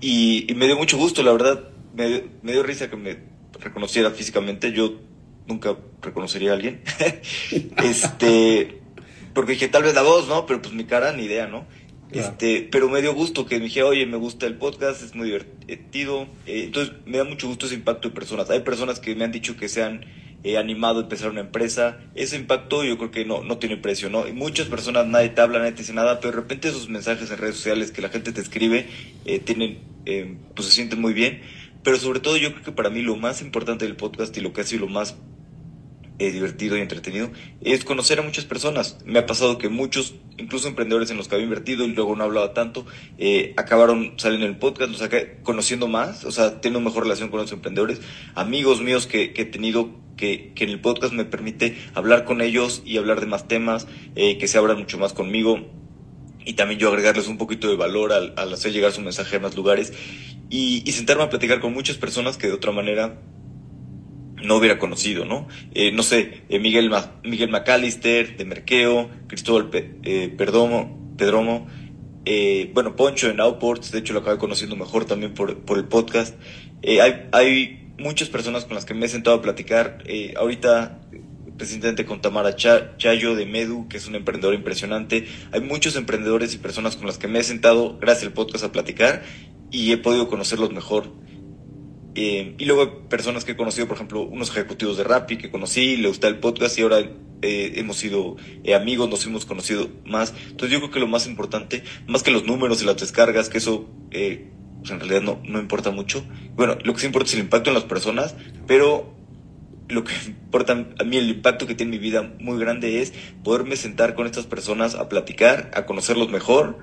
[0.00, 3.18] Y, y, me dio mucho gusto, la verdad, me, me dio risa que me
[3.60, 4.72] reconociera físicamente.
[4.72, 5.07] Yo
[5.48, 6.82] nunca reconocería a alguien.
[7.82, 8.80] este,
[9.34, 10.46] porque dije, tal vez la voz, ¿no?
[10.46, 11.66] Pero pues mi cara, ni idea, ¿no?
[12.10, 15.26] Este, pero me dio gusto que me dije, oye, me gusta el podcast, es muy
[15.26, 16.26] divertido.
[16.46, 18.48] Eh, entonces, me da mucho gusto ese impacto de personas.
[18.50, 20.06] Hay personas que me han dicho que se han
[20.42, 21.98] eh, animado a empezar una empresa.
[22.14, 24.26] Ese impacto yo creo que no, no tiene precio, ¿no?
[24.26, 27.30] Y muchas personas nadie te habla, nadie te dice nada, pero de repente esos mensajes
[27.30, 28.86] en redes sociales que la gente te escribe,
[29.26, 29.78] eh, tienen,
[30.54, 31.42] pues se sienten muy bien.
[31.82, 34.52] Pero sobre todo yo creo que para mí lo más importante del podcast y lo
[34.52, 35.16] que ha sido lo más
[36.18, 37.30] eh, divertido y entretenido
[37.60, 38.98] es conocer a muchas personas.
[39.04, 42.24] Me ha pasado que muchos, incluso emprendedores en los que había invertido y luego no
[42.24, 42.86] hablaba tanto,
[43.18, 47.28] eh, acabaron saliendo en el podcast, los acabé conociendo más, o sea, tengo mejor relación
[47.28, 48.00] con los emprendedores.
[48.34, 52.40] Amigos míos que, que he tenido que, que, en el podcast me permite hablar con
[52.40, 53.86] ellos y hablar de más temas,
[54.16, 55.60] eh, que se abran mucho más conmigo
[56.44, 59.40] y también yo agregarles un poquito de valor al, al hacer llegar su mensaje a
[59.40, 59.92] más lugares
[60.50, 63.20] y, y sentarme a platicar con muchas personas que de otra manera
[64.42, 65.48] no hubiera conocido, ¿no?
[65.74, 71.66] Eh, no sé, eh, Miguel, Ma Miguel McAllister, de Merkeo, Cristóbal eh, Perdomo, Pedromo,
[72.24, 75.84] eh, bueno, Poncho en Outports, de hecho lo acabé conociendo mejor también por, por el
[75.84, 76.36] podcast.
[76.82, 80.02] Eh, hay, hay muchas personas con las que me he sentado a platicar.
[80.36, 81.00] Ahorita,
[81.56, 85.26] precisamente con Tamara Chayo de Medu, que es un emprendedor impresionante.
[85.52, 88.72] Hay muchos emprendedores y personas con las que me he sentado, gracias al podcast, a
[88.72, 89.22] platicar
[89.70, 91.12] y he podido conocerlos mejor.
[92.20, 95.96] Eh, y luego personas que he conocido, por ejemplo, unos ejecutivos de Rappi que conocí,
[95.96, 96.98] le gusta el podcast y ahora
[97.42, 100.34] eh, hemos sido eh, amigos, nos hemos conocido más.
[100.50, 103.58] Entonces yo creo que lo más importante, más que los números y las descargas, que
[103.58, 104.48] eso eh,
[104.80, 106.24] pues en realidad no, no importa mucho.
[106.56, 108.34] Bueno, lo que sí importa es el impacto en las personas,
[108.66, 109.14] pero
[109.88, 113.12] lo que importa a mí, el impacto que tiene en mi vida muy grande es
[113.44, 116.80] poderme sentar con estas personas a platicar, a conocerlos mejor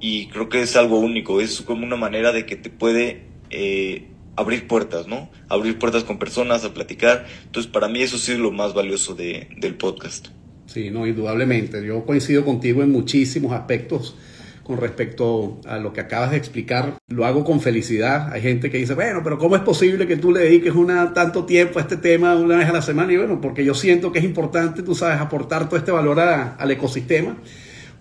[0.00, 3.26] y creo que es algo único, es como una manera de que te puede...
[3.50, 5.30] Eh, abrir puertas, ¿no?
[5.48, 7.26] Abrir puertas con personas, a platicar.
[7.44, 10.28] Entonces, para mí eso sí es lo más valioso de, del podcast.
[10.66, 11.84] Sí, no, indudablemente.
[11.84, 14.16] Yo coincido contigo en muchísimos aspectos
[14.62, 16.96] con respecto a lo que acabas de explicar.
[17.08, 18.32] Lo hago con felicidad.
[18.32, 21.44] Hay gente que dice, bueno, pero ¿cómo es posible que tú le dediques una, tanto
[21.44, 23.12] tiempo a este tema una vez a la semana?
[23.12, 26.54] Y bueno, porque yo siento que es importante, tú sabes, aportar todo este valor a,
[26.54, 27.36] al ecosistema.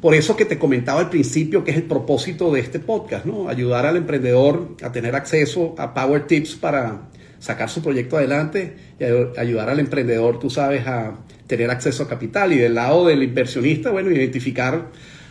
[0.02, 3.48] Por eso que te comentaba al principio que es el propósito de este podcast, ¿no?
[3.48, 9.04] Ayudar al emprendedor a tener acceso a Power Tips para sacar su proyecto adelante y
[9.40, 12.52] ayudar al emprendedor, tú sabes, a tener acceso a capital.
[12.52, 14.90] Y del lado del inversionista, bueno, identificar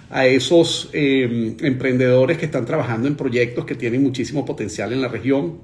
[0.08, 5.08] a esos eh, emprendedores que están trabajando en proyectos que tienen muchísimo potencial en la
[5.08, 5.58] región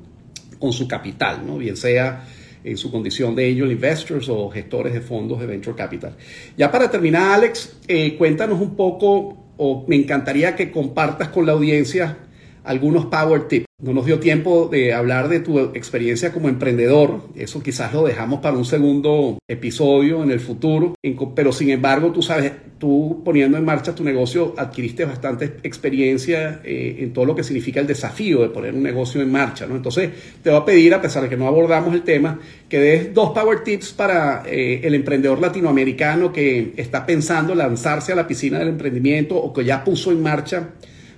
[0.58, 1.58] con su capital, ¿no?
[1.58, 2.26] Bien sea
[2.66, 6.16] en su condición de angel investors o gestores de fondos de venture capital.
[6.56, 11.52] Ya para terminar, Alex, eh, cuéntanos un poco, o me encantaría que compartas con la
[11.52, 12.18] audiencia
[12.64, 13.65] algunos power tips.
[13.78, 18.40] No nos dio tiempo de hablar de tu experiencia como emprendedor, eso quizás lo dejamos
[18.40, 20.94] para un segundo episodio en el futuro,
[21.34, 26.96] pero sin embargo, tú sabes, tú poniendo en marcha tu negocio adquiriste bastante experiencia eh,
[27.00, 29.76] en todo lo que significa el desafío de poner un negocio en marcha, ¿no?
[29.76, 30.10] Entonces,
[30.42, 32.40] te voy a pedir, a pesar de que no abordamos el tema,
[32.70, 38.16] que des dos power tips para eh, el emprendedor latinoamericano que está pensando lanzarse a
[38.16, 40.70] la piscina del emprendimiento o que ya puso en marcha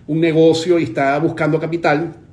[0.08, 2.24] un negocio y está buscando capital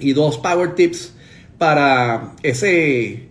[0.00, 1.14] y dos power tips
[1.58, 3.28] para ese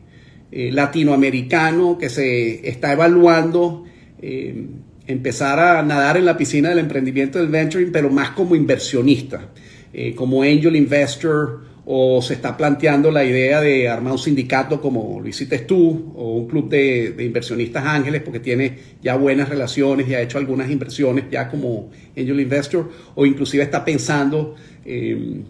[0.51, 3.85] eh, latinoamericano que se está evaluando
[4.21, 4.65] eh,
[5.09, 9.49] empezar a nadar en la piscina del emprendimiento del venturing, pero más como inversionista,
[9.91, 15.19] eh, como angel investor, o se está planteando la idea de armar un sindicato como
[15.19, 20.13] lo hiciste tú, o un club de, inversionistas ángeles, porque tiene ya buenas relaciones y
[20.13, 24.53] ha hecho algunas inversiones ya como angel investor, o inclusive está pensando
[24.85, 25.41] eh,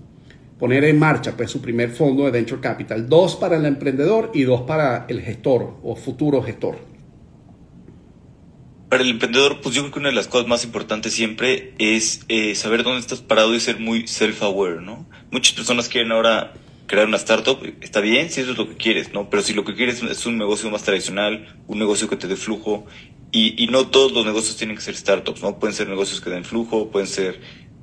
[0.59, 4.43] poner en marcha pues, su primer fondo de venture capital, dos para el emprendedor y
[4.43, 6.77] dos para el gestor o futuro gestor.
[8.89, 12.25] Para el emprendedor, pues yo creo que una de las cosas más importantes siempre es
[12.27, 15.07] eh, saber dónde estás parado y ser muy self-aware, ¿no?
[15.31, 16.53] Muchas personas quieren ahora
[16.87, 19.29] crear una startup, está bien si eso es lo que quieres, ¿no?
[19.29, 22.35] Pero si lo que quieres es un negocio más tradicional, un negocio que te dé
[22.35, 22.85] flujo,
[23.31, 25.59] y, y no todos los negocios tienen que ser startups, ¿no?
[25.59, 27.39] Pueden ser negocios que den flujo, pueden ser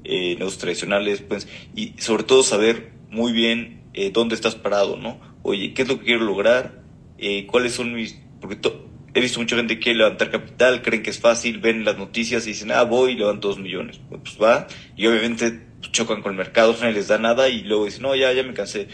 [0.08, 5.20] eh, tradicionales, pues, y sobre todo saber muy bien eh, dónde estás parado, ¿no?
[5.42, 6.82] Oye, ¿qué es lo que quiero lograr?
[7.18, 8.20] Eh, ¿Cuáles son mis...?
[8.40, 8.58] Porque
[9.14, 12.46] he visto mucha gente que quiere levantar capital, creen que es fácil, ven las noticias
[12.46, 13.98] y dicen, ah, voy y levanto dos millones.
[14.10, 14.66] Pues va,
[14.96, 18.32] y obviamente chocan con el mercado, no les da nada y luego dicen, no, ya,
[18.32, 18.88] ya me cansé.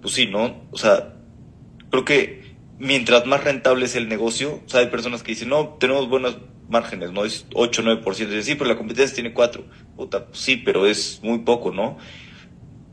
[0.00, 0.64] Pues sí, ¿no?
[0.70, 1.14] O sea,
[1.90, 5.76] creo que mientras más rentable es el negocio, o sea, hay personas que dicen, no,
[5.80, 6.36] tenemos buenas
[6.68, 7.24] márgenes, ¿no?
[7.24, 8.04] Es 8, 9%.
[8.04, 9.64] Dicen, sí, pero la competencia tiene 4.
[9.96, 11.98] Puta, pues sí, pero es muy poco, ¿no?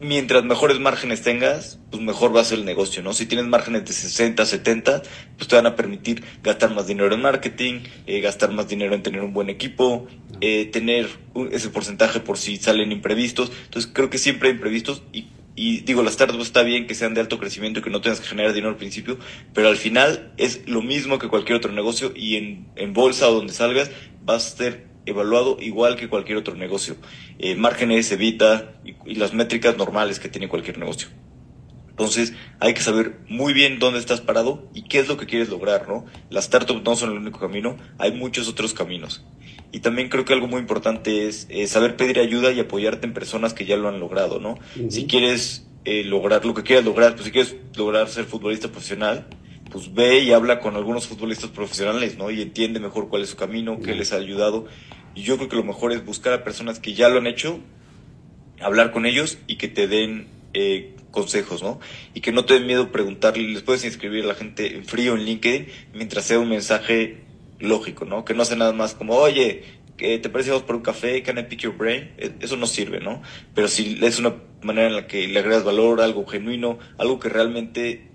[0.04, 3.14] mientras mejores márgenes tengas, pues mejor va a ser el negocio, ¿no?
[3.14, 5.02] Si tienes márgenes de 60, 70,
[5.38, 9.04] pues te van a permitir gastar más dinero en marketing, eh, gastar más dinero en
[9.04, 10.08] tener un buen equipo,
[10.42, 13.52] eh, tener un, ese porcentaje por si salen imprevistos.
[13.66, 17.14] Entonces creo que siempre hay imprevistos y y digo, las startups está bien que sean
[17.14, 19.20] de alto crecimiento y que no tengas que generar dinero al principio,
[19.54, 23.54] pero al final es lo mismo que cualquier otro negocio y en, bolsa o donde
[23.54, 23.92] salgas
[24.24, 26.96] vas a ser evaluado igual que cualquier otro negocio.
[27.38, 31.10] Eh, márgenes, evita y, y las métricas normales que tiene cualquier negocio.
[31.90, 35.50] Entonces hay que saber muy bien dónde estás parado y qué es lo que quieres
[35.50, 36.06] lograr, ¿no?
[36.32, 39.24] Las startups no son el único camino, hay muchos otros caminos.
[39.74, 43.14] Y también creo que algo muy importante es eh, saber pedir ayuda y apoyarte en
[43.14, 44.60] personas que ya lo han logrado, ¿no?
[44.90, 49.26] Si quieres eh, lograr lo que quieras lograr, pues si quieres lograr ser futbolista profesional,
[49.72, 52.30] pues ve y habla con algunos futbolistas profesionales, ¿no?
[52.30, 54.68] Y entiende mejor cuál es su camino, qué les ha ayudado.
[55.16, 57.60] Y yo creo que lo mejor es buscar a personas que ya lo han hecho,
[58.62, 61.80] hablar con ellos y que te den eh, consejos, ¿no?
[62.14, 65.16] Y que no te den miedo preguntarle, les puedes inscribir a la gente en frío
[65.16, 67.23] en LinkedIn mientras sea un mensaje
[67.64, 68.26] lógico, ¿no?
[68.26, 69.64] Que no sea nada más como, oye,
[69.98, 72.12] que te parece por un café, can I pick your brain?
[72.18, 73.22] E, eso no sirve, ¿no?
[73.56, 77.30] Pero si es una manera en la que le agregas valor, algo genuino, algo que
[77.30, 78.10] realmente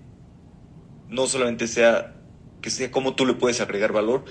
[1.09, 2.15] no solamente sea,
[2.61, 4.25] que sea como tú le puedes agregar valor,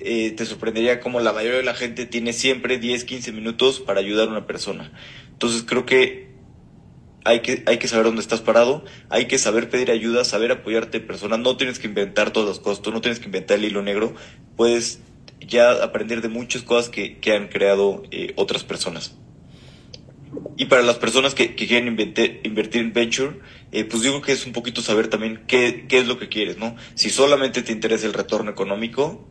[0.00, 4.00] eh, te sorprendería como la mayoría de la gente tiene siempre 10, 15 minutos para
[4.00, 4.92] ayudar a una persona.
[5.32, 6.27] Entonces creo que
[7.28, 10.98] hay que, hay que saber dónde estás parado, hay que saber pedir ayuda, saber apoyarte
[10.98, 13.82] personas, no tienes que inventar todas las cosas, tú no tienes que inventar el hilo
[13.82, 14.14] negro,
[14.56, 15.00] puedes
[15.46, 19.14] ya aprender de muchas cosas que, que han creado eh, otras personas.
[20.56, 23.40] Y para las personas que, que quieren invertir en venture,
[23.72, 26.56] eh, pues digo que es un poquito saber también qué, qué es lo que quieres,
[26.56, 26.76] ¿no?
[26.94, 29.28] Si solamente te interesa el retorno económico,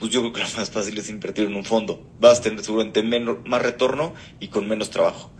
[0.00, 2.04] pues yo creo que lo más fácil es invertir en un fondo.
[2.18, 5.32] Vas a tener seguramente menos, más retorno y con menos trabajo.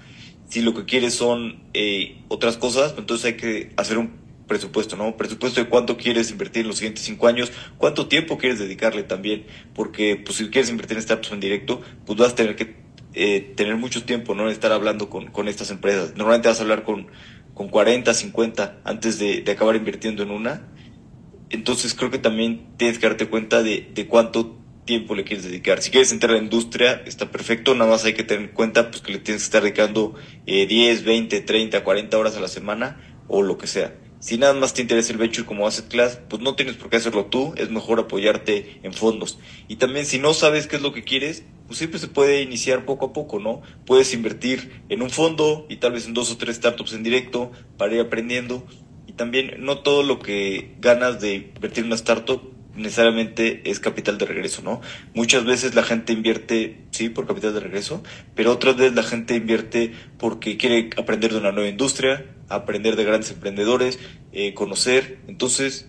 [0.48, 4.12] Si lo que quieres son eh, otras cosas, pues entonces hay que hacer un
[4.46, 5.16] presupuesto, ¿no?
[5.16, 9.46] Presupuesto de cuánto quieres invertir en los siguientes cinco años, cuánto tiempo quieres dedicarle también,
[9.74, 12.76] porque pues si quieres invertir en startups en directo, pues vas a tener que
[13.14, 14.48] eh, tener mucho tiempo, ¿no?
[14.50, 16.14] Estar hablando con, con estas empresas.
[16.16, 17.08] Normalmente vas a hablar con,
[17.54, 20.62] con 40, 50 antes de, de acabar invirtiendo en una.
[21.50, 24.58] Entonces creo que también tienes que darte cuenta de, de cuánto
[24.88, 25.82] tiempo le quieres dedicar.
[25.82, 28.90] Si quieres entrar a la industria, está perfecto, nada más hay que tener en cuenta
[28.90, 30.14] pues, que le tienes que estar dedicando
[30.46, 33.94] eh, 10, 20, 30, 40 horas a la semana o lo que sea.
[34.18, 36.96] Si nada más te interesa el venture como asset class, pues no tienes por qué
[36.96, 39.38] hacerlo tú, es mejor apoyarte en fondos.
[39.68, 42.86] Y también si no sabes qué es lo que quieres, pues siempre se puede iniciar
[42.86, 43.60] poco a poco, ¿no?
[43.84, 47.52] Puedes invertir en un fondo y tal vez en dos o tres startups en directo
[47.76, 48.66] para ir aprendiendo.
[49.06, 54.18] Y también no todo lo que ganas de invertir en una startup necesariamente es capital
[54.18, 54.80] de regreso, ¿no?
[55.14, 58.02] Muchas veces la gente invierte, sí, por capital de regreso,
[58.34, 63.04] pero otras veces la gente invierte porque quiere aprender de una nueva industria, aprender de
[63.04, 63.98] grandes emprendedores,
[64.32, 65.18] eh, conocer.
[65.26, 65.88] Entonces,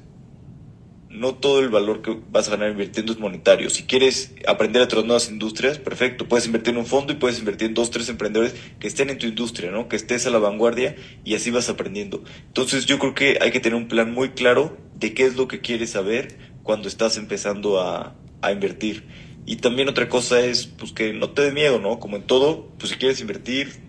[1.09, 3.69] no todo el valor que vas a ganar invirtiendo es monetario.
[3.69, 6.27] Si quieres aprender a otras nuevas industrias, perfecto.
[6.27, 9.17] Puedes invertir en un fondo y puedes invertir en dos, tres emprendedores que estén en
[9.17, 9.89] tu industria, ¿no?
[9.89, 10.95] Que estés a la vanguardia
[11.25, 12.23] y así vas aprendiendo.
[12.47, 15.47] Entonces yo creo que hay que tener un plan muy claro de qué es lo
[15.47, 19.05] que quieres saber cuando estás empezando a, a invertir.
[19.45, 21.99] Y también otra cosa es pues que no te dé miedo, ¿no?
[21.99, 23.79] Como en todo, pues si quieres invertir,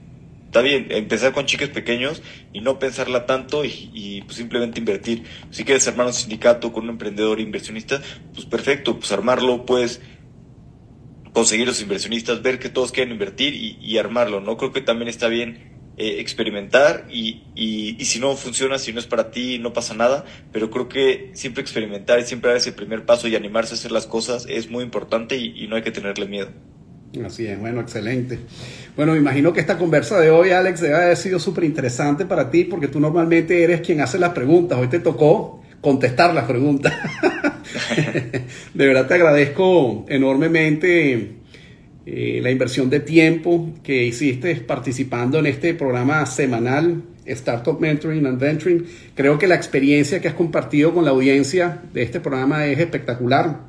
[0.47, 2.23] está bien, empezar con chiques pequeños
[2.53, 5.25] y no pensarla tanto y, pues simplemente invertir.
[5.51, 8.01] Si quieres armar un sindicato con un emprendedor inversionista,
[8.33, 10.01] pues perfecto, pues armarlo, puedes
[11.33, 14.57] conseguir los inversionistas, ver que todos quieren invertir y armarlo, ¿no?
[14.57, 19.01] Creo que también está bien eh, experimentar y, y, y, si no funciona, si no
[19.01, 22.73] es para ti, no pasa nada, pero creo que siempre experimentar y siempre dar ese
[22.73, 25.83] primer paso y animarse a hacer las cosas es muy importante y, y no hay
[25.83, 26.51] que tenerle miedo.
[27.25, 28.39] Así es, bueno, excelente.
[28.97, 32.51] Bueno, me imagino que esta conversa de hoy, Alex, debe haber sido súper interesante para
[32.51, 34.79] ti porque tú normalmente eres quien hace las preguntas.
[34.79, 36.95] Hoy te tocó contestar las preguntas.
[38.75, 41.40] de verdad te agradezco enormemente
[42.13, 48.41] eh, la inversión de tiempo que hiciste participando en este programa semanal Startup Mentoring and
[48.41, 48.85] Venturing.
[49.15, 53.61] Creo que la experiencia que has compartido con la audiencia de este programa es espectacular.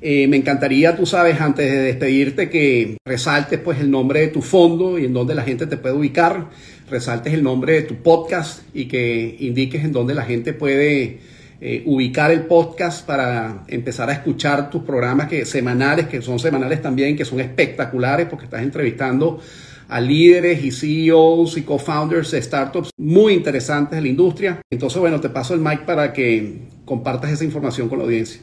[0.00, 4.40] Eh, me encantaría, tú sabes, antes de despedirte, que resaltes pues el nombre de tu
[4.40, 6.48] fondo y en dónde la gente te puede ubicar,
[6.90, 11.18] resaltes el nombre de tu podcast y que indiques en dónde la gente puede
[11.60, 16.82] eh, ubicar el podcast para empezar a escuchar tus programas que, semanales, que son semanales
[16.82, 19.40] también, que son espectaculares porque estás entrevistando
[19.88, 24.60] a líderes y CEOs y co-founders de startups muy interesantes de la industria.
[24.70, 28.40] Entonces, bueno, te paso el mic para que compartas esa información con la audiencia.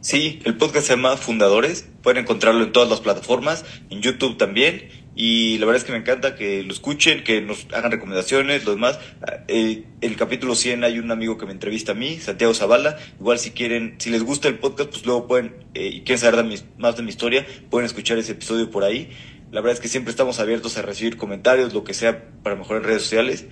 [0.00, 1.88] Sí, el podcast se llama Fundadores.
[2.02, 4.82] Pueden encontrarlo en todas las plataformas, en YouTube también.
[5.16, 8.72] Y la verdad es que me encanta que lo escuchen, que nos hagan recomendaciones, lo
[8.72, 8.98] demás.
[9.46, 12.98] Eh, el capítulo 100 hay un amigo que me entrevista a mí, Santiago Zavala.
[13.20, 16.36] Igual si quieren, si les gusta el podcast, pues luego pueden, eh, y quieren saber
[16.36, 19.10] de mi, más de mi historia, pueden escuchar ese episodio por ahí.
[19.52, 22.82] La verdad es que siempre estamos abiertos a recibir comentarios, lo que sea para mejorar
[22.82, 23.46] redes sociales.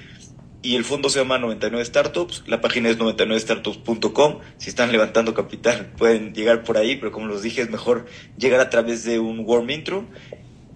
[0.64, 4.38] Y el fondo se llama 99 Startups, la página es 99startups.com.
[4.58, 8.06] Si están levantando capital pueden llegar por ahí, pero como los dije es mejor
[8.36, 10.06] llegar a través de un warm intro.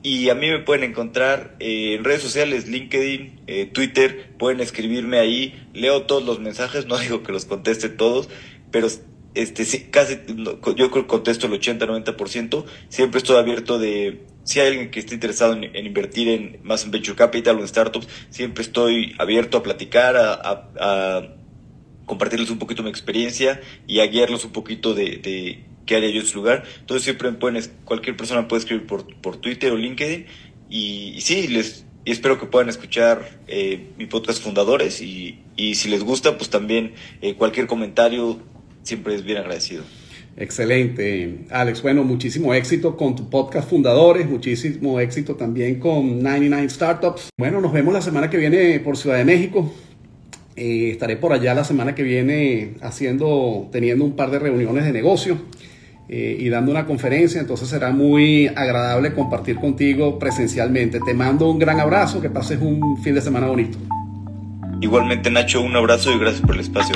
[0.06, 5.18] Y a mí me pueden encontrar eh, en redes sociales, LinkedIn, eh, Twitter, pueden escribirme
[5.18, 8.28] ahí, leo todos los mensajes, no digo que los conteste todos,
[8.70, 8.86] pero
[9.34, 14.68] este sí, casi yo creo que contesto el 80-90%, siempre estoy abierto de si hay
[14.68, 18.62] alguien que esté interesado en, invertir en más en venture capital o en startups, siempre
[18.62, 21.34] estoy abierto a platicar, a,
[22.04, 26.20] compartirles un poquito mi experiencia y a guiarlos un poquito de, de qué haría yo
[26.20, 26.64] en su lugar.
[26.80, 30.26] Entonces siempre pueden, cualquier persona puede escribir por, por Twitter o LinkedIn
[30.68, 35.88] y, sí, les y espero que puedan escuchar eh, mi podcast Fundadores y, y, si
[35.88, 38.38] les gusta, pues también eh, cualquier comentario
[38.84, 39.82] siempre es bien agradecido.
[40.36, 41.82] Excelente, Alex.
[41.82, 47.30] Bueno, muchísimo éxito con tu podcast Fundadores, muchísimo éxito también con 99 Startups.
[47.36, 49.72] Bueno, nos vemos la semana que viene por Ciudad de México.
[50.54, 54.92] Eh, estaré por allá la semana que viene haciendo, teniendo un par de reuniones de
[54.92, 55.38] negocio
[56.08, 61.00] eh, y dando una conferencia, entonces será muy agradable compartir contigo presencialmente.
[61.00, 63.76] Te mando un gran abrazo, que pases un fin de semana bonito.
[64.80, 66.94] Igualmente Nacho, un abrazo y gracias por el espacio.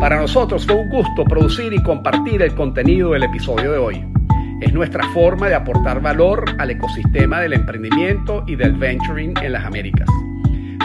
[0.00, 4.04] Para nosotros fue un gusto producir y compartir el contenido del episodio de hoy.
[4.60, 9.64] Es nuestra forma de aportar valor al ecosistema del emprendimiento y del venturing en las
[9.64, 10.08] Américas.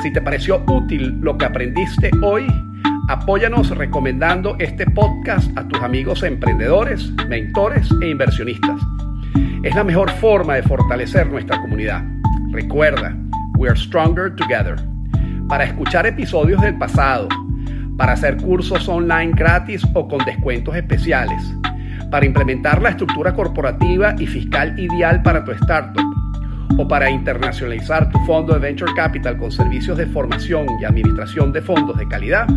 [0.03, 2.45] Si te pareció útil lo que aprendiste hoy,
[3.07, 8.81] apóyanos recomendando este podcast a tus amigos emprendedores, mentores e inversionistas.
[9.63, 12.03] Es la mejor forma de fortalecer nuestra comunidad.
[12.51, 13.15] Recuerda,
[13.57, 14.75] we are stronger together.
[15.47, 17.27] Para escuchar episodios del pasado,
[17.97, 21.41] para hacer cursos online gratis o con descuentos especiales,
[22.09, 26.03] para implementar la estructura corporativa y fiscal ideal para tu startup,
[26.77, 31.61] o para internacionalizar tu fondo de Venture Capital con servicios de formación y administración de
[31.61, 32.47] fondos de calidad,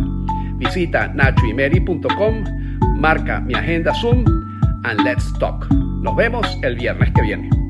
[0.59, 2.43] visita nachoimeri.com,
[2.95, 4.25] marca mi agenda Zoom
[4.83, 5.67] and let's talk.
[5.71, 7.68] Nos vemos el viernes que viene.